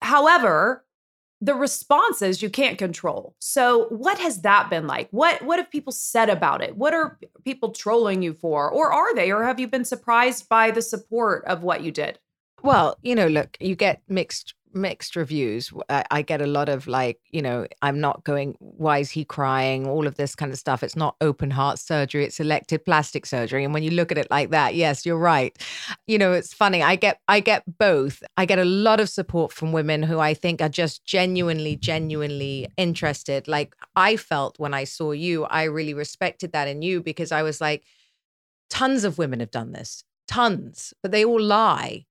However, 0.00 0.86
the 1.42 1.54
responses 1.54 2.40
you 2.40 2.48
can't 2.48 2.78
control. 2.78 3.36
So 3.38 3.88
what 3.90 4.18
has 4.18 4.40
that 4.42 4.70
been 4.70 4.86
like? 4.86 5.08
What 5.10 5.42
what 5.42 5.58
have 5.58 5.70
people 5.70 5.92
said 5.92 6.30
about 6.30 6.62
it? 6.62 6.74
What 6.74 6.94
are 6.94 7.18
people 7.44 7.72
trolling 7.72 8.22
you 8.22 8.32
for? 8.32 8.70
Or 8.70 8.90
are 8.90 9.14
they 9.14 9.30
or 9.30 9.44
have 9.44 9.60
you 9.60 9.68
been 9.68 9.84
surprised 9.84 10.48
by 10.48 10.70
the 10.70 10.80
support 10.80 11.44
of 11.44 11.62
what 11.62 11.82
you 11.82 11.92
did? 11.92 12.18
Well, 12.62 12.96
you 13.02 13.14
know, 13.14 13.26
look, 13.28 13.56
you 13.60 13.74
get 13.76 14.02
mixed 14.08 14.54
mixed 14.74 15.16
reviews. 15.16 15.72
I, 15.88 16.04
I 16.10 16.22
get 16.22 16.42
a 16.42 16.46
lot 16.46 16.68
of 16.68 16.86
like, 16.86 17.18
you 17.30 17.40
know, 17.42 17.66
I'm 17.82 18.00
not 18.00 18.24
going. 18.24 18.56
Why 18.60 18.98
is 18.98 19.10
he 19.10 19.24
crying? 19.24 19.86
All 19.88 20.06
of 20.06 20.16
this 20.16 20.34
kind 20.34 20.52
of 20.52 20.58
stuff. 20.58 20.82
It's 20.82 20.96
not 20.96 21.16
open 21.20 21.50
heart 21.50 21.78
surgery. 21.78 22.24
It's 22.24 22.40
elective 22.40 22.84
plastic 22.84 23.26
surgery. 23.26 23.64
And 23.64 23.72
when 23.72 23.82
you 23.82 23.90
look 23.90 24.12
at 24.12 24.18
it 24.18 24.30
like 24.30 24.50
that, 24.50 24.74
yes, 24.74 25.06
you're 25.06 25.18
right. 25.18 25.56
You 26.06 26.18
know, 26.18 26.32
it's 26.32 26.52
funny. 26.52 26.82
I 26.82 26.96
get 26.96 27.20
I 27.28 27.40
get 27.40 27.62
both. 27.78 28.22
I 28.36 28.44
get 28.44 28.58
a 28.58 28.64
lot 28.64 29.00
of 29.00 29.08
support 29.08 29.52
from 29.52 29.72
women 29.72 30.02
who 30.02 30.18
I 30.18 30.34
think 30.34 30.60
are 30.60 30.68
just 30.68 31.04
genuinely, 31.04 31.76
genuinely 31.76 32.68
interested. 32.76 33.48
Like 33.48 33.74
I 33.96 34.16
felt 34.16 34.58
when 34.58 34.74
I 34.74 34.84
saw 34.84 35.12
you, 35.12 35.44
I 35.44 35.64
really 35.64 35.94
respected 35.94 36.52
that 36.52 36.68
in 36.68 36.82
you 36.82 37.02
because 37.02 37.32
I 37.32 37.42
was 37.42 37.60
like, 37.60 37.84
tons 38.70 39.04
of 39.04 39.18
women 39.18 39.40
have 39.40 39.50
done 39.50 39.72
this, 39.72 40.04
tons, 40.28 40.92
but 41.02 41.10
they 41.12 41.24
all 41.24 41.40
lie 41.40 42.04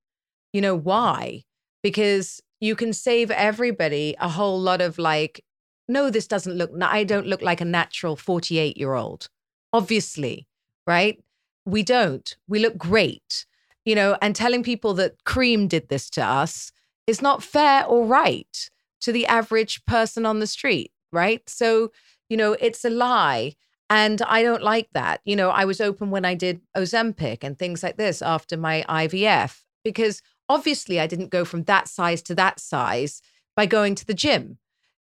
You 0.57 0.61
know, 0.61 0.75
why? 0.75 1.43
Because 1.83 2.41
you 2.59 2.75
can 2.75 2.91
save 2.91 3.29
everybody 3.29 4.15
a 4.19 4.27
whole 4.27 4.59
lot 4.59 4.81
of 4.81 4.97
like, 4.97 5.45
no, 5.87 6.09
this 6.09 6.25
doesn't 6.25 6.55
look, 6.55 6.71
I 6.81 7.03
don't 7.03 7.27
look 7.27 7.43
like 7.43 7.61
a 7.61 7.65
natural 7.65 8.15
48 8.15 8.75
year 8.75 8.95
old. 8.95 9.29
Obviously, 9.71 10.47
right? 10.87 11.23
We 11.65 11.83
don't. 11.83 12.35
We 12.47 12.57
look 12.57 12.75
great, 12.75 13.45
you 13.85 13.93
know, 13.93 14.17
and 14.19 14.35
telling 14.35 14.63
people 14.63 14.95
that 14.95 15.23
cream 15.25 15.67
did 15.67 15.89
this 15.89 16.09
to 16.09 16.25
us 16.25 16.71
is 17.05 17.21
not 17.21 17.43
fair 17.43 17.85
or 17.85 18.07
right 18.07 18.71
to 19.01 19.11
the 19.11 19.27
average 19.27 19.85
person 19.85 20.25
on 20.25 20.39
the 20.39 20.47
street, 20.47 20.91
right? 21.11 21.47
So, 21.47 21.91
you 22.29 22.37
know, 22.37 22.53
it's 22.59 22.83
a 22.83 22.89
lie. 22.89 23.53
And 23.91 24.23
I 24.23 24.41
don't 24.41 24.63
like 24.63 24.89
that. 24.93 25.21
You 25.23 25.35
know, 25.35 25.51
I 25.51 25.65
was 25.65 25.79
open 25.79 26.09
when 26.09 26.25
I 26.25 26.33
did 26.33 26.61
Ozempic 26.75 27.43
and 27.43 27.59
things 27.59 27.83
like 27.83 27.97
this 27.97 28.23
after 28.23 28.57
my 28.57 28.83
IVF 28.89 29.61
because 29.83 30.23
obviously 30.49 30.99
I 30.99 31.07
didn't 31.07 31.29
go 31.29 31.45
from 31.45 31.63
that 31.63 31.87
size 31.87 32.21
to 32.23 32.35
that 32.35 32.59
size 32.59 33.21
by 33.55 33.65
going 33.65 33.95
to 33.95 34.05
the 34.05 34.13
gym 34.13 34.57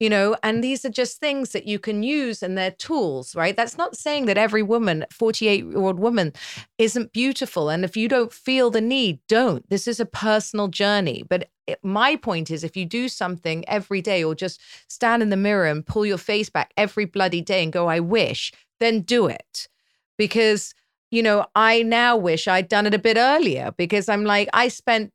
you 0.01 0.09
know? 0.09 0.35
And 0.41 0.63
these 0.63 0.83
are 0.83 0.89
just 0.89 1.19
things 1.19 1.51
that 1.51 1.67
you 1.67 1.77
can 1.77 2.01
use 2.01 2.41
and 2.41 2.57
they're 2.57 2.71
tools 2.71 3.35
right? 3.35 3.55
That's 3.55 3.77
not 3.77 3.95
saying 3.95 4.25
that 4.25 4.37
every 4.37 4.63
woman 4.63 5.05
48 5.11 5.63
year 5.63 5.77
old 5.77 5.99
woman 5.99 6.33
isn't 6.79 7.13
beautiful. 7.13 7.69
And 7.69 7.85
if 7.85 7.95
you 7.95 8.07
don't 8.07 8.33
feel 8.33 8.71
the 8.71 8.81
need 8.81 9.19
don't. 9.27 9.69
This 9.69 9.87
is 9.87 9.99
a 9.99 10.05
personal 10.07 10.69
journey. 10.69 11.23
But 11.29 11.49
my 11.83 12.15
point 12.15 12.49
is 12.49 12.63
if 12.63 12.75
you 12.75 12.83
do 12.83 13.07
something 13.07 13.63
every 13.69 14.01
day 14.01 14.23
or 14.23 14.33
just 14.33 14.59
stand 14.87 15.21
in 15.21 15.29
the 15.29 15.37
mirror 15.37 15.67
and 15.67 15.85
pull 15.85 16.07
your 16.07 16.17
face 16.17 16.49
back 16.49 16.73
every 16.75 17.05
bloody 17.05 17.39
day 17.39 17.61
and 17.63 17.71
go 17.71 17.87
i 17.87 17.99
wish 17.99 18.51
then 18.81 19.01
do 19.01 19.27
it. 19.27 19.69
Because 20.17 20.73
you 21.11 21.21
know 21.21 21.45
i 21.55 21.83
now 21.83 22.17
wish 22.17 22.47
i'd 22.47 22.67
done 22.67 22.87
it 22.87 22.93
a 22.93 22.99
bit 22.99 23.17
earlier 23.17 23.71
because 23.77 24.09
i'm 24.09 24.23
like 24.23 24.49
i 24.53 24.67
spent 24.67 25.13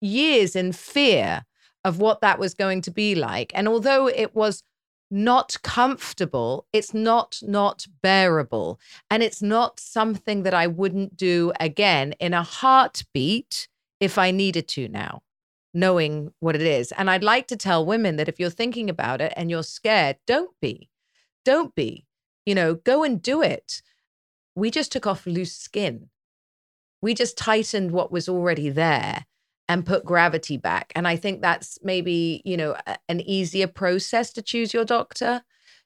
years 0.00 0.54
in 0.54 0.72
fear 0.72 1.44
of 1.84 1.98
what 1.98 2.20
that 2.20 2.38
was 2.38 2.54
going 2.54 2.82
to 2.82 2.90
be 2.90 3.14
like. 3.14 3.52
And 3.54 3.68
although 3.68 4.08
it 4.08 4.34
was 4.34 4.62
not 5.10 5.56
comfortable, 5.62 6.66
it's 6.72 6.92
not 6.92 7.38
not 7.42 7.86
bearable. 8.02 8.78
And 9.10 9.22
it's 9.22 9.40
not 9.40 9.80
something 9.80 10.42
that 10.42 10.54
I 10.54 10.66
wouldn't 10.66 11.16
do 11.16 11.52
again 11.58 12.12
in 12.20 12.34
a 12.34 12.42
heartbeat 12.42 13.68
if 14.00 14.18
I 14.18 14.30
needed 14.30 14.68
to 14.68 14.88
now, 14.88 15.22
knowing 15.72 16.32
what 16.40 16.54
it 16.54 16.62
is. 16.62 16.92
And 16.92 17.10
I'd 17.10 17.24
like 17.24 17.46
to 17.48 17.56
tell 17.56 17.86
women 17.86 18.16
that 18.16 18.28
if 18.28 18.38
you're 18.38 18.50
thinking 18.50 18.90
about 18.90 19.20
it 19.20 19.32
and 19.36 19.50
you're 19.50 19.62
scared, 19.62 20.16
don't 20.26 20.54
be. 20.60 20.90
Don't 21.44 21.74
be. 21.74 22.04
You 22.44 22.54
know, 22.54 22.74
go 22.74 23.02
and 23.02 23.20
do 23.22 23.42
it. 23.42 23.82
We 24.58 24.72
just 24.72 24.90
took 24.90 25.06
off 25.06 25.24
loose 25.24 25.54
skin. 25.54 26.08
We 27.00 27.14
just 27.14 27.38
tightened 27.38 27.92
what 27.92 28.10
was 28.10 28.28
already 28.28 28.70
there 28.70 29.24
and 29.68 29.86
put 29.86 30.04
gravity 30.04 30.56
back. 30.56 30.92
And 30.96 31.06
I 31.06 31.14
think 31.14 31.40
that's 31.40 31.78
maybe, 31.82 32.42
you 32.44 32.56
know, 32.56 32.74
an 33.08 33.20
easier 33.20 33.68
process 33.68 34.32
to 34.32 34.42
choose 34.42 34.74
your 34.74 34.84
doctor. 34.84 35.42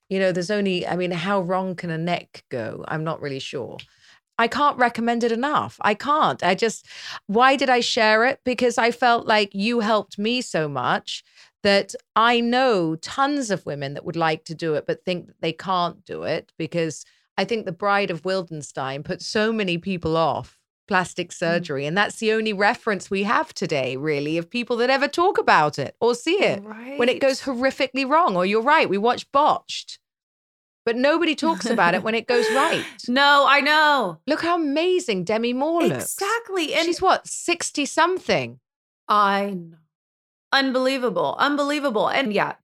You 0.09 0.19
know, 0.19 0.33
there's 0.33 0.51
only, 0.51 0.87
I 0.87 0.97
mean, 0.97 1.11
how 1.11 1.43
wrong 1.43 1.75
can 1.75 1.91
a 1.91 1.99
neck 1.99 2.45
go? 2.51 2.83
I'm 2.89 3.05
not 3.05 3.21
really 3.21 3.41
sure. 3.41 3.77
I 4.39 4.49
can't 4.49 4.79
recommend 4.79 5.23
it 5.23 5.33
enough. 5.33 5.77
I 5.83 5.93
can't. 5.93 6.43
I 6.43 6.55
just, 6.55 6.87
why 7.27 7.57
did 7.57 7.69
I 7.69 7.81
share 7.81 8.25
it? 8.25 8.41
Because 8.43 8.79
I 8.79 8.91
felt 8.91 9.27
like 9.27 9.51
you 9.53 9.81
helped 9.81 10.19
me 10.19 10.41
so 10.41 10.67
much 10.67 11.23
that 11.63 11.95
I 12.17 12.41
know 12.41 12.97
tons 12.97 13.51
of 13.51 13.67
women 13.67 13.93
that 13.95 14.05
would 14.07 14.17
like 14.17 14.45
to 14.47 14.55
do 14.55 14.75
it, 14.75 14.87
but 14.87 15.05
think 15.05 15.27
that 15.27 15.41
they 15.43 15.53
can't 15.53 16.03
do 16.07 16.23
it 16.23 16.53
because 16.57 17.05
I 17.37 17.45
think 17.45 17.65
the 17.65 17.73
Bride 17.73 18.11
of 18.11 18.23
Wildenstein 18.23 19.05
put 19.05 19.23
so 19.23 19.53
many 19.53 19.79
people 19.79 20.17
off 20.17 20.59
plastic 20.89 21.31
mm. 21.31 21.35
surgery. 21.35 21.87
And 21.87 21.97
that's 21.97 22.17
the 22.17 22.33
only 22.33 22.53
reference 22.53 23.11
we 23.11 23.23
have 23.23 23.55
today, 23.55 23.97
really, 23.97 24.37
of 24.39 24.51
people 24.51 24.77
that 24.77 24.91
ever 24.91 25.09
talk 25.09 25.39
about 25.39 25.79
it 25.79 25.97
or 26.01 26.15
see 26.15 26.43
it 26.43 26.63
right. 26.63 26.99
when 26.99 27.09
it 27.09 27.21
goes 27.21 27.43
horrifically 27.43 28.09
wrong. 28.09 28.37
Or 28.37 28.45
you're 28.45 28.63
right, 28.63 28.89
we 28.89 28.99
watch 28.99 29.31
Botched. 29.33 29.99
But 30.85 30.97
nobody 30.97 31.37
talks 31.37 31.67
about 31.67 31.95
it 31.95 32.03
when 32.03 32.15
it 32.15 32.27
goes 32.27 32.45
right. 32.51 32.85
No, 33.09 33.47
I 33.49 33.61
know. 33.61 34.19
Look 34.27 34.43
how 34.43 34.57
amazing 34.57 35.25
Demi 35.25 35.53
Moore 35.53 35.85
looks. 35.85 36.15
Exactly. 36.15 36.75
And 36.75 36.87
she's 36.87 37.01
what, 37.01 37.27
60 37.27 37.87
something? 37.87 38.59
I 39.09 39.51
know. 39.51 39.77
Unbelievable. 40.51 41.37
Unbelievable. 41.39 42.09
And 42.09 42.33
yeah, 42.33 42.55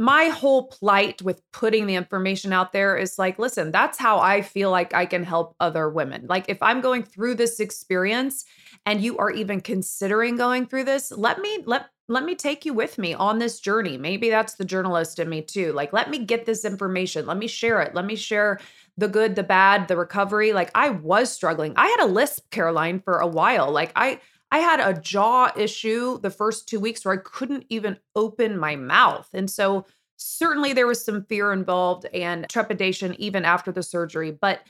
my 0.00 0.26
whole 0.26 0.68
plight 0.68 1.20
with 1.22 1.42
putting 1.52 1.86
the 1.86 1.96
information 1.96 2.52
out 2.52 2.72
there 2.72 2.96
is 2.96 3.18
like, 3.18 3.36
listen, 3.36 3.72
that's 3.72 3.98
how 3.98 4.20
I 4.20 4.42
feel 4.42 4.70
like 4.70 4.94
I 4.94 5.06
can 5.06 5.24
help 5.24 5.56
other 5.58 5.90
women. 5.90 6.26
Like, 6.28 6.44
if 6.48 6.62
I'm 6.62 6.80
going 6.80 7.02
through 7.02 7.34
this 7.34 7.58
experience 7.58 8.44
and 8.86 9.02
you 9.02 9.18
are 9.18 9.32
even 9.32 9.60
considering 9.60 10.36
going 10.36 10.66
through 10.66 10.84
this, 10.84 11.10
let 11.10 11.40
me, 11.40 11.64
let, 11.66 11.86
let 12.06 12.24
me 12.24 12.36
take 12.36 12.64
you 12.64 12.74
with 12.74 12.96
me 12.96 13.12
on 13.12 13.40
this 13.40 13.58
journey. 13.58 13.98
Maybe 13.98 14.30
that's 14.30 14.54
the 14.54 14.64
journalist 14.64 15.18
in 15.18 15.28
me 15.28 15.42
too. 15.42 15.72
Like, 15.72 15.92
let 15.92 16.08
me 16.08 16.24
get 16.24 16.46
this 16.46 16.64
information. 16.64 17.26
Let 17.26 17.36
me 17.36 17.48
share 17.48 17.80
it. 17.80 17.92
Let 17.96 18.04
me 18.04 18.14
share 18.14 18.60
the 18.96 19.08
good, 19.08 19.34
the 19.34 19.42
bad, 19.42 19.88
the 19.88 19.96
recovery. 19.96 20.52
Like, 20.52 20.70
I 20.76 20.90
was 20.90 21.32
struggling. 21.32 21.72
I 21.74 21.88
had 21.88 22.04
a 22.04 22.12
lisp, 22.12 22.50
Caroline, 22.52 23.00
for 23.00 23.18
a 23.18 23.26
while. 23.26 23.72
Like, 23.72 23.90
I, 23.96 24.20
I 24.50 24.58
had 24.58 24.80
a 24.80 24.98
jaw 24.98 25.50
issue 25.56 26.18
the 26.20 26.30
first 26.30 26.68
two 26.68 26.80
weeks 26.80 27.04
where 27.04 27.14
I 27.14 27.22
couldn't 27.22 27.66
even 27.68 27.98
open 28.16 28.58
my 28.58 28.76
mouth. 28.76 29.28
And 29.32 29.50
so, 29.50 29.86
certainly, 30.16 30.72
there 30.72 30.86
was 30.86 31.04
some 31.04 31.24
fear 31.24 31.52
involved 31.52 32.06
and 32.14 32.48
trepidation 32.48 33.14
even 33.20 33.44
after 33.44 33.72
the 33.72 33.82
surgery. 33.82 34.30
But 34.30 34.60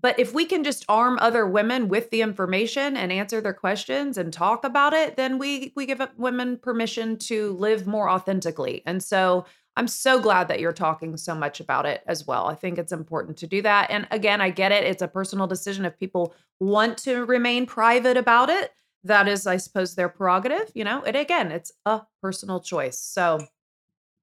but 0.00 0.18
if 0.18 0.34
we 0.34 0.46
can 0.46 0.64
just 0.64 0.84
arm 0.88 1.18
other 1.20 1.46
women 1.46 1.88
with 1.88 2.10
the 2.10 2.22
information 2.22 2.96
and 2.96 3.12
answer 3.12 3.40
their 3.40 3.52
questions 3.52 4.18
and 4.18 4.32
talk 4.32 4.64
about 4.64 4.92
it, 4.92 5.16
then 5.16 5.38
we 5.38 5.72
we 5.76 5.86
give 5.86 6.02
women 6.16 6.58
permission 6.58 7.16
to 7.18 7.52
live 7.52 7.86
more 7.86 8.10
authentically. 8.10 8.82
And 8.86 9.02
so 9.02 9.44
I'm 9.76 9.88
so 9.88 10.20
glad 10.20 10.48
that 10.48 10.60
you're 10.60 10.72
talking 10.72 11.16
so 11.16 11.34
much 11.34 11.58
about 11.60 11.86
it 11.86 12.02
as 12.06 12.26
well. 12.26 12.46
I 12.46 12.54
think 12.54 12.76
it's 12.76 12.92
important 12.92 13.38
to 13.38 13.46
do 13.46 13.62
that. 13.62 13.90
And 13.90 14.06
again, 14.10 14.40
I 14.40 14.50
get 14.50 14.72
it. 14.72 14.84
It's 14.84 15.00
a 15.00 15.08
personal 15.08 15.46
decision 15.46 15.86
if 15.86 15.98
people 15.98 16.34
want 16.60 16.98
to 16.98 17.24
remain 17.24 17.64
private 17.64 18.18
about 18.18 18.50
it 18.50 18.72
that 19.04 19.28
is, 19.28 19.46
I 19.46 19.56
suppose, 19.56 19.94
their 19.94 20.08
prerogative, 20.08 20.70
you 20.74 20.84
know? 20.84 21.02
And 21.02 21.16
again, 21.16 21.50
it's 21.50 21.72
a 21.84 22.02
personal 22.20 22.60
choice. 22.60 22.98
So 22.98 23.46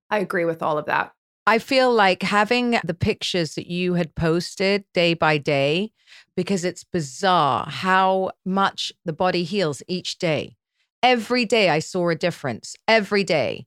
I 0.10 0.20
agree 0.20 0.46
with 0.46 0.64
all 0.64 0.78
of 0.78 0.86
that. 0.86 1.14
I 1.46 1.58
feel 1.58 1.92
like 1.92 2.22
having 2.22 2.80
the 2.84 2.94
pictures 2.94 3.56
that 3.56 3.68
you 3.68 3.96
had 3.96 4.14
posted 4.16 4.84
day 4.94 5.16
by 5.16 5.38
day, 5.38 5.92
because 6.36 6.64
it's 6.64 6.84
bizarre 6.84 7.66
how 7.68 8.32
much 8.46 8.94
the 9.04 9.14
body 9.14 9.44
heals 9.44 9.82
each 9.88 10.20
day. 10.20 10.58
Every 11.02 11.46
day 11.46 11.70
I 11.70 11.80
saw 11.80 12.10
a 12.10 12.16
difference, 12.16 12.76
every 12.88 13.24
day. 13.24 13.66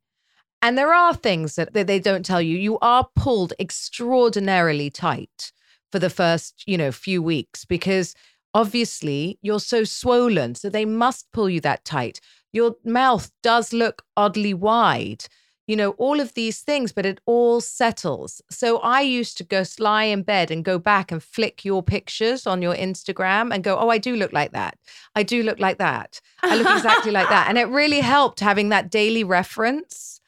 And 0.61 0.79
there 0.79 0.95
are 0.95 1.15
things 1.15 1.57
that 1.57 1.73
they 1.73 1.99
don't 1.99 2.25
tell 2.25 2.41
you. 2.41 2.57
You 2.57 2.79
are 2.79 3.09
pulled 3.17 3.53
extraordinarily 3.59 4.91
tight 4.91 5.53
for 5.91 5.99
the 5.99 6.11
first, 6.11 6.63
you 6.67 6.79
know, 6.79 6.93
few 6.93 7.21
weeks 7.21 7.65
because 7.65 8.15
obviously 8.55 9.39
you're 9.43 9.61
so 9.61 9.85
swollen, 9.85 10.55
so 10.55 10.69
they 10.69 10.85
must 10.85 11.31
pull 11.33 11.49
you 11.49 11.61
that 11.61 11.85
tight. 11.85 12.21
Your 12.53 12.77
mouth 12.85 13.31
does 13.43 13.73
look 13.73 14.05
oddly 14.17 14.55
wide, 14.55 15.25
you 15.67 15.77
know, 15.77 15.91
all 15.93 16.21
of 16.21 16.35
these 16.35 16.61
things, 16.61 16.93
but 16.93 17.07
it 17.07 17.21
all 17.25 17.61
settles. 17.61 18.43
So 18.51 18.79
I 18.79 19.01
used 19.01 19.39
to 19.39 19.45
go 19.45 19.63
lie 19.79 20.05
in 20.05 20.23
bed 20.23 20.51
and 20.51 20.65
go 20.65 20.79
back 20.79 21.13
and 21.13 21.23
flick 21.23 21.65
your 21.65 21.83
pictures 21.83 22.47
on 22.47 22.63
your 22.63 22.75
Instagram 22.75 23.55
and 23.55 23.63
go, 23.63 23.79
oh, 23.79 23.89
I 23.89 23.99
do 23.99 24.17
look 24.17 24.33
like 24.33 24.53
that. 24.53 24.77
I 25.15 25.23
do 25.23 25.43
look 25.43 25.61
like 25.61 25.79
that. 25.79 26.21
I 26.43 26.57
look 26.57 26.71
exactly 26.77 27.13
like 27.13 27.29
that. 27.29 27.49
And 27.49 27.59
it 27.59 27.69
really 27.69 28.01
helped 28.15 28.41
having 28.41 28.71
that 28.71 28.91
daily 28.91 29.25
reference, 29.25 30.21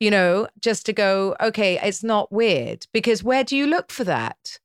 you 0.00 0.10
know, 0.10 0.48
just 0.60 0.84
to 0.86 0.92
go, 0.92 1.36
okay, 1.40 1.78
it's 1.80 2.02
not 2.02 2.32
weird. 2.32 2.86
Because 2.92 3.22
where 3.22 3.44
do 3.44 3.56
you 3.56 3.66
look 3.66 3.92
for 3.92 4.04
that? 4.04 4.58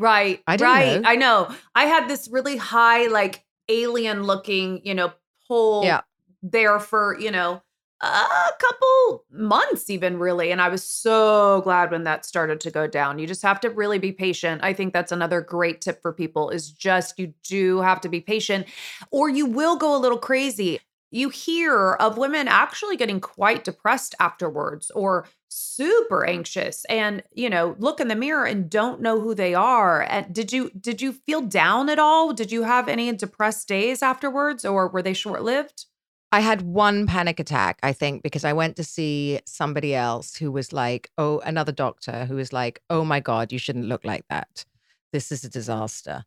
Right. 0.00 0.42
I 0.46 0.56
right. 0.56 1.02
Know. 1.02 1.08
I 1.08 1.16
know. 1.16 1.54
I 1.74 1.84
had 1.84 2.08
this 2.08 2.26
really 2.26 2.56
high, 2.56 3.08
like 3.08 3.44
alien 3.68 4.22
looking, 4.22 4.80
you 4.82 4.94
know, 4.94 5.12
pole 5.46 5.84
yeah. 5.84 6.00
there 6.42 6.80
for, 6.80 7.18
you 7.20 7.30
know, 7.30 7.60
a 8.00 8.48
couple 8.58 9.26
months, 9.30 9.90
even 9.90 10.18
really. 10.18 10.52
And 10.52 10.62
I 10.62 10.70
was 10.70 10.82
so 10.82 11.60
glad 11.64 11.90
when 11.90 12.04
that 12.04 12.24
started 12.24 12.60
to 12.60 12.70
go 12.70 12.86
down. 12.86 13.18
You 13.18 13.26
just 13.26 13.42
have 13.42 13.60
to 13.60 13.68
really 13.68 13.98
be 13.98 14.10
patient. 14.10 14.64
I 14.64 14.72
think 14.72 14.94
that's 14.94 15.12
another 15.12 15.42
great 15.42 15.82
tip 15.82 16.00
for 16.00 16.14
people 16.14 16.48
is 16.48 16.70
just 16.70 17.18
you 17.18 17.34
do 17.42 17.82
have 17.82 18.00
to 18.00 18.08
be 18.08 18.22
patient 18.22 18.68
or 19.10 19.28
you 19.28 19.44
will 19.44 19.76
go 19.76 19.94
a 19.94 20.00
little 20.00 20.18
crazy 20.18 20.80
you 21.10 21.28
hear 21.28 21.94
of 21.94 22.16
women 22.16 22.46
actually 22.48 22.96
getting 22.96 23.20
quite 23.20 23.64
depressed 23.64 24.14
afterwards 24.20 24.90
or 24.92 25.26
super 25.52 26.24
anxious 26.24 26.84
and 26.88 27.24
you 27.32 27.50
know 27.50 27.74
look 27.78 28.00
in 28.00 28.06
the 28.06 28.14
mirror 28.14 28.44
and 28.44 28.70
don't 28.70 29.00
know 29.00 29.20
who 29.20 29.34
they 29.34 29.52
are 29.52 30.02
and 30.02 30.32
did 30.32 30.52
you 30.52 30.70
did 30.80 31.02
you 31.02 31.12
feel 31.12 31.40
down 31.40 31.88
at 31.88 31.98
all 31.98 32.32
did 32.32 32.52
you 32.52 32.62
have 32.62 32.88
any 32.88 33.10
depressed 33.12 33.66
days 33.66 34.00
afterwards 34.00 34.64
or 34.64 34.86
were 34.88 35.02
they 35.02 35.12
short-lived 35.12 35.86
I 36.32 36.40
had 36.40 36.62
one 36.62 37.08
panic 37.08 37.40
attack, 37.40 37.80
I 37.82 37.92
think, 37.92 38.22
because 38.22 38.44
I 38.44 38.52
went 38.52 38.76
to 38.76 38.84
see 38.84 39.40
somebody 39.46 39.96
else 39.96 40.36
who 40.36 40.52
was 40.52 40.72
like, 40.72 41.10
oh, 41.18 41.40
another 41.40 41.72
doctor 41.72 42.24
who 42.24 42.36
was 42.36 42.52
like, 42.52 42.80
oh 42.88 43.04
my 43.04 43.18
God, 43.18 43.50
you 43.50 43.58
shouldn't 43.58 43.86
look 43.86 44.04
like 44.04 44.24
that. 44.30 44.64
This 45.12 45.32
is 45.32 45.42
a 45.42 45.48
disaster. 45.48 46.24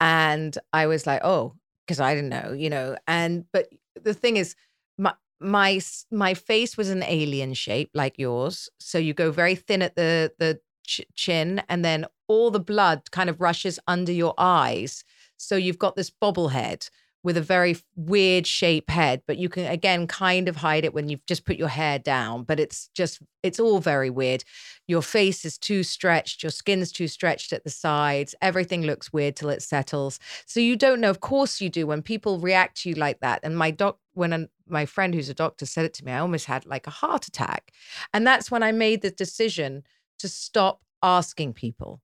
And 0.00 0.58
I 0.72 0.86
was 0.88 1.06
like, 1.06 1.20
oh, 1.22 1.54
because 1.86 2.00
I 2.00 2.16
didn't 2.16 2.30
know, 2.30 2.52
you 2.52 2.68
know. 2.68 2.96
And, 3.06 3.44
but 3.52 3.68
the 4.02 4.12
thing 4.12 4.36
is, 4.36 4.56
my 4.98 5.14
my 5.44 5.80
my 6.10 6.34
face 6.34 6.76
was 6.76 6.90
an 6.90 7.02
alien 7.04 7.54
shape 7.54 7.90
like 7.94 8.18
yours. 8.18 8.68
So 8.78 8.98
you 8.98 9.14
go 9.14 9.30
very 9.30 9.54
thin 9.54 9.82
at 9.82 9.96
the 9.96 10.32
the 10.38 10.60
ch- 10.86 11.02
chin, 11.14 11.62
and 11.68 11.84
then 11.84 12.06
all 12.28 12.50
the 12.50 12.60
blood 12.60 13.10
kind 13.10 13.30
of 13.30 13.40
rushes 13.40 13.78
under 13.86 14.12
your 14.12 14.34
eyes. 14.38 15.04
So 15.36 15.56
you've 15.56 15.78
got 15.78 15.96
this 15.96 16.10
bobblehead 16.10 16.88
with 17.24 17.36
a 17.36 17.42
very 17.42 17.76
weird 17.96 18.46
shape 18.46 18.90
head, 18.90 19.22
but 19.26 19.38
you 19.38 19.48
can 19.48 19.64
again 19.66 20.06
kind 20.06 20.46
of 20.46 20.56
hide 20.56 20.84
it 20.84 20.94
when 20.94 21.08
you've 21.08 21.24
just 21.26 21.44
put 21.44 21.56
your 21.56 21.68
hair 21.68 21.98
down. 21.98 22.44
But 22.44 22.60
it's 22.60 22.88
just 22.94 23.20
it's 23.42 23.58
all 23.58 23.80
very 23.80 24.10
weird. 24.10 24.44
Your 24.86 25.02
face 25.02 25.44
is 25.46 25.56
too 25.58 25.82
stretched, 25.82 26.42
your 26.42 26.50
skin's 26.50 26.92
too 26.92 27.08
stretched 27.08 27.52
at 27.54 27.64
the 27.64 27.70
sides. 27.70 28.34
Everything 28.42 28.82
looks 28.82 29.12
weird 29.12 29.34
till 29.34 29.48
it 29.48 29.62
settles. 29.62 30.20
So 30.46 30.60
you 30.60 30.76
don't 30.76 31.00
know. 31.00 31.10
Of 31.10 31.20
course 31.20 31.60
you 31.60 31.70
do 31.70 31.86
when 31.86 32.02
people 32.02 32.38
react 32.38 32.82
to 32.82 32.90
you 32.90 32.94
like 32.94 33.20
that. 33.20 33.40
And 33.42 33.56
my 33.56 33.70
doc, 33.70 33.98
when 34.12 34.32
an, 34.34 34.50
my 34.68 34.84
friend 34.84 35.14
who's 35.14 35.30
a 35.30 35.34
doctor 35.34 35.64
said 35.66 35.86
it 35.86 35.94
to 35.94 36.04
me, 36.04 36.12
I 36.12 36.18
almost 36.18 36.44
had 36.44 36.66
like 36.66 36.86
a 36.86 36.90
heart 36.90 37.26
attack. 37.26 37.72
And 38.12 38.26
that's 38.26 38.50
when 38.50 38.62
I 38.62 38.70
made 38.72 39.00
the 39.00 39.10
decision 39.10 39.82
to 40.18 40.28
stop 40.28 40.82
asking 41.02 41.54
people 41.54 42.02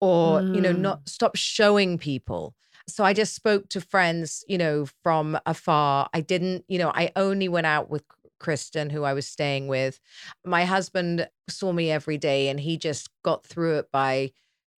or, 0.00 0.42
you 0.42 0.60
know, 0.60 0.72
Mm. 0.74 0.80
not 0.80 1.08
stop 1.08 1.34
showing 1.36 1.96
people. 1.98 2.54
So 2.88 3.04
I 3.04 3.12
just 3.12 3.34
spoke 3.34 3.68
to 3.70 3.80
friends, 3.80 4.44
you 4.48 4.58
know, 4.58 4.86
from 5.02 5.38
afar. 5.46 6.08
I 6.14 6.20
didn't, 6.20 6.64
you 6.68 6.78
know, 6.78 6.90
I 6.94 7.12
only 7.16 7.48
went 7.48 7.66
out 7.66 7.90
with 7.90 8.02
Kristen, 8.40 8.90
who 8.90 9.04
I 9.04 9.12
was 9.12 9.26
staying 9.26 9.68
with. 9.68 10.00
My 10.44 10.64
husband 10.64 11.28
saw 11.48 11.72
me 11.72 11.90
every 11.90 12.18
day 12.18 12.48
and 12.48 12.58
he 12.58 12.76
just 12.76 13.10
got 13.22 13.44
through 13.44 13.78
it 13.78 13.92
by, 13.92 14.32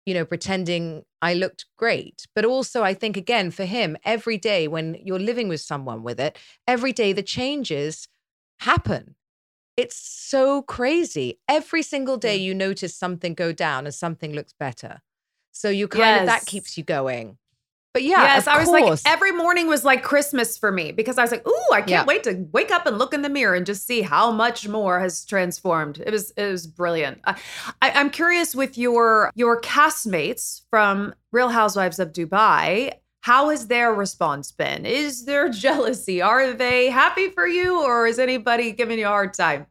you 0.05 0.13
know, 0.13 0.25
pretending 0.25 1.03
I 1.21 1.33
looked 1.33 1.65
great. 1.77 2.25
But 2.33 2.45
also, 2.45 2.83
I 2.83 2.93
think, 2.93 3.15
again, 3.15 3.51
for 3.51 3.65
him, 3.65 3.97
every 4.03 4.37
day 4.37 4.67
when 4.67 4.97
you're 5.03 5.19
living 5.19 5.47
with 5.47 5.61
someone 5.61 6.03
with 6.03 6.19
it, 6.19 6.37
every 6.67 6.93
day 6.93 7.13
the 7.13 7.23
changes 7.23 8.07
happen. 8.61 9.15
It's 9.77 9.95
so 9.95 10.61
crazy. 10.61 11.39
Every 11.47 11.83
single 11.83 12.17
day 12.17 12.35
you 12.35 12.53
notice 12.53 12.95
something 12.95 13.33
go 13.33 13.53
down 13.53 13.85
and 13.85 13.93
something 13.93 14.33
looks 14.33 14.53
better. 14.53 15.01
So 15.51 15.69
you 15.69 15.87
kind 15.87 16.21
of 16.21 16.25
that 16.25 16.45
keeps 16.45 16.77
you 16.77 16.83
going. 16.83 17.37
But 17.93 18.03
yeah, 18.03 18.21
yes, 18.35 18.45
I 18.45 18.57
was 18.59 18.67
course. 18.67 19.03
like, 19.03 19.13
every 19.13 19.31
morning 19.31 19.67
was 19.67 19.83
like 19.83 20.03
Christmas 20.03 20.57
for 20.59 20.71
me 20.71 20.91
because 20.91 21.17
I 21.17 21.23
was 21.23 21.31
like, 21.31 21.45
ooh, 21.47 21.73
I 21.73 21.79
can't 21.79 21.89
Yeah. 21.89 22.05
wait 22.05 22.23
to 22.25 22.45
wake 22.51 22.69
up 22.69 22.85
and 22.85 22.99
look 22.99 23.15
in 23.15 23.23
the 23.23 23.29
mirror 23.29 23.55
and 23.55 23.65
just 23.65 23.87
see 23.87 24.01
how 24.01 24.31
much 24.31 24.67
more 24.67 24.99
has 24.99 25.25
transformed. 25.25 25.99
It 26.05 26.11
was 26.11 26.31
it 26.37 26.45
was 26.45 26.67
brilliant. 26.67 27.19
I, 27.25 27.35
I, 27.81 27.91
I'm 27.91 28.11
curious 28.11 28.53
with 28.53 28.77
your 28.77 29.31
your 29.33 29.59
castmates 29.61 30.61
from 30.69 31.15
Real 31.31 31.49
Housewives 31.49 31.97
of 31.99 32.13
Dubai. 32.13 32.91
How 33.21 33.49
has 33.49 33.67
their 33.67 33.91
response 33.93 34.51
been? 34.51 34.85
Is 34.85 35.25
there 35.25 35.49
jealousy? 35.65 36.21
Are 36.21 36.53
they 36.53 36.89
happy 36.91 37.29
for 37.29 37.47
you, 37.47 37.83
or 37.83 38.05
is 38.05 38.19
anybody 38.19 38.71
giving 38.71 38.99
you 38.99 39.05
a 39.05 39.09
hard 39.09 39.33
time? 39.33 39.65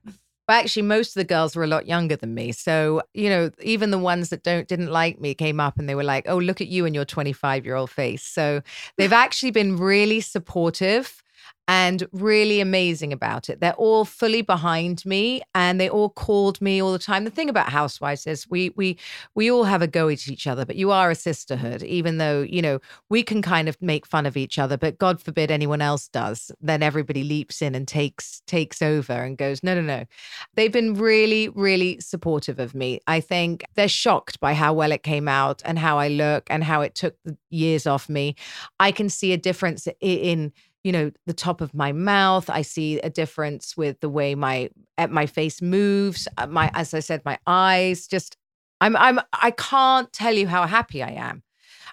But 0.48 0.64
actually, 0.64 0.82
most 0.82 1.10
of 1.10 1.20
the 1.20 1.24
girls 1.24 1.54
were 1.54 1.64
a 1.64 1.68
lot 1.68 1.86
younger 1.86 2.16
than 2.16 2.34
me. 2.34 2.52
So, 2.52 3.02
you 3.14 3.30
know, 3.30 3.52
even 3.62 3.92
the 3.92 3.98
ones 3.98 4.30
that 4.30 4.42
don't 4.44 4.68
didn't 4.68 4.90
like 4.90 5.20
me 5.20 5.34
came 5.34 5.60
up 5.60 5.78
and 5.78 5.88
they 5.88 5.94
were 5.94 6.04
like, 6.04 6.28
"Oh, 6.28 6.38
look 6.38 6.60
at 6.62 6.68
you 6.68 6.86
and 6.86 6.94
your 6.96 7.04
25 7.06 7.66
year 7.66 7.76
old 7.76 7.90
face." 7.90 8.24
So 8.24 8.62
they've 8.98 9.12
actually 9.12 9.52
been 9.52 9.76
really 9.76 10.20
supportive 10.22 11.22
and 11.68 12.08
really 12.12 12.60
amazing 12.60 13.12
about 13.12 13.50
it. 13.50 13.60
They're 13.60 13.74
all 13.74 14.06
fully 14.06 14.40
behind 14.40 15.04
me 15.04 15.42
and 15.54 15.78
they 15.78 15.90
all 15.90 16.08
called 16.08 16.60
me 16.62 16.82
all 16.82 16.92
the 16.92 16.98
time. 16.98 17.24
The 17.24 17.30
thing 17.30 17.50
about 17.50 17.68
housewives 17.68 18.26
is 18.26 18.48
we 18.48 18.70
we 18.70 18.98
we 19.34 19.50
all 19.50 19.64
have 19.64 19.82
a 19.82 19.86
go 19.86 20.08
at 20.08 20.28
each 20.28 20.46
other, 20.46 20.64
but 20.64 20.76
you 20.76 20.90
are 20.90 21.10
a 21.10 21.14
sisterhood, 21.14 21.82
even 21.82 22.16
though, 22.16 22.40
you 22.40 22.62
know, 22.62 22.80
we 23.10 23.22
can 23.22 23.42
kind 23.42 23.68
of 23.68 23.80
make 23.82 24.06
fun 24.06 24.24
of 24.24 24.36
each 24.36 24.58
other, 24.58 24.78
but 24.78 24.98
God 24.98 25.20
forbid 25.20 25.50
anyone 25.50 25.82
else 25.82 26.08
does. 26.08 26.50
Then 26.60 26.82
everybody 26.82 27.22
leaps 27.22 27.60
in 27.60 27.74
and 27.74 27.86
takes 27.86 28.40
takes 28.46 28.80
over 28.80 29.12
and 29.12 29.36
goes, 29.36 29.62
no, 29.62 29.74
no, 29.74 29.82
no. 29.82 30.06
They've 30.54 30.72
been 30.72 30.94
really, 30.94 31.50
really 31.50 32.00
supportive 32.00 32.58
of 32.58 32.74
me. 32.74 33.00
I 33.06 33.20
think 33.20 33.64
they're 33.74 33.88
shocked 33.88 34.40
by 34.40 34.54
how 34.54 34.72
well 34.72 34.90
it 34.90 35.02
came 35.02 35.28
out 35.28 35.60
and 35.66 35.78
how 35.78 35.98
I 35.98 36.08
look 36.08 36.46
and 36.48 36.64
how 36.64 36.80
it 36.80 36.94
took 36.94 37.14
the 37.24 37.36
years 37.50 37.86
off 37.86 38.08
me. 38.08 38.36
I 38.80 38.90
can 38.90 39.10
see 39.10 39.34
a 39.34 39.36
difference 39.36 39.86
in, 40.00 40.52
you 40.84 40.92
know, 40.92 41.10
the 41.26 41.32
top 41.34 41.60
of 41.60 41.74
my 41.74 41.92
mouth. 41.92 42.48
I 42.48 42.62
see 42.62 42.98
a 43.00 43.10
difference 43.10 43.76
with 43.76 44.00
the 44.00 44.08
way 44.08 44.34
my 44.34 44.70
at 44.96 45.10
my 45.10 45.26
face 45.26 45.60
moves. 45.60 46.28
uh, 46.36 46.46
My, 46.46 46.70
as 46.74 46.94
I 46.94 47.00
said, 47.00 47.22
my 47.24 47.38
eyes. 47.46 48.06
Just, 48.06 48.36
I'm, 48.80 48.96
I'm, 48.96 49.20
I 49.32 49.50
can't 49.50 50.12
tell 50.12 50.34
you 50.34 50.46
how 50.46 50.66
happy 50.66 51.02
I 51.02 51.10
am. 51.10 51.42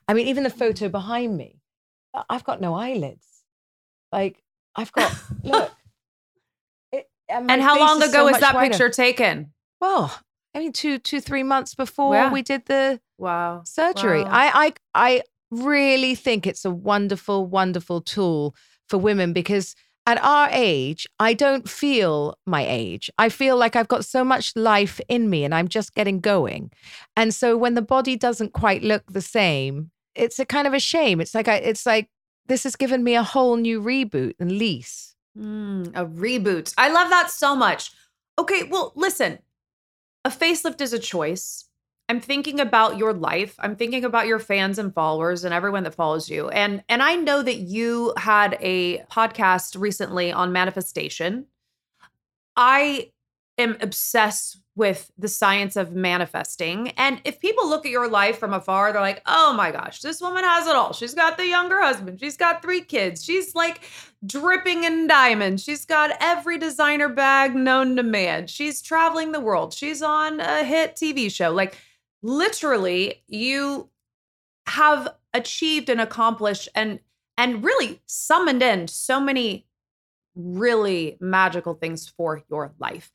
I 0.08 0.14
mean, 0.14 0.28
even 0.28 0.44
the 0.44 0.50
photo 0.50 0.88
behind 0.90 1.36
me, 1.36 1.60
I've 2.30 2.44
got 2.44 2.62
no 2.62 2.76
eyelids. 2.76 3.26
Like 4.12 4.42
I've 4.76 4.92
got 4.92 5.12
look. 5.44 5.72
It, 6.92 7.08
my 7.30 7.36
And 7.54 7.62
how 7.62 7.78
long 7.78 7.98
ago 7.98 8.12
so 8.20 8.26
was 8.26 8.40
that 8.40 8.54
wider. 8.54 8.70
picture 8.70 8.90
taken? 8.90 9.52
Well, 9.82 10.16
I 10.54 10.60
mean, 10.60 10.72
two, 10.72 11.00
two, 11.00 11.20
three 11.20 11.44
months 11.44 11.76
before 11.76 12.30
we 12.30 12.42
did 12.42 12.66
the 12.68 13.02
Wow. 13.18 13.64
surgery. 13.66 14.22
Wow. 14.22 14.30
I, 14.32 14.74
I, 14.94 15.18
I 15.18 15.22
really 15.52 16.16
think 16.16 16.48
it's 16.48 16.64
a 16.64 16.72
wonderful, 16.72 17.46
wonderful 17.48 18.00
tool 18.02 18.56
for 18.90 18.98
women 18.98 19.34
because 19.34 19.76
at 20.08 20.24
our 20.24 20.50
age, 20.52 21.08
I 21.20 21.34
don't 21.34 21.68
feel 21.68 22.38
my 22.46 22.66
age. 22.68 23.10
I 23.18 23.30
feel 23.30 23.58
like 23.58 23.76
I've 23.76 23.88
got 23.88 24.06
so 24.06 24.24
much 24.24 24.56
life 24.56 25.02
in 25.08 25.30
me 25.30 25.44
and 25.44 25.54
I'm 25.54 25.68
just 25.68 25.96
getting 25.96 26.20
going. 26.20 26.72
And 27.18 27.34
so 27.34 27.58
when 27.58 27.74
the 27.74 27.82
body 27.82 28.16
doesn't 28.16 28.54
quite 28.54 28.84
look 28.84 29.12
the 29.12 29.22
same, 29.22 29.92
it's 30.14 30.38
a 30.38 30.46
kind 30.46 30.68
of 30.68 30.74
a 30.74 30.80
shame. 30.80 31.20
It's 31.20 31.34
like 31.34 31.48
I, 31.48 31.56
it's 31.56 31.86
like 31.86 32.10
this 32.46 32.64
has 32.64 32.76
given 32.76 33.04
me 33.04 33.16
a 33.16 33.24
whole 33.24 33.58
new 33.58 33.82
reboot 33.82 34.36
and 34.40 34.52
lease. 34.52 35.16
Mm, 35.38 35.88
a 35.96 36.06
reboot. 36.06 36.74
I 36.78 36.90
love 36.90 37.10
that 37.10 37.32
so 37.32 37.56
much. 37.56 37.92
Okay, 38.38 38.64
well, 38.64 38.94
listen. 38.96 39.40
A 40.24 40.30
facelift 40.30 40.82
is 40.82 40.94
a 40.94 41.00
choice. 41.00 41.66
I'm 42.08 42.22
thinking 42.22 42.60
about 42.60 42.98
your 42.98 43.14
life. 43.14 43.56
I'm 43.60 43.76
thinking 43.76 44.06
about 44.06 44.28
your 44.28 44.40
fans 44.40 44.78
and 44.78 44.94
followers 44.94 45.44
and 45.44 45.54
everyone 45.54 45.84
that 45.84 45.96
follows 45.96 46.30
you. 46.30 46.50
And 46.50 46.84
and 46.88 47.02
I 47.02 47.16
know 47.16 47.42
that 47.42 47.56
you 47.56 48.14
had 48.18 48.58
a 48.62 49.00
podcast 49.12 49.80
recently 49.80 50.32
on 50.32 50.52
manifestation. 50.52 51.48
I 52.56 53.12
am 53.58 53.78
obsessed 53.82 54.60
with 54.76 55.10
the 55.18 55.30
science 55.30 55.78
of 55.78 55.94
manifesting. 55.94 56.90
And 56.90 57.22
if 57.24 57.40
people 57.40 57.68
look 57.70 57.86
at 57.86 57.92
your 57.92 58.10
life 58.10 58.38
from 58.38 58.54
afar, 58.54 58.92
they're 58.92 59.02
like, 59.02 59.22
"Oh 59.26 59.54
my 59.54 59.72
gosh, 59.72 60.02
this 60.02 60.22
woman 60.22 60.44
has 60.44 60.68
it 60.68 60.76
all. 60.76 60.94
She's 60.94 61.14
got 61.14 61.38
the 61.38 61.48
younger 61.48 61.82
husband. 61.82 62.20
She's 62.20 62.38
got 62.38 62.62
three 62.62 62.82
kids. 62.82 63.24
She's 63.24 63.56
like 63.56 63.82
dripping 64.26 64.84
in 64.84 65.08
diamonds. 65.08 65.64
She's 65.64 65.86
got 65.86 66.12
every 66.20 66.58
designer 66.58 67.10
bag 67.10 67.56
known 67.56 67.96
to 67.96 68.04
man. 68.04 68.48
She's 68.48 68.82
traveling 68.82 69.32
the 69.32 69.40
world. 69.40 69.74
She's 69.74 70.02
on 70.02 70.40
a 70.40 70.64
hit 70.64 70.96
TV 70.96 71.32
show. 71.32 71.52
Like 71.52 71.78
literally, 72.26 73.24
you 73.28 73.90
have 74.68 75.08
achieved 75.34 75.90
and 75.90 76.02
accomplished 76.02 76.68
and 76.74 77.00
and 77.38 77.64
really 77.64 78.02
summoned 78.06 78.64
in 78.64 78.88
so 78.88 79.20
many 79.20 79.68
really 80.36 81.18
magical 81.20 81.74
things 81.74 82.08
for 82.08 82.42
your 82.50 82.74
life. 82.80 83.12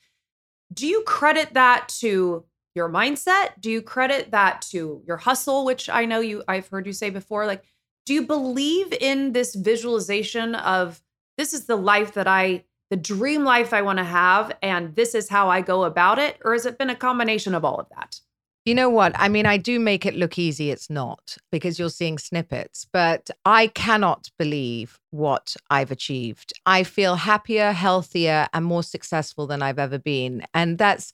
Do 0.73 0.87
you 0.87 1.03
credit 1.07 1.55
that 1.55 1.89
to 2.01 2.45
your 2.75 2.89
mindset? 2.89 3.61
Do 3.61 3.71
you 3.71 3.83
credit 3.83 4.31
that 4.31 4.63
to 4.71 5.03
your 5.07 5.17
hustle, 5.17 5.65
which 5.65 5.89
I 5.89 6.05
know 6.05 6.21
you 6.21 6.45
I've 6.47 6.69
heard 6.69 6.87
you 6.87 6.93
say 6.93 7.11
before 7.11 7.47
like 7.47 7.65
do 8.07 8.15
you 8.15 8.27
believe 8.27 8.93
in 8.93 9.33
this 9.33 9.55
visualization 9.55 10.55
of 10.55 11.03
this 11.37 11.53
is 11.53 11.67
the 11.67 11.77
life 11.77 12.15
that 12.15 12.29
I 12.29 12.65
the 12.91 12.97
dream 12.97 13.45
life 13.45 13.73
I 13.73 13.83
want 13.83 13.99
to 13.99 14.05
have 14.05 14.53
and 14.63 14.95
this 14.95 15.15
is 15.15 15.29
how 15.29 15.49
I 15.49 15.63
go 15.63 15.85
about 15.85 16.19
it 16.19 16.39
or 16.45 16.53
has 16.53 16.67
it 16.67 16.79
been 16.79 16.91
a 16.91 16.97
combination 16.97 17.55
of 17.55 17.65
all 17.65 17.81
of 17.81 17.89
that? 17.97 18.21
You 18.67 18.75
know 18.75 18.91
what? 18.91 19.13
I 19.17 19.29
mean, 19.29 19.47
I 19.47 19.57
do 19.57 19.81
make 19.81 20.05
it 20.05 20.15
look 20.15 20.39
easy. 20.39 20.71
It's 20.71 20.91
not 20.91 21.39
because 21.51 21.79
you're 21.79 21.89
seeing 21.89 22.19
snippets, 22.19 22.87
but 22.93 23.31
I 23.47 23.69
cannot 23.69 24.29
believe 24.39 24.99
what 25.11 25.57
I've 25.71 25.91
achieved. 25.91 26.53
I 26.67 26.83
feel 26.83 27.17
happier, 27.17 27.73
healthier, 27.73 28.49
and 28.53 28.65
more 28.65 28.83
successful 28.83 29.47
than 29.47 29.63
I've 29.63 29.79
ever 29.79 29.99
been. 29.99 30.43
And 30.53 30.77
that's 30.77 31.13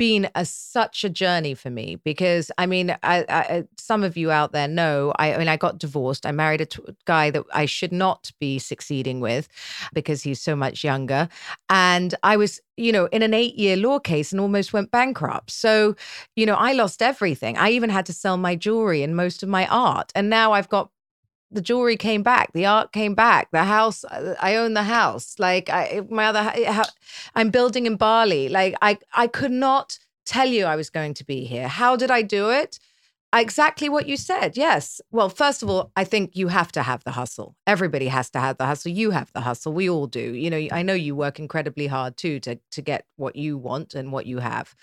been 0.00 0.30
a 0.34 0.46
such 0.46 1.04
a 1.04 1.10
journey 1.10 1.52
for 1.52 1.68
me 1.68 1.96
because 1.96 2.50
I 2.56 2.64
mean, 2.64 2.96
I, 3.02 3.26
I, 3.28 3.64
some 3.76 4.02
of 4.02 4.16
you 4.16 4.30
out 4.30 4.52
there 4.52 4.66
know. 4.66 5.12
I, 5.18 5.34
I 5.34 5.38
mean, 5.38 5.46
I 5.46 5.58
got 5.58 5.76
divorced. 5.76 6.24
I 6.24 6.32
married 6.32 6.62
a 6.62 6.66
t- 6.66 6.82
guy 7.04 7.30
that 7.30 7.44
I 7.52 7.66
should 7.66 7.92
not 7.92 8.32
be 8.40 8.58
succeeding 8.58 9.20
with 9.20 9.46
because 9.92 10.22
he's 10.22 10.40
so 10.40 10.56
much 10.56 10.82
younger, 10.82 11.28
and 11.68 12.14
I 12.22 12.38
was, 12.38 12.62
you 12.78 12.92
know, 12.92 13.06
in 13.12 13.20
an 13.20 13.34
eight-year 13.34 13.76
law 13.76 13.98
case 13.98 14.32
and 14.32 14.40
almost 14.40 14.72
went 14.72 14.90
bankrupt. 14.90 15.50
So, 15.50 15.94
you 16.34 16.46
know, 16.46 16.54
I 16.54 16.72
lost 16.72 17.02
everything. 17.02 17.58
I 17.58 17.68
even 17.68 17.90
had 17.90 18.06
to 18.06 18.14
sell 18.14 18.38
my 18.38 18.56
jewelry 18.56 19.02
and 19.02 19.14
most 19.14 19.42
of 19.42 19.50
my 19.50 19.66
art, 19.66 20.12
and 20.14 20.30
now 20.30 20.52
I've 20.52 20.70
got 20.70 20.88
the 21.50 21.60
jewelry 21.60 21.96
came 21.96 22.22
back, 22.22 22.52
the 22.52 22.66
art 22.66 22.92
came 22.92 23.14
back, 23.14 23.50
the 23.50 23.64
house. 23.64 24.04
uh, 24.04 24.34
I 24.40 24.56
own 24.56 24.74
the 24.74 24.84
house. 24.84 25.36
Like 25.38 25.68
I, 25.68 26.02
my 26.08 26.26
other, 26.26 26.84
I'm 27.34 27.50
building 27.50 27.86
in 27.86 27.96
Bali. 27.96 28.48
Like 28.48 28.74
I, 28.82 28.98
I 29.14 29.26
could 29.26 29.50
not 29.50 29.98
tell 30.24 30.46
you 30.48 30.64
I 30.64 30.76
was 30.76 30.90
going 30.90 31.14
to 31.14 31.24
be 31.24 31.44
here. 31.44 31.68
How 31.68 31.96
did 31.96 32.10
I 32.10 32.22
do 32.22 32.50
it? 32.50 32.78
Exactly 33.32 33.88
what 33.88 34.08
you 34.08 34.16
said. 34.16 34.56
Yes. 34.56 35.00
Well, 35.12 35.28
first 35.28 35.62
of 35.62 35.70
all, 35.70 35.92
I 35.94 36.02
think 36.02 36.34
you 36.34 36.48
have 36.48 36.72
to 36.72 36.82
have 36.82 37.04
the 37.04 37.12
hustle. 37.12 37.54
Everybody 37.64 38.08
has 38.08 38.28
to 38.30 38.40
have 38.40 38.56
the 38.56 38.66
hustle. 38.66 38.90
You 38.90 39.12
have 39.12 39.32
the 39.32 39.42
hustle. 39.42 39.72
We 39.72 39.88
all 39.88 40.08
do. 40.08 40.34
You 40.34 40.50
know, 40.50 40.66
I 40.72 40.82
know 40.82 40.94
you 40.94 41.14
work 41.14 41.38
incredibly 41.38 41.86
hard 41.86 42.16
too 42.16 42.40
to 42.40 42.56
to 42.56 42.82
get 42.82 43.06
what 43.16 43.36
you 43.36 43.56
want 43.56 43.94
and 43.94 44.10
what 44.10 44.26
you 44.26 44.38
have. 44.38 44.74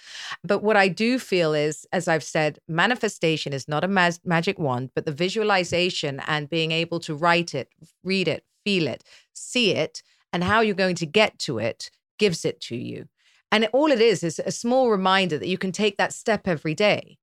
But 0.46 0.64
what 0.64 0.78
I 0.78 0.88
do 0.88 1.20
feel 1.20 1.54
is, 1.54 1.86
as 1.92 2.08
I've 2.08 2.24
said, 2.24 2.60
manifestation 2.70 3.52
is 3.52 3.68
not 3.68 3.84
a 3.84 3.88
ma- 3.90 4.12
magic 4.24 4.58
wand, 4.58 4.92
but 4.96 5.06
the 5.06 5.12
visualization 5.12 6.22
and 6.26 6.50
being 6.50 6.72
able 6.72 7.02
to 7.02 7.16
write 7.16 7.54
it, 7.54 7.68
read 8.04 8.30
it, 8.30 8.46
feel 8.64 8.88
it, 8.88 9.04
see 9.34 9.72
it, 9.72 10.02
and 10.32 10.46
how 10.46 10.62
you're 10.62 10.74
going 10.74 10.96
to 10.96 11.06
get 11.06 11.38
to 11.40 11.60
it 11.60 11.92
gives 12.18 12.46
it 12.46 12.62
to 12.62 12.78
you. 12.78 13.10
And 13.52 13.68
all 13.74 13.92
it 13.92 14.00
is 14.00 14.24
is 14.24 14.40
a 14.40 14.52
small 14.52 14.90
reminder 14.90 15.38
that 15.38 15.48
you 15.48 15.58
can 15.58 15.74
take 15.74 15.98
that 15.98 16.14
step 16.14 16.48
every 16.48 16.74
day 16.74 17.18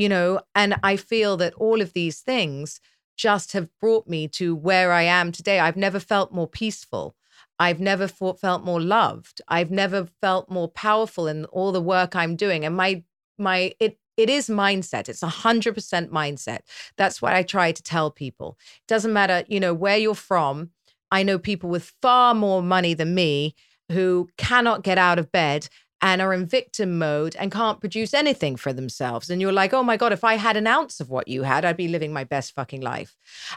you 0.00 0.08
know, 0.08 0.40
and 0.54 0.76
I 0.82 0.96
feel 0.96 1.36
that 1.36 1.52
all 1.56 1.82
of 1.82 1.92
these 1.92 2.20
things 2.20 2.80
just 3.18 3.52
have 3.52 3.68
brought 3.82 4.08
me 4.08 4.26
to 4.28 4.56
where 4.56 4.92
I 4.92 5.02
am 5.02 5.30
today. 5.30 5.60
I've 5.60 5.76
never 5.76 6.00
felt 6.00 6.32
more 6.32 6.48
peaceful. 6.48 7.14
I've 7.58 7.80
never 7.80 8.08
felt 8.08 8.64
more 8.64 8.80
loved. 8.80 9.42
I've 9.46 9.70
never 9.70 10.08
felt 10.22 10.50
more 10.50 10.68
powerful 10.68 11.26
in 11.26 11.44
all 11.46 11.70
the 11.70 11.82
work 11.82 12.16
I'm 12.16 12.34
doing. 12.34 12.64
And 12.64 12.74
my 12.74 13.04
my 13.36 13.74
it 13.78 13.98
it 14.16 14.30
is 14.30 14.48
mindset. 14.48 15.10
It's 15.10 15.22
a 15.22 15.28
hundred 15.28 15.74
percent 15.74 16.10
mindset. 16.10 16.60
That's 16.96 17.20
what 17.20 17.34
I 17.34 17.42
try 17.42 17.70
to 17.70 17.82
tell 17.82 18.10
people. 18.10 18.56
It 18.76 18.88
doesn't 18.88 19.12
matter, 19.12 19.44
you 19.48 19.60
know, 19.60 19.74
where 19.74 19.98
you're 19.98 20.14
from. 20.14 20.70
I 21.10 21.24
know 21.24 21.38
people 21.38 21.68
with 21.68 21.92
far 22.00 22.34
more 22.34 22.62
money 22.62 22.94
than 22.94 23.14
me 23.14 23.54
who 23.92 24.30
cannot 24.38 24.82
get 24.82 24.96
out 24.96 25.18
of 25.18 25.30
bed 25.30 25.68
and 26.02 26.22
are 26.22 26.32
in 26.32 26.46
victim 26.46 26.98
mode 26.98 27.36
and 27.38 27.52
can't 27.52 27.80
produce 27.80 28.14
anything 28.14 28.56
for 28.56 28.72
themselves. 28.72 29.28
And 29.28 29.40
you're 29.40 29.52
like, 29.52 29.74
oh 29.74 29.82
my 29.82 29.96
God, 29.96 30.12
if 30.12 30.24
I 30.24 30.34
had 30.34 30.56
an 30.56 30.66
ounce 30.66 31.00
of 31.00 31.10
what 31.10 31.28
you 31.28 31.42
had, 31.42 31.64
I'd 31.64 31.76
be 31.76 31.88
living 31.88 32.12
my 32.12 32.24
best 32.24 32.54
fucking 32.54 32.80
life. 32.80 33.16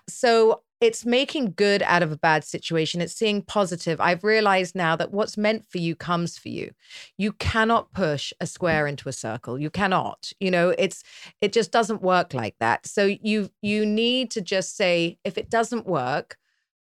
So 0.10 0.62
it's 0.82 1.06
making 1.06 1.54
good 1.56 1.82
out 1.84 2.04
of 2.04 2.12
a 2.12 2.18
bad 2.18 2.44
situation. 2.44 3.00
It's 3.00 3.14
seeing 3.14 3.42
positive. 3.42 4.02
I've 4.02 4.26
realized 4.26 4.76
now 4.76 4.98
that 4.98 5.14
what's 5.14 5.38
meant 5.38 5.66
for 5.66 5.78
you 5.78 5.96
comes 5.96 6.38
for 6.38 6.50
you. 6.50 6.72
You 7.18 7.32
cannot 7.32 7.94
push 7.94 8.34
a 8.42 8.46
square 8.46 8.86
into 8.86 9.08
a 9.08 9.14
circle. 9.14 9.58
You 9.58 9.70
cannot. 9.70 10.34
You 10.42 10.52
know, 10.52 10.76
it's 10.78 11.02
it 11.40 11.54
just 11.54 11.72
doesn't 11.72 12.02
work 12.02 12.34
like 12.34 12.56
that. 12.60 12.86
So 12.86 13.06
you 13.06 13.50
you 13.62 13.86
need 13.86 14.30
to 14.32 14.42
just 14.42 14.76
say 14.76 15.18
if 15.24 15.38
it 15.38 15.50
doesn't 15.50 15.88
work, 15.88 16.38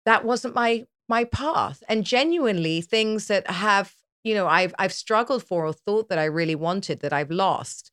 that 0.04 0.22
wasn't 0.22 0.54
my 0.54 0.86
my 1.08 1.24
path. 1.24 1.82
And 1.88 2.04
genuinely 2.04 2.82
things 2.82 3.28
that 3.28 3.50
have 3.50 3.94
you 4.28 4.34
know 4.34 4.46
I've 4.46 4.74
I've 4.78 4.92
struggled 4.92 5.42
for 5.42 5.66
or 5.66 5.72
thought 5.72 6.08
that 6.08 6.18
I 6.18 6.24
really 6.24 6.54
wanted 6.54 7.00
that 7.00 7.12
I've 7.12 7.30
lost 7.30 7.90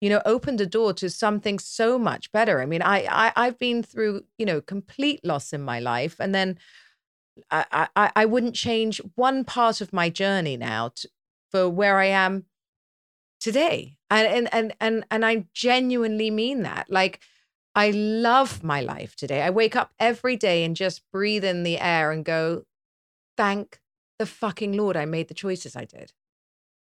you 0.00 0.10
know 0.10 0.20
opened 0.24 0.60
a 0.60 0.66
door 0.66 0.92
to 0.94 1.08
something 1.08 1.58
so 1.58 1.98
much 1.98 2.32
better. 2.32 2.60
I 2.60 2.66
mean 2.66 2.82
I, 2.82 2.98
I 3.24 3.32
i've 3.36 3.58
been 3.58 3.82
through 3.82 4.22
you 4.38 4.46
know 4.46 4.60
complete 4.60 5.20
loss 5.24 5.52
in 5.52 5.62
my 5.62 5.80
life 5.80 6.16
and 6.20 6.34
then 6.34 6.58
i 7.50 7.88
i, 7.96 8.10
I 8.22 8.24
wouldn't 8.24 8.54
change 8.54 9.00
one 9.14 9.44
part 9.44 9.80
of 9.80 9.92
my 9.92 10.08
journey 10.10 10.56
now 10.56 10.90
to, 10.96 11.08
for 11.50 11.68
where 11.68 11.98
i 11.98 12.06
am 12.06 12.46
today. 13.40 13.96
And 14.10 14.26
and 14.26 14.54
and 14.54 14.74
and, 14.80 15.04
and 15.10 15.24
i 15.24 15.46
genuinely 15.54 16.30
mean 16.30 16.62
that. 16.62 16.86
Like 16.90 17.20
i 17.74 17.90
love 17.90 18.62
my 18.64 18.80
life 18.80 19.16
today. 19.16 19.42
I 19.42 19.50
wake 19.50 19.76
up 19.76 19.92
every 19.98 20.36
day 20.36 20.64
and 20.64 20.76
just 20.76 21.02
breathe 21.12 21.44
in 21.44 21.62
the 21.62 21.78
air 21.78 22.10
and 22.10 22.24
go 22.24 22.64
thank 23.36 23.78
the 24.18 24.26
fucking 24.26 24.72
Lord 24.72 24.96
I 24.96 25.04
made 25.04 25.28
the 25.28 25.34
choices 25.34 25.76
I 25.76 25.84
did. 25.84 26.12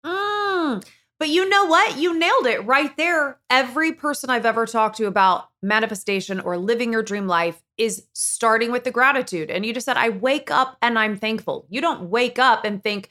Mm, 0.06 0.86
but 1.20 1.30
you 1.30 1.50
know 1.50 1.66
what? 1.66 1.98
You 1.98 2.18
nailed 2.18 2.46
it 2.46 2.66
right 2.66 2.96
there. 2.98 3.40
Every 3.50 3.92
person 3.92 4.30
I've 4.30 4.46
ever 4.46 4.66
talked 4.66 4.98
to 4.98 5.08
about 5.08 5.50
manifestation 5.62 6.40
or 6.40 6.58
living 6.58 6.92
your 6.92 7.04
dream 7.04 7.28
life 7.28 7.62
is 7.78 8.08
starting 8.14 8.72
with 8.72 8.84
the 8.84 8.92
gratitude. 8.92 9.50
And 9.50 9.66
you 9.66 9.74
just 9.74 9.86
said, 9.86 9.98
I 9.98 10.10
wake 10.10 10.52
up 10.52 10.78
and 10.82 10.98
I'm 10.98 11.18
thankful. 11.18 11.66
You 11.70 11.82
don't 11.82 12.10
wake 12.10 12.40
up 12.40 12.66
and 12.66 12.84
think, 12.84 13.10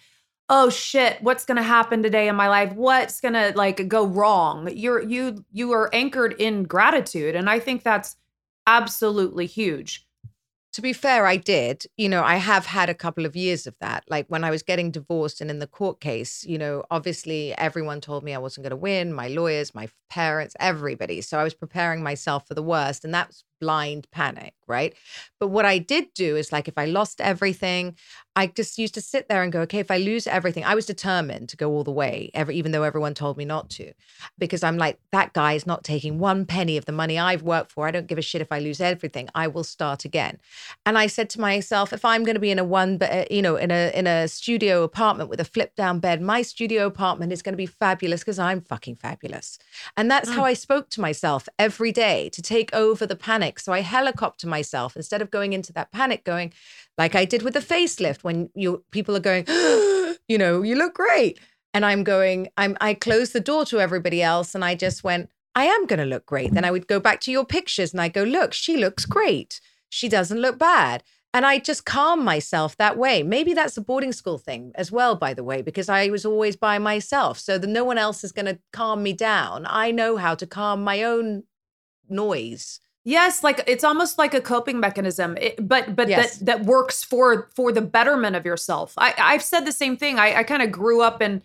oh 0.48 0.70
shit 0.70 1.20
what's 1.22 1.44
to 1.56 1.62
happen 1.62 2.02
today 2.02 2.28
in 2.28 2.36
my 2.36 2.48
life 2.48 2.72
what's 2.74 3.20
to 3.34 3.52
like 3.56 3.88
go 3.88 4.06
wrong 4.06 4.68
you're 4.72 5.02
you 5.02 5.44
you 5.52 5.72
are 5.72 5.92
anchored 5.92 6.34
in 6.38 6.62
gratitude 6.62 7.34
and 7.34 7.50
i 7.50 7.58
think 7.58 7.82
that's 7.82 8.16
absolutely 8.66 9.46
huge 9.46 10.05
to 10.76 10.82
be 10.82 10.92
fair, 10.92 11.24
I 11.24 11.38
did. 11.38 11.86
You 11.96 12.10
know, 12.10 12.22
I 12.22 12.36
have 12.36 12.66
had 12.66 12.90
a 12.90 12.94
couple 12.94 13.24
of 13.24 13.34
years 13.34 13.66
of 13.66 13.74
that. 13.80 14.04
Like 14.08 14.26
when 14.28 14.44
I 14.44 14.50
was 14.50 14.62
getting 14.62 14.90
divorced 14.90 15.40
and 15.40 15.50
in 15.50 15.58
the 15.58 15.66
court 15.66 16.00
case, 16.00 16.44
you 16.44 16.58
know, 16.58 16.84
obviously 16.90 17.54
everyone 17.54 18.02
told 18.02 18.22
me 18.22 18.34
I 18.34 18.38
wasn't 18.38 18.64
going 18.64 18.72
to 18.72 18.76
win 18.76 19.14
my 19.14 19.28
lawyers, 19.28 19.74
my 19.74 19.88
parents, 20.10 20.54
everybody. 20.60 21.22
So 21.22 21.38
I 21.38 21.44
was 21.44 21.54
preparing 21.54 22.02
myself 22.02 22.46
for 22.46 22.52
the 22.52 22.62
worst. 22.62 23.06
And 23.06 23.14
that's 23.14 23.42
blind 23.60 24.10
panic, 24.10 24.54
right? 24.66 24.94
But 25.38 25.48
what 25.48 25.64
I 25.64 25.78
did 25.78 26.12
do 26.14 26.36
is 26.36 26.52
like 26.52 26.68
if 26.68 26.78
I 26.78 26.86
lost 26.86 27.20
everything, 27.20 27.96
I 28.36 28.48
just 28.48 28.78
used 28.78 28.92
to 28.94 29.00
sit 29.00 29.28
there 29.28 29.42
and 29.42 29.50
go, 29.50 29.60
okay, 29.60 29.78
if 29.78 29.90
I 29.90 29.96
lose 29.96 30.26
everything, 30.26 30.62
I 30.62 30.74
was 30.74 30.84
determined 30.84 31.48
to 31.48 31.56
go 31.56 31.70
all 31.70 31.84
the 31.84 31.90
way, 31.90 32.30
ever, 32.34 32.52
even 32.52 32.70
though 32.70 32.82
everyone 32.82 33.14
told 33.14 33.38
me 33.38 33.46
not 33.46 33.70
to, 33.70 33.94
because 34.38 34.62
I'm 34.62 34.76
like, 34.76 35.00
that 35.10 35.32
guy 35.32 35.54
is 35.54 35.66
not 35.66 35.84
taking 35.84 36.18
one 36.18 36.44
penny 36.44 36.76
of 36.76 36.84
the 36.84 36.92
money 36.92 37.18
I've 37.18 37.42
worked 37.42 37.72
for. 37.72 37.88
I 37.88 37.90
don't 37.90 38.06
give 38.06 38.18
a 38.18 38.22
shit 38.22 38.42
if 38.42 38.52
I 38.52 38.58
lose 38.58 38.78
everything. 38.78 39.30
I 39.34 39.46
will 39.46 39.64
start 39.64 40.04
again. 40.04 40.38
And 40.84 40.98
I 40.98 41.06
said 41.06 41.30
to 41.30 41.40
myself, 41.40 41.94
if 41.94 42.04
I'm 42.04 42.24
going 42.24 42.34
to 42.34 42.40
be 42.40 42.50
in 42.50 42.58
a 42.58 42.64
one, 42.64 42.98
uh, 43.00 43.24
you 43.30 43.40
know, 43.40 43.56
in 43.56 43.70
a 43.70 43.90
in 43.94 44.06
a 44.06 44.28
studio 44.28 44.82
apartment 44.82 45.30
with 45.30 45.40
a 45.40 45.44
flip 45.44 45.74
down 45.74 45.98
bed, 45.98 46.20
my 46.20 46.42
studio 46.42 46.86
apartment 46.86 47.32
is 47.32 47.40
going 47.40 47.54
to 47.54 47.56
be 47.56 47.64
fabulous 47.64 48.20
because 48.20 48.38
I'm 48.38 48.60
fucking 48.60 48.96
fabulous. 48.96 49.58
And 49.96 50.10
that's 50.10 50.28
mm. 50.28 50.34
how 50.34 50.44
I 50.44 50.52
spoke 50.52 50.90
to 50.90 51.00
myself 51.00 51.48
every 51.58 51.90
day 51.90 52.28
to 52.30 52.42
take 52.42 52.74
over 52.74 53.06
the 53.06 53.16
panic. 53.16 53.45
So 53.58 53.72
I 53.72 53.80
helicopter 53.80 54.46
myself 54.46 54.96
instead 54.96 55.22
of 55.22 55.30
going 55.30 55.52
into 55.52 55.72
that 55.74 55.92
panic, 55.92 56.24
going 56.24 56.52
like 56.98 57.14
I 57.14 57.24
did 57.24 57.42
with 57.42 57.54
the 57.54 57.60
facelift 57.60 58.24
when 58.24 58.50
you 58.54 58.84
people 58.90 59.16
are 59.16 59.20
going, 59.20 59.44
you 60.28 60.38
know, 60.38 60.62
you 60.62 60.76
look 60.76 60.94
great. 60.94 61.38
And 61.72 61.84
I'm 61.84 62.04
going, 62.04 62.48
I'm 62.56 62.76
I 62.80 62.94
closed 62.94 63.32
the 63.32 63.40
door 63.40 63.64
to 63.66 63.80
everybody 63.80 64.22
else 64.22 64.54
and 64.54 64.64
I 64.64 64.74
just 64.74 65.04
went, 65.04 65.30
I 65.54 65.66
am 65.66 65.86
gonna 65.86 66.06
look 66.06 66.26
great. 66.26 66.52
Then 66.52 66.64
I 66.64 66.70
would 66.70 66.86
go 66.86 67.00
back 67.00 67.20
to 67.20 67.32
your 67.32 67.44
pictures 67.44 67.92
and 67.92 68.00
I 68.00 68.08
go, 68.08 68.22
look, 68.22 68.52
she 68.52 68.76
looks 68.76 69.06
great. 69.06 69.60
She 69.88 70.08
doesn't 70.08 70.40
look 70.40 70.58
bad. 70.58 71.02
And 71.36 71.44
I 71.44 71.58
just 71.58 71.84
calm 71.84 72.24
myself 72.24 72.78
that 72.78 72.96
way. 72.96 73.22
Maybe 73.22 73.52
that's 73.52 73.76
a 73.76 73.82
boarding 73.82 74.12
school 74.12 74.38
thing 74.38 74.72
as 74.74 74.90
well, 74.90 75.14
by 75.16 75.34
the 75.34 75.44
way, 75.44 75.60
because 75.60 75.90
I 75.90 76.08
was 76.08 76.24
always 76.24 76.56
by 76.56 76.78
myself. 76.78 77.38
So 77.38 77.58
that 77.58 77.66
no 77.66 77.84
one 77.84 77.98
else 77.98 78.24
is 78.24 78.32
going 78.32 78.46
to 78.46 78.58
calm 78.72 79.02
me 79.02 79.12
down. 79.12 79.66
I 79.68 79.90
know 79.90 80.16
how 80.16 80.34
to 80.34 80.46
calm 80.46 80.82
my 80.82 81.02
own 81.02 81.42
noise. 82.08 82.80
Yes, 83.06 83.44
like 83.44 83.62
it's 83.68 83.84
almost 83.84 84.18
like 84.18 84.34
a 84.34 84.40
coping 84.40 84.80
mechanism, 84.80 85.36
it, 85.40 85.68
but 85.68 85.94
but 85.94 86.08
yes. 86.08 86.38
that 86.38 86.46
that 86.46 86.64
works 86.66 87.04
for 87.04 87.48
for 87.54 87.70
the 87.70 87.80
betterment 87.80 88.34
of 88.34 88.44
yourself. 88.44 88.94
I 88.98 89.14
I've 89.16 89.44
said 89.44 89.60
the 89.60 89.70
same 89.70 89.96
thing. 89.96 90.18
I 90.18 90.38
I 90.38 90.42
kind 90.42 90.60
of 90.60 90.72
grew 90.72 91.02
up 91.02 91.22
in 91.22 91.40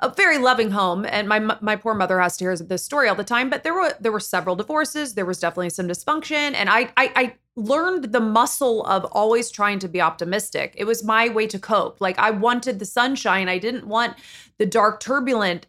a 0.00 0.08
very 0.08 0.38
loving 0.38 0.72
home, 0.72 1.06
and 1.08 1.28
my 1.28 1.38
my 1.38 1.76
poor 1.76 1.94
mother 1.94 2.18
has 2.18 2.36
to 2.38 2.44
hear 2.46 2.56
this 2.56 2.82
story 2.82 3.08
all 3.08 3.14
the 3.14 3.22
time. 3.22 3.48
But 3.48 3.62
there 3.62 3.74
were 3.74 3.94
there 4.00 4.10
were 4.10 4.18
several 4.18 4.56
divorces. 4.56 5.14
There 5.14 5.24
was 5.24 5.38
definitely 5.38 5.70
some 5.70 5.86
dysfunction, 5.86 6.52
and 6.52 6.68
I 6.68 6.90
I, 6.96 7.12
I 7.14 7.34
learned 7.54 8.10
the 8.10 8.18
muscle 8.18 8.84
of 8.84 9.04
always 9.12 9.52
trying 9.52 9.78
to 9.78 9.88
be 9.88 10.00
optimistic. 10.00 10.74
It 10.76 10.84
was 10.84 11.04
my 11.04 11.28
way 11.28 11.46
to 11.46 11.60
cope. 11.60 12.00
Like 12.00 12.18
I 12.18 12.32
wanted 12.32 12.80
the 12.80 12.86
sunshine. 12.86 13.48
I 13.48 13.58
didn't 13.58 13.86
want 13.86 14.16
the 14.58 14.66
dark, 14.66 14.98
turbulent 14.98 15.68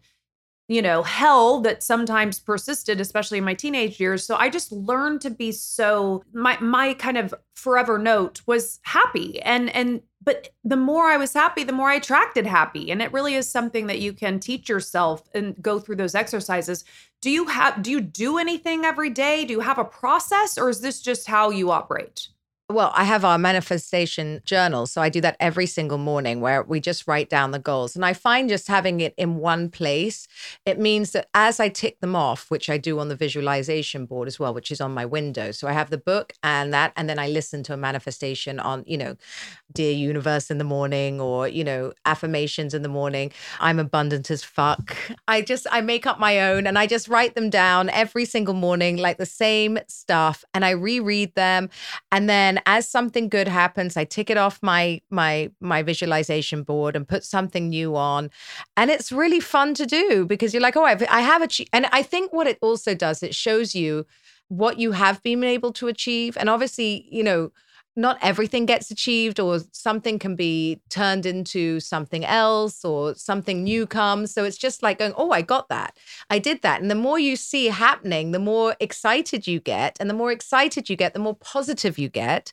you 0.68 0.82
know, 0.82 1.02
hell 1.02 1.60
that 1.60 1.82
sometimes 1.82 2.40
persisted, 2.40 3.00
especially 3.00 3.38
in 3.38 3.44
my 3.44 3.54
teenage 3.54 4.00
years. 4.00 4.26
So 4.26 4.36
I 4.36 4.48
just 4.48 4.72
learned 4.72 5.20
to 5.20 5.30
be 5.30 5.52
so 5.52 6.24
my 6.32 6.58
my 6.60 6.94
kind 6.94 7.16
of 7.16 7.32
forever 7.54 7.98
note 7.98 8.42
was 8.46 8.80
happy. 8.82 9.40
And 9.42 9.70
and 9.70 10.02
but 10.24 10.48
the 10.64 10.76
more 10.76 11.04
I 11.04 11.18
was 11.18 11.32
happy, 11.32 11.62
the 11.62 11.72
more 11.72 11.90
I 11.90 11.94
attracted 11.94 12.46
happy. 12.46 12.90
And 12.90 13.00
it 13.00 13.12
really 13.12 13.36
is 13.36 13.48
something 13.48 13.86
that 13.86 14.00
you 14.00 14.12
can 14.12 14.40
teach 14.40 14.68
yourself 14.68 15.22
and 15.34 15.54
go 15.62 15.78
through 15.78 15.96
those 15.96 16.16
exercises. 16.16 16.84
Do 17.22 17.30
you 17.30 17.46
have 17.46 17.82
do 17.82 17.92
you 17.92 18.00
do 18.00 18.38
anything 18.38 18.84
every 18.84 19.10
day? 19.10 19.44
Do 19.44 19.52
you 19.52 19.60
have 19.60 19.78
a 19.78 19.84
process 19.84 20.58
or 20.58 20.68
is 20.68 20.80
this 20.80 21.00
just 21.00 21.28
how 21.28 21.50
you 21.50 21.70
operate? 21.70 22.28
Well, 22.68 22.90
I 22.96 23.04
have 23.04 23.24
our 23.24 23.38
manifestation 23.38 24.42
journal. 24.44 24.86
So 24.86 25.00
I 25.00 25.08
do 25.08 25.20
that 25.20 25.36
every 25.38 25.66
single 25.66 25.98
morning 25.98 26.40
where 26.40 26.64
we 26.64 26.80
just 26.80 27.06
write 27.06 27.30
down 27.30 27.52
the 27.52 27.60
goals. 27.60 27.94
And 27.94 28.04
I 28.04 28.12
find 28.12 28.48
just 28.48 28.66
having 28.66 28.98
it 28.98 29.14
in 29.16 29.36
one 29.36 29.70
place, 29.70 30.26
it 30.64 30.76
means 30.76 31.12
that 31.12 31.28
as 31.32 31.60
I 31.60 31.68
tick 31.68 32.00
them 32.00 32.16
off, 32.16 32.50
which 32.50 32.68
I 32.68 32.76
do 32.76 32.98
on 32.98 33.08
the 33.08 33.14
visualization 33.14 34.04
board 34.04 34.26
as 34.26 34.40
well, 34.40 34.52
which 34.52 34.72
is 34.72 34.80
on 34.80 34.92
my 34.92 35.04
window. 35.04 35.52
So 35.52 35.68
I 35.68 35.72
have 35.74 35.90
the 35.90 35.98
book 35.98 36.32
and 36.42 36.74
that, 36.74 36.92
and 36.96 37.08
then 37.08 37.20
I 37.20 37.28
listen 37.28 37.62
to 37.64 37.72
a 37.72 37.76
manifestation 37.76 38.58
on, 38.58 38.82
you 38.84 38.98
know, 38.98 39.16
Dear 39.72 39.92
Universe 39.92 40.50
in 40.50 40.58
the 40.58 40.64
morning 40.64 41.20
or, 41.20 41.46
you 41.46 41.62
know, 41.62 41.92
affirmations 42.04 42.74
in 42.74 42.82
the 42.82 42.88
morning. 42.88 43.30
I'm 43.60 43.78
abundant 43.78 44.28
as 44.28 44.42
fuck. 44.42 44.96
I 45.28 45.40
just, 45.40 45.68
I 45.70 45.82
make 45.82 46.04
up 46.04 46.18
my 46.18 46.40
own 46.40 46.66
and 46.66 46.80
I 46.80 46.88
just 46.88 47.06
write 47.06 47.36
them 47.36 47.48
down 47.48 47.90
every 47.90 48.24
single 48.24 48.54
morning, 48.54 48.96
like 48.96 49.18
the 49.18 49.26
same 49.26 49.78
stuff. 49.86 50.44
And 50.52 50.64
I 50.64 50.70
reread 50.70 51.32
them. 51.36 51.70
And 52.10 52.28
then 52.28 52.55
and 52.56 52.62
as 52.64 52.88
something 52.88 53.28
good 53.28 53.48
happens, 53.48 53.96
I 53.96 54.04
tick 54.04 54.30
it 54.30 54.38
off 54.38 54.58
my 54.62 55.00
my 55.10 55.50
my 55.60 55.82
visualization 55.82 56.62
board 56.62 56.96
and 56.96 57.06
put 57.06 57.22
something 57.22 57.68
new 57.68 57.96
on, 57.96 58.30
and 58.76 58.90
it's 58.90 59.12
really 59.12 59.40
fun 59.40 59.74
to 59.74 59.84
do 59.84 60.24
because 60.24 60.54
you're 60.54 60.62
like, 60.62 60.76
oh, 60.76 60.84
I've, 60.84 61.02
I 61.10 61.20
have 61.20 61.42
achieved. 61.42 61.68
And 61.72 61.86
I 61.92 62.02
think 62.02 62.32
what 62.32 62.46
it 62.46 62.58
also 62.62 62.94
does, 62.94 63.22
it 63.22 63.34
shows 63.34 63.74
you 63.74 64.06
what 64.48 64.78
you 64.78 64.92
have 64.92 65.22
been 65.22 65.44
able 65.44 65.72
to 65.74 65.88
achieve, 65.88 66.36
and 66.38 66.48
obviously, 66.48 67.06
you 67.10 67.22
know 67.22 67.50
not 67.96 68.18
everything 68.20 68.66
gets 68.66 68.90
achieved 68.90 69.40
or 69.40 69.60
something 69.72 70.18
can 70.18 70.36
be 70.36 70.80
turned 70.90 71.24
into 71.24 71.80
something 71.80 72.24
else 72.24 72.84
or 72.84 73.14
something 73.14 73.64
new 73.64 73.86
comes. 73.86 74.32
So 74.32 74.44
it's 74.44 74.58
just 74.58 74.82
like 74.82 74.98
going 74.98 75.14
oh 75.16 75.30
i 75.30 75.42
got 75.42 75.68
that. 75.70 75.96
I 76.30 76.38
did 76.38 76.62
that. 76.62 76.80
And 76.80 76.90
the 76.90 76.94
more 76.94 77.18
you 77.18 77.36
see 77.36 77.66
happening 77.66 78.32
the 78.32 78.38
more 78.38 78.76
excited 78.80 79.46
you 79.46 79.60
get. 79.60 79.96
And 79.98 80.10
the 80.10 80.14
more 80.14 80.30
excited 80.30 80.90
you 80.90 80.96
get 80.96 81.14
the 81.14 81.20
more 81.20 81.36
positive 81.36 81.98
you 81.98 82.08
get. 82.08 82.52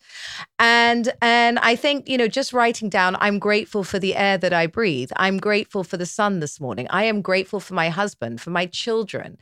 And 0.59 1.13
and 1.21 1.59
i 1.59 1.75
think 1.75 2.07
you 2.07 2.17
know 2.17 2.27
just 2.27 2.53
writing 2.53 2.89
down 2.89 3.17
i'm 3.19 3.39
grateful 3.39 3.83
for 3.83 3.99
the 3.99 4.15
air 4.15 4.37
that 4.37 4.53
i 4.53 4.65
breathe. 4.67 5.11
I'm 5.17 5.37
grateful 5.37 5.83
for 5.83 5.97
the 5.97 6.05
sun 6.05 6.39
this 6.39 6.59
morning. 6.59 6.87
I 6.89 7.03
am 7.03 7.21
grateful 7.21 7.59
for 7.59 7.73
my 7.73 7.89
husband 7.89 8.39
for 8.39 8.49
my 8.49 8.65
children. 8.65 9.37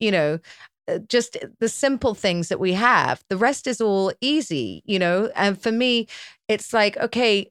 You 0.00 0.10
know 0.10 0.38
Uh, 0.86 0.98
just 1.08 1.36
uh, 1.42 1.46
the 1.60 1.68
simple 1.68 2.14
things 2.14 2.48
that 2.48 2.60
we 2.60 2.74
have. 2.74 3.24
The 3.28 3.36
rest 3.36 3.66
is 3.66 3.80
all 3.80 4.12
easy, 4.20 4.82
you 4.84 4.98
know? 4.98 5.30
And 5.34 5.60
for 5.60 5.72
me, 5.72 6.08
it's 6.48 6.72
like, 6.72 6.96
okay, 6.98 7.50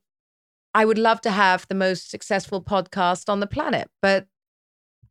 I 0.74 0.86
would 0.86 0.98
love 0.98 1.22
to 1.22 1.32
have 1.32 1.68
the 1.68 1.76
most 1.76 2.10
successful 2.12 2.62
podcast 2.64 3.30
on 3.30 3.40
the 3.40 3.48
planet, 3.48 3.90
but 4.02 4.28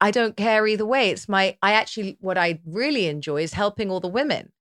I 0.01 0.11
don't 0.11 0.37
care 0.37 0.66
either 0.66 0.87
way. 0.87 1.11
It's 1.11 1.29
my, 1.29 1.57
I 1.62 1.73
actually, 1.73 2.16
what 2.20 2.39
I 2.39 2.61
really 2.66 3.07
enjoy 3.07 3.43
is 3.43 3.55
helping 3.55 3.91
all 3.91 4.01
the 4.01 4.09
women, 4.09 4.53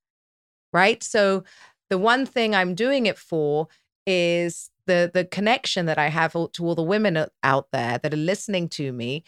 right? 0.72 1.02
So 1.02 1.44
the 1.90 1.98
one 1.98 2.26
thing 2.26 2.54
I'm 2.54 2.74
doing 2.74 3.06
it 3.06 3.18
for 3.18 3.68
is 4.06 4.70
the 4.86 5.10
the 5.12 5.24
connection 5.24 5.86
that 5.86 5.98
I 5.98 6.08
have 6.08 6.32
to 6.32 6.64
all 6.64 6.74
the 6.74 6.82
women 6.82 7.16
uh, 7.16 7.26
out 7.42 7.68
there 7.72 7.98
that 7.98 8.12
are 8.12 8.16
listening 8.16 8.68
to 8.70 8.92
me 8.92 9.22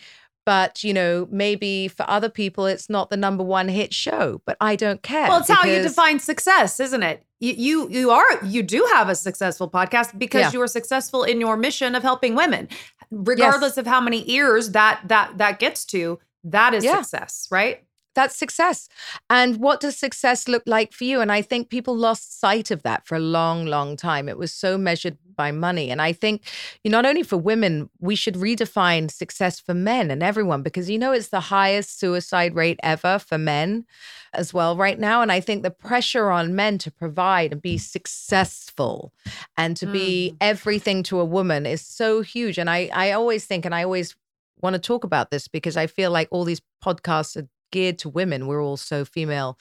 but 0.44 0.84
you 0.84 0.92
know 0.92 1.26
maybe 1.30 1.88
for 1.88 2.08
other 2.08 2.28
people 2.28 2.66
it's 2.66 2.88
not 2.90 3.10
the 3.10 3.16
number 3.16 3.42
one 3.42 3.68
hit 3.68 3.92
show 3.92 4.40
but 4.44 4.56
i 4.60 4.76
don't 4.76 5.02
care 5.02 5.28
well 5.28 5.40
it's 5.40 5.50
how 5.50 5.64
you 5.64 5.82
define 5.82 6.18
success 6.18 6.80
isn't 6.80 7.02
it 7.02 7.22
you 7.40 7.54
you, 7.54 7.88
you 7.90 8.10
are 8.10 8.44
you 8.44 8.62
do 8.62 8.86
have 8.92 9.08
a 9.08 9.14
successful 9.14 9.70
podcast 9.70 10.18
because 10.18 10.42
yeah. 10.42 10.52
you 10.52 10.60
are 10.60 10.66
successful 10.66 11.24
in 11.24 11.40
your 11.40 11.56
mission 11.56 11.94
of 11.94 12.02
helping 12.02 12.34
women 12.34 12.68
regardless 13.10 13.72
yes. 13.72 13.78
of 13.78 13.86
how 13.86 14.00
many 14.00 14.28
ears 14.30 14.70
that 14.70 15.00
that 15.06 15.36
that 15.38 15.58
gets 15.58 15.84
to 15.84 16.18
that 16.44 16.74
is 16.74 16.84
yeah. 16.84 17.00
success 17.00 17.48
right 17.50 17.84
that's 18.14 18.36
success. 18.36 18.88
And 19.28 19.58
what 19.58 19.80
does 19.80 19.96
success 19.96 20.48
look 20.48 20.62
like 20.66 20.92
for 20.92 21.04
you? 21.04 21.20
And 21.20 21.30
I 21.32 21.42
think 21.42 21.68
people 21.68 21.96
lost 21.96 22.40
sight 22.40 22.70
of 22.70 22.82
that 22.82 23.06
for 23.06 23.16
a 23.16 23.20
long, 23.20 23.66
long 23.66 23.96
time. 23.96 24.28
It 24.28 24.38
was 24.38 24.52
so 24.52 24.78
measured 24.78 25.18
by 25.36 25.50
money. 25.50 25.90
And 25.90 26.00
I 26.00 26.12
think 26.12 26.42
you 26.82 26.90
know, 26.90 26.98
not 26.98 27.08
only 27.08 27.22
for 27.22 27.36
women, 27.36 27.90
we 28.00 28.14
should 28.14 28.34
redefine 28.34 29.10
success 29.10 29.58
for 29.58 29.74
men 29.74 30.10
and 30.10 30.22
everyone 30.22 30.62
because 30.62 30.88
you 30.88 30.98
know 30.98 31.12
it's 31.12 31.28
the 31.28 31.40
highest 31.40 31.98
suicide 31.98 32.54
rate 32.54 32.78
ever 32.82 33.18
for 33.18 33.36
men 33.36 33.84
as 34.32 34.54
well 34.54 34.76
right 34.76 34.98
now. 34.98 35.22
And 35.22 35.32
I 35.32 35.40
think 35.40 35.62
the 35.62 35.70
pressure 35.70 36.30
on 36.30 36.54
men 36.54 36.78
to 36.78 36.90
provide 36.90 37.52
and 37.52 37.62
be 37.62 37.78
successful 37.78 39.12
and 39.56 39.76
to 39.76 39.86
mm. 39.86 39.92
be 39.92 40.36
everything 40.40 41.02
to 41.04 41.20
a 41.20 41.24
woman 41.24 41.66
is 41.66 41.82
so 41.82 42.22
huge. 42.22 42.58
And 42.58 42.70
I 42.70 42.90
I 42.92 43.12
always 43.12 43.44
think 43.44 43.64
and 43.64 43.74
I 43.74 43.82
always 43.82 44.14
want 44.60 44.74
to 44.74 44.80
talk 44.80 45.04
about 45.04 45.30
this 45.30 45.48
because 45.48 45.76
I 45.76 45.86
feel 45.86 46.10
like 46.10 46.28
all 46.30 46.44
these 46.44 46.62
podcasts 46.82 47.36
are 47.36 47.48
geared 47.74 47.98
to 47.98 48.08
women. 48.08 48.46
We're 48.46 48.62
all 48.62 48.76
so 48.76 49.04
female. 49.04 49.58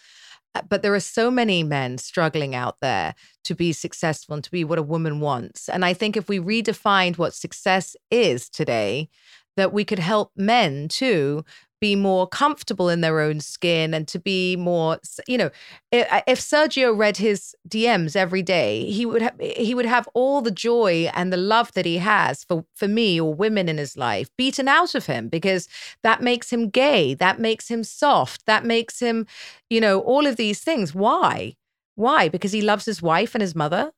Uh, 0.55 0.61
but 0.69 0.83
there 0.83 0.93
are 0.93 0.99
so 0.99 1.31
many 1.31 1.63
men 1.63 1.97
struggling 1.97 2.53
out 2.53 2.77
there 2.79 3.15
to 3.43 3.55
be 3.55 3.73
successful 3.73 4.35
and 4.35 4.43
to 4.43 4.51
be 4.51 4.63
what 4.63 4.77
a 4.77 4.83
woman 4.83 5.19
wants. 5.19 5.67
And 5.67 5.83
I 5.83 5.93
think 5.95 6.15
if 6.15 6.29
we 6.29 6.39
redefined 6.39 7.17
what 7.17 7.33
success 7.33 7.95
is 8.11 8.49
today, 8.49 9.09
that 9.57 9.73
we 9.73 9.83
could 9.83 9.99
help 9.99 10.31
men 10.35 10.87
too 10.87 11.43
be 11.83 11.97
more 11.97 12.25
comfortable 12.25 12.87
in 12.87 13.01
their 13.01 13.19
own 13.19 13.41
skin 13.41 13.93
and 13.93 14.07
to 14.07 14.17
be 14.17 14.55
more 14.55 14.99
you 15.27 15.37
know 15.37 15.51
if 15.91 16.39
Sergio 16.39 16.97
read 16.97 17.17
his 17.17 17.53
DMs 17.67 18.15
every 18.15 18.41
day 18.41 18.89
he 18.89 19.05
would 19.05 19.21
have 19.21 19.35
he 19.41 19.75
would 19.75 19.85
have 19.85 20.07
all 20.13 20.39
the 20.41 20.57
joy 20.69 21.11
and 21.13 21.33
the 21.33 21.43
love 21.53 21.73
that 21.73 21.85
he 21.85 21.97
has 21.97 22.45
for 22.45 22.63
for 22.73 22.87
me 22.87 23.19
or 23.19 23.33
women 23.33 23.67
in 23.67 23.77
his 23.77 23.97
life 23.97 24.29
beaten 24.37 24.69
out 24.69 24.95
of 24.95 25.07
him 25.07 25.27
because 25.27 25.67
that 26.03 26.21
makes 26.21 26.53
him 26.53 26.69
gay 26.69 27.13
that 27.15 27.37
makes 27.37 27.67
him 27.67 27.83
soft 27.83 28.45
that 28.45 28.63
makes 28.63 29.01
him 29.01 29.27
you 29.69 29.81
know 29.81 29.99
all 29.99 30.25
of 30.25 30.37
these 30.37 30.61
things. 30.61 30.95
Why? 30.95 31.57
Why? 31.95 32.29
Because 32.29 32.53
he 32.53 32.61
loves 32.61 32.85
his 32.85 33.01
wife 33.01 33.35
and 33.35 33.41
his 33.41 33.55
mother? 33.55 33.91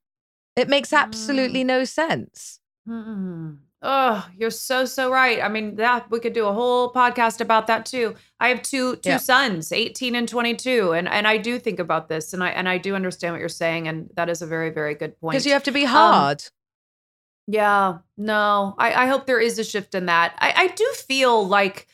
It 0.56 0.70
makes 0.70 0.92
absolutely 0.92 1.62
mm. 1.62 1.68
no 1.68 1.86
sense. 1.86 2.60
Mm 2.90 3.65
Oh, 3.82 4.28
you're 4.36 4.50
so 4.50 4.86
so 4.86 5.12
right. 5.12 5.42
I 5.42 5.50
mean, 5.50 5.76
that 5.76 6.10
we 6.10 6.20
could 6.20 6.34
do 6.34 6.48
a 6.48 6.54
whole 6.54 6.92
podcast 6.92 7.40
about 7.42 7.68
that 7.68 7.86
too. 7.86 8.16
I 8.40 8.50
have 8.50 8.62
two 8.62 8.96
two 8.98 9.10
yeah. 9.10 9.18
sons, 9.18 9.72
18 9.72 10.16
and 10.16 10.28
22, 10.28 10.94
and 10.94 11.08
and 11.08 11.28
I 11.28 11.38
do 11.38 11.60
think 11.60 11.80
about 11.80 12.10
this 12.10 12.34
and 12.34 12.44
I 12.44 12.50
and 12.50 12.68
I 12.68 12.78
do 12.78 12.96
understand 12.96 13.34
what 13.34 13.40
you're 13.40 13.50
saying 13.50 13.88
and 13.88 14.10
that 14.16 14.30
is 14.30 14.42
a 14.42 14.48
very 14.48 14.70
very 14.72 14.96
good 14.96 15.20
point. 15.20 15.36
Cuz 15.36 15.46
you 15.46 15.54
have 15.54 15.64
to 15.64 15.72
be 15.72 15.84
um, 15.84 15.92
hard. 15.92 16.42
Um, 16.42 17.54
yeah. 17.54 17.98
No. 18.18 18.76
I 18.78 19.04
I 19.04 19.08
hope 19.08 19.28
there 19.28 19.40
is 19.40 19.60
a 19.60 19.64
shift 19.64 19.94
in 19.94 20.08
that. 20.08 20.36
I 20.40 20.54
I 20.56 20.68
do 20.68 20.92
feel 20.96 21.48
like 21.48 21.88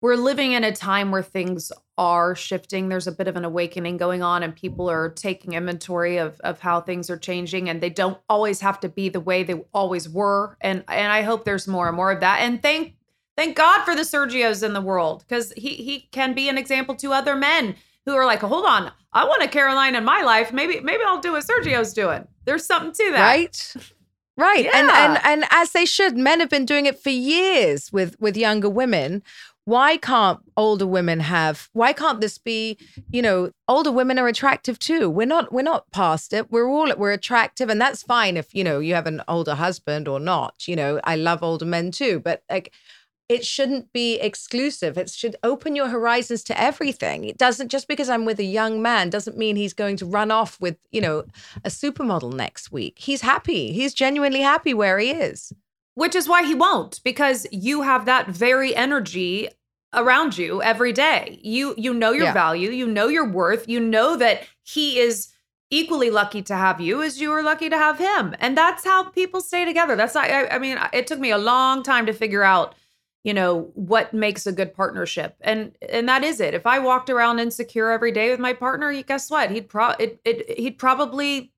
we're 0.00 0.16
living 0.16 0.52
in 0.52 0.64
a 0.64 0.72
time 0.72 1.10
where 1.10 1.22
things 1.22 1.72
are 1.96 2.34
shifting. 2.34 2.88
There's 2.88 3.06
a 3.06 3.12
bit 3.12 3.28
of 3.28 3.36
an 3.36 3.44
awakening 3.44 3.96
going 3.96 4.22
on, 4.22 4.42
and 4.42 4.54
people 4.54 4.90
are 4.90 5.10
taking 5.10 5.52
inventory 5.52 6.16
of 6.16 6.40
of 6.40 6.60
how 6.60 6.80
things 6.80 7.08
are 7.10 7.16
changing, 7.16 7.68
and 7.68 7.80
they 7.80 7.90
don't 7.90 8.18
always 8.28 8.60
have 8.60 8.80
to 8.80 8.88
be 8.88 9.08
the 9.08 9.20
way 9.20 9.42
they 9.42 9.54
always 9.72 10.08
were. 10.08 10.56
And 10.60 10.84
and 10.88 11.12
I 11.12 11.22
hope 11.22 11.44
there's 11.44 11.68
more 11.68 11.86
and 11.86 11.96
more 11.96 12.10
of 12.10 12.20
that. 12.20 12.40
And 12.40 12.60
thank 12.60 12.96
thank 13.36 13.56
God 13.56 13.84
for 13.84 13.94
the 13.94 14.02
Sergios 14.02 14.62
in 14.62 14.72
the 14.72 14.80
world, 14.80 15.24
because 15.26 15.52
he 15.56 15.70
he 15.70 16.08
can 16.10 16.34
be 16.34 16.48
an 16.48 16.58
example 16.58 16.94
to 16.96 17.12
other 17.12 17.36
men 17.36 17.76
who 18.06 18.14
are 18.14 18.26
like, 18.26 18.40
hold 18.40 18.66
on, 18.66 18.92
I 19.12 19.24
want 19.24 19.42
a 19.42 19.48
Caroline 19.48 19.94
in 19.94 20.04
my 20.04 20.22
life. 20.22 20.52
Maybe 20.52 20.80
maybe 20.80 21.02
I'll 21.06 21.20
do 21.20 21.32
what 21.32 21.44
Sergio's 21.44 21.92
doing. 21.92 22.26
There's 22.44 22.66
something 22.66 22.92
to 22.92 23.12
that, 23.12 23.20
right? 23.20 23.76
Right. 24.36 24.64
Yeah. 24.64 24.70
And 24.74 24.90
and 24.90 25.20
and 25.24 25.44
as 25.50 25.70
they 25.70 25.84
should, 25.84 26.16
men 26.16 26.40
have 26.40 26.50
been 26.50 26.66
doing 26.66 26.86
it 26.86 26.98
for 26.98 27.10
years 27.10 27.92
with 27.92 28.20
with 28.20 28.36
younger 28.36 28.68
women 28.68 29.22
why 29.64 29.96
can't 29.96 30.40
older 30.56 30.86
women 30.86 31.20
have 31.20 31.68
why 31.72 31.92
can't 31.92 32.20
this 32.20 32.38
be 32.38 32.76
you 33.10 33.22
know 33.22 33.50
older 33.68 33.90
women 33.90 34.18
are 34.18 34.28
attractive 34.28 34.78
too. 34.78 35.08
We're 35.08 35.26
not 35.26 35.52
we're 35.52 35.62
not 35.62 35.90
past 35.90 36.32
it. 36.32 36.50
We're 36.50 36.68
all 36.68 36.94
we're 36.96 37.12
attractive 37.12 37.70
and 37.70 37.80
that's 37.80 38.02
fine 38.02 38.36
if 38.36 38.54
you 38.54 38.64
know 38.64 38.78
you 38.78 38.94
have 38.94 39.06
an 39.06 39.22
older 39.28 39.54
husband 39.54 40.08
or 40.08 40.20
not 40.20 40.68
you 40.68 40.76
know 40.76 41.00
i 41.04 41.16
love 41.16 41.42
older 41.42 41.64
men 41.64 41.90
too 41.90 42.20
but 42.20 42.42
like 42.50 42.72
it 43.28 43.44
shouldn't 43.44 43.90
be 43.92 44.16
exclusive. 44.20 44.98
It 44.98 45.08
should 45.08 45.36
open 45.42 45.74
your 45.74 45.88
horizons 45.88 46.44
to 46.44 46.60
everything. 46.60 47.24
It 47.24 47.38
doesn't 47.38 47.70
just 47.70 47.88
because 47.88 48.08
i'm 48.10 48.24
with 48.24 48.38
a 48.38 48.44
young 48.44 48.82
man 48.82 49.10
doesn't 49.10 49.38
mean 49.38 49.56
he's 49.56 49.72
going 49.72 49.96
to 49.96 50.06
run 50.06 50.30
off 50.30 50.60
with 50.60 50.76
you 50.90 51.00
know 51.00 51.24
a 51.64 51.70
supermodel 51.70 52.34
next 52.34 52.70
week. 52.70 52.98
He's 52.98 53.22
happy. 53.22 53.72
He's 53.72 53.94
genuinely 53.94 54.42
happy 54.42 54.74
where 54.74 54.98
he 54.98 55.10
is 55.10 55.52
which 55.94 56.14
is 56.14 56.28
why 56.28 56.44
he 56.44 56.54
won't, 56.54 57.00
because 57.04 57.46
you 57.50 57.82
have 57.82 58.04
that 58.04 58.28
very 58.28 58.74
energy 58.74 59.48
around 59.92 60.36
you 60.36 60.62
every 60.62 60.92
day. 60.92 61.38
You 61.42 61.74
you 61.76 61.94
know 61.94 62.12
your 62.12 62.26
yeah. 62.26 62.32
value, 62.32 62.70
you 62.70 62.86
know 62.86 63.08
your 63.08 63.28
worth, 63.28 63.68
you 63.68 63.80
know 63.80 64.16
that 64.16 64.42
he 64.62 64.98
is 64.98 65.28
equally 65.70 66.10
lucky 66.10 66.42
to 66.42 66.54
have 66.54 66.80
you 66.80 67.02
as 67.02 67.20
you 67.20 67.32
are 67.32 67.42
lucky 67.42 67.68
to 67.68 67.78
have 67.78 67.98
him. 67.98 68.34
And 68.38 68.56
that's 68.56 68.84
how 68.84 69.04
people 69.04 69.40
stay 69.40 69.64
together. 69.64 69.96
That's 69.96 70.14
not 70.14 70.30
I, 70.30 70.48
I 70.48 70.58
mean, 70.58 70.78
it 70.92 71.06
took 71.06 71.18
me 71.18 71.30
a 71.30 71.38
long 71.38 71.82
time 71.82 72.06
to 72.06 72.12
figure 72.12 72.44
out 72.44 72.74
you 73.24 73.32
know 73.32 73.70
what 73.74 74.12
makes 74.12 74.46
a 74.46 74.52
good 74.52 74.74
partnership 74.74 75.34
and 75.40 75.74
and 75.88 76.06
that 76.08 76.22
is 76.22 76.40
it 76.40 76.52
if 76.52 76.66
i 76.66 76.78
walked 76.78 77.08
around 77.08 77.38
insecure 77.38 77.90
every 77.90 78.12
day 78.12 78.30
with 78.30 78.38
my 78.38 78.52
partner 78.52 79.02
guess 79.02 79.30
what 79.30 79.50
he'd 79.50 79.66
pro 79.68 79.90
it, 79.92 80.20
it 80.24 80.58
he'd 80.58 80.78
probably 80.78 81.50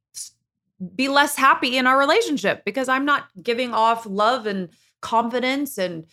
be 0.94 1.08
less 1.08 1.36
happy 1.36 1.76
in 1.76 1.86
our 1.86 1.98
relationship 1.98 2.64
because 2.64 2.88
I'm 2.88 3.04
not 3.04 3.28
giving 3.42 3.72
off 3.72 4.06
love 4.06 4.46
and 4.46 4.68
confidence 5.00 5.78
and 5.78 6.04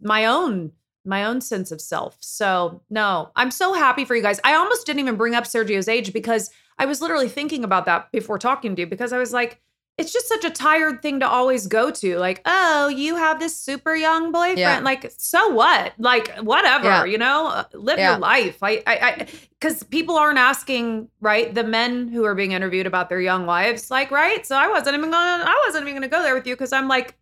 my 0.00 0.24
own 0.24 0.72
my 1.04 1.24
own 1.24 1.40
sense 1.40 1.70
of 1.70 1.80
self. 1.80 2.16
So, 2.20 2.82
no, 2.90 3.30
I'm 3.36 3.52
so 3.52 3.74
happy 3.74 4.04
for 4.04 4.16
you 4.16 4.22
guys. 4.22 4.40
I 4.42 4.54
almost 4.54 4.86
didn't 4.86 4.98
even 4.98 5.14
bring 5.14 5.36
up 5.36 5.44
Sergio's 5.44 5.86
age 5.86 6.12
because 6.12 6.50
I 6.78 6.86
was 6.86 7.00
literally 7.00 7.28
thinking 7.28 7.62
about 7.62 7.84
that 7.84 8.10
before 8.10 8.38
talking 8.38 8.74
to 8.74 8.82
you 8.82 8.86
because 8.88 9.12
I 9.12 9.18
was 9.18 9.32
like 9.32 9.60
it's 9.98 10.12
just 10.12 10.28
such 10.28 10.44
a 10.44 10.50
tired 10.50 11.00
thing 11.00 11.20
to 11.20 11.28
always 11.28 11.66
go 11.66 11.90
to 11.90 12.18
like 12.18 12.42
oh 12.44 12.88
you 12.88 13.16
have 13.16 13.38
this 13.38 13.56
super 13.56 13.94
young 13.94 14.30
boyfriend 14.30 14.58
yeah. 14.58 14.80
like 14.80 15.10
so 15.16 15.48
what 15.48 15.92
like 15.98 16.36
whatever 16.38 16.84
yeah. 16.84 17.04
you 17.04 17.18
know 17.18 17.64
live 17.72 17.98
yeah. 17.98 18.12
your 18.12 18.18
life 18.18 18.58
i 18.62 18.82
i 18.86 19.26
because 19.58 19.82
people 19.84 20.16
aren't 20.16 20.38
asking 20.38 21.08
right 21.20 21.54
the 21.54 21.64
men 21.64 22.08
who 22.08 22.24
are 22.24 22.34
being 22.34 22.52
interviewed 22.52 22.86
about 22.86 23.08
their 23.08 23.20
young 23.20 23.46
wives 23.46 23.90
like 23.90 24.10
right 24.10 24.46
so 24.46 24.56
i 24.56 24.68
wasn't 24.68 24.94
even 24.94 25.10
gonna 25.10 25.44
i 25.44 25.62
wasn't 25.66 25.82
even 25.82 25.94
gonna 25.94 26.08
go 26.08 26.22
there 26.22 26.34
with 26.34 26.46
you 26.46 26.54
because 26.54 26.72
i'm 26.72 26.88
like 26.88 27.16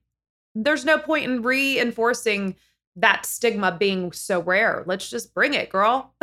there's 0.55 0.85
no 0.85 0.99
point 0.99 1.25
in 1.25 1.43
reinforcing 1.43 2.57
that 2.97 3.27
stigma 3.27 3.73
being 3.73 4.13
so 4.13 4.41
rare. 4.41 4.85
Let's 4.87 5.11
just 5.11 5.35
bring 5.35 5.55
it, 5.55 5.69
girl. 5.69 6.13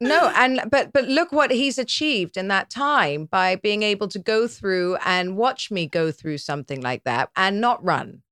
no, 0.00 0.32
and 0.36 0.60
but 0.70 0.92
but 0.92 1.08
look 1.08 1.32
what 1.32 1.50
he's 1.50 1.78
achieved 1.78 2.36
in 2.36 2.48
that 2.48 2.70
time 2.70 3.26
by 3.26 3.56
being 3.56 3.82
able 3.82 4.08
to 4.08 4.18
go 4.18 4.46
through 4.46 4.96
and 5.04 5.36
watch 5.36 5.70
me 5.70 5.86
go 5.86 6.12
through 6.12 6.38
something 6.38 6.80
like 6.80 7.04
that 7.04 7.30
and 7.36 7.60
not 7.60 7.82
run 7.82 8.22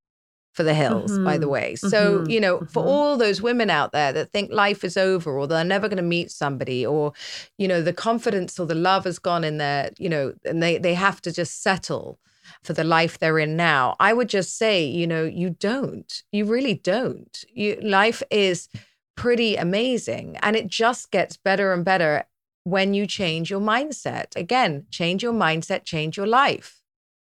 for 0.52 0.64
the 0.64 0.74
hills, 0.74 1.12
mm-hmm. 1.12 1.24
by 1.24 1.38
the 1.38 1.46
mm-hmm. 1.46 1.52
way. 1.52 1.74
So, 1.76 2.18
mm-hmm. 2.18 2.30
you 2.30 2.40
know, 2.40 2.56
mm-hmm. 2.56 2.66
for 2.66 2.84
all 2.84 3.16
those 3.16 3.40
women 3.40 3.70
out 3.70 3.92
there 3.92 4.12
that 4.12 4.32
think 4.32 4.52
life 4.52 4.84
is 4.84 4.96
over 4.96 5.38
or 5.38 5.46
they're 5.46 5.64
never 5.64 5.88
going 5.88 5.96
to 5.96 6.02
meet 6.02 6.30
somebody 6.30 6.84
or, 6.84 7.12
you 7.56 7.68
know, 7.68 7.80
the 7.80 7.92
confidence 7.92 8.58
or 8.58 8.66
the 8.66 8.74
love 8.74 9.04
has 9.04 9.18
gone 9.18 9.44
in 9.44 9.58
there, 9.58 9.90
you 9.98 10.08
know, 10.08 10.34
and 10.44 10.62
they 10.62 10.76
they 10.76 10.94
have 10.94 11.22
to 11.22 11.32
just 11.32 11.62
settle 11.62 12.18
for 12.62 12.72
the 12.72 12.84
life 12.84 13.18
they're 13.18 13.38
in 13.38 13.56
now. 13.56 13.96
I 13.98 14.12
would 14.12 14.28
just 14.28 14.56
say, 14.56 14.84
you 14.84 15.06
know, 15.06 15.24
you 15.24 15.50
don't. 15.50 16.22
You 16.32 16.44
really 16.44 16.74
don't. 16.74 17.44
You 17.52 17.78
life 17.82 18.22
is 18.30 18.68
pretty 19.16 19.56
amazing 19.56 20.36
and 20.42 20.56
it 20.56 20.66
just 20.66 21.10
gets 21.10 21.36
better 21.36 21.72
and 21.72 21.84
better 21.84 22.24
when 22.64 22.94
you 22.94 23.06
change 23.06 23.50
your 23.50 23.60
mindset. 23.60 24.36
Again, 24.36 24.86
change 24.90 25.22
your 25.22 25.32
mindset, 25.32 25.84
change 25.84 26.16
your 26.16 26.26
life. 26.26 26.80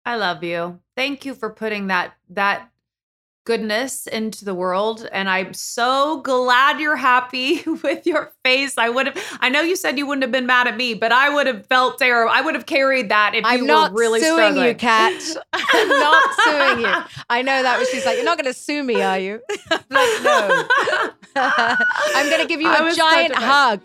I 0.06 0.16
love 0.16 0.44
you. 0.44 0.80
Thank 0.96 1.26
you 1.26 1.34
for 1.34 1.50
putting 1.50 1.88
that 1.88 2.14
that 2.30 2.70
goodness 3.46 4.08
into 4.08 4.43
the 4.43 4.56
world 4.56 5.08
and 5.12 5.30
i'm 5.30 5.54
so 5.54 6.20
glad 6.22 6.80
you're 6.80 6.96
happy 6.96 7.62
with 7.84 8.06
your 8.06 8.34
face. 8.43 8.76
I 8.78 8.89
would 8.89 9.06
have 9.06 9.38
i 9.39 9.50
know 9.50 9.62
you 9.62 9.76
said 9.76 9.98
you 9.98 10.08
wouldn't 10.08 10.24
have 10.24 10.32
been 10.32 10.48
mad 10.48 10.68
at 10.68 10.76
me 10.76 10.96
but 10.96 11.12
i 11.12 11.30
would 11.34 11.46
have 11.48 11.66
felt 11.68 12.00
terrible. 12.00 12.32
I 12.34 12.41
would 12.41 12.56
have 12.56 12.66
carried 12.66 13.10
that 13.10 13.36
if 13.36 13.46
I'm 13.46 13.60
you 13.62 13.66
not 13.66 13.91
were 13.91 14.00
really 14.00 14.20
suing 14.20 14.34
struggling. 14.54 14.68
you 14.68 14.76
Catt. 14.76 15.22
I'm 15.54 15.89
not 15.89 16.36
suing 16.43 16.80
you. 16.86 16.93
I 17.30 17.41
know 17.43 17.62
that 17.62 17.78
was 17.80 17.88
she's 17.89 18.06
like 18.06 18.16
you're 18.18 18.26
not 18.26 18.38
going 18.38 18.52
to 18.52 18.60
sue 18.60 18.84
me 18.84 19.02
are 19.02 19.20
you? 19.20 19.41
Like 19.89 20.24
no. 20.24 20.68
I'm 21.36 22.30
going 22.30 22.41
to 22.41 22.48
give 22.48 22.62
you 22.62 22.72
a 22.72 22.93
giant 22.96 23.36
hug 23.36 23.82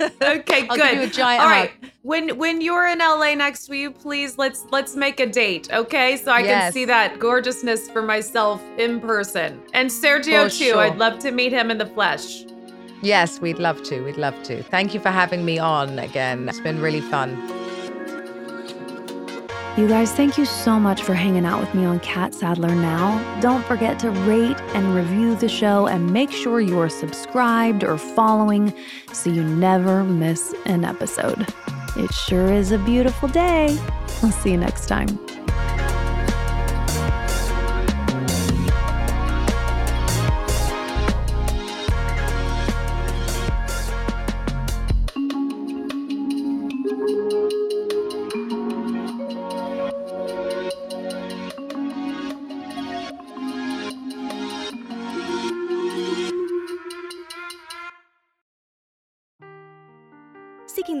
okay, 0.00 0.66
I'll 0.68 0.76
good. 0.76 0.90
Give 0.90 0.94
you 0.94 1.02
a 1.02 1.10
giant 1.10 1.42
All 1.42 1.48
hug. 1.48 1.56
right. 1.56 1.72
When 2.02 2.36
when 2.36 2.60
you're 2.60 2.88
in 2.88 2.98
LA 2.98 3.34
next, 3.34 3.68
will 3.68 3.76
you 3.76 3.90
please 3.90 4.38
let's 4.38 4.64
let's 4.70 4.96
make 4.96 5.20
a 5.20 5.26
date, 5.26 5.72
okay? 5.72 6.16
So 6.16 6.32
I 6.32 6.40
yes. 6.40 6.64
can 6.64 6.72
see 6.72 6.84
that 6.86 7.18
gorgeousness 7.18 7.88
for 7.90 8.02
myself 8.02 8.62
in 8.78 9.00
person. 9.00 9.60
And 9.72 9.88
Sergio 9.88 10.44
for 10.44 10.50
too. 10.50 10.64
Sure. 10.72 10.78
I'd 10.78 10.98
love 10.98 11.18
to 11.20 11.30
meet 11.30 11.52
him 11.52 11.70
in 11.70 11.78
the 11.78 11.86
flesh. 11.86 12.44
Yes, 13.02 13.40
we'd 13.40 13.58
love 13.58 13.82
to. 13.84 14.00
We'd 14.02 14.16
love 14.16 14.40
to. 14.44 14.62
Thank 14.62 14.94
you 14.94 15.00
for 15.00 15.10
having 15.10 15.44
me 15.44 15.58
on 15.58 15.98
again. 15.98 16.48
It's 16.48 16.60
been 16.60 16.80
really 16.80 17.00
fun. 17.00 17.36
You 19.78 19.88
guys, 19.88 20.12
thank 20.12 20.36
you 20.36 20.44
so 20.44 20.78
much 20.78 21.02
for 21.02 21.14
hanging 21.14 21.46
out 21.46 21.58
with 21.58 21.72
me 21.72 21.86
on 21.86 21.98
Catt 22.00 22.34
Sadler 22.34 22.74
Now. 22.74 23.40
Don't 23.40 23.64
forget 23.64 23.98
to 24.00 24.10
rate 24.10 24.60
and 24.74 24.94
review 24.94 25.34
the 25.34 25.48
show 25.48 25.86
and 25.86 26.12
make 26.12 26.30
sure 26.30 26.60
you 26.60 26.78
are 26.78 26.90
subscribed 26.90 27.82
or 27.82 27.96
following 27.96 28.74
so 29.14 29.30
you 29.30 29.42
never 29.42 30.04
miss 30.04 30.54
an 30.66 30.84
episode. 30.84 31.46
It 31.96 32.12
sure 32.12 32.52
is 32.52 32.70
a 32.70 32.78
beautiful 32.78 33.30
day. 33.30 33.78
I'll 34.22 34.30
see 34.30 34.50
you 34.50 34.58
next 34.58 34.88
time. 34.88 35.18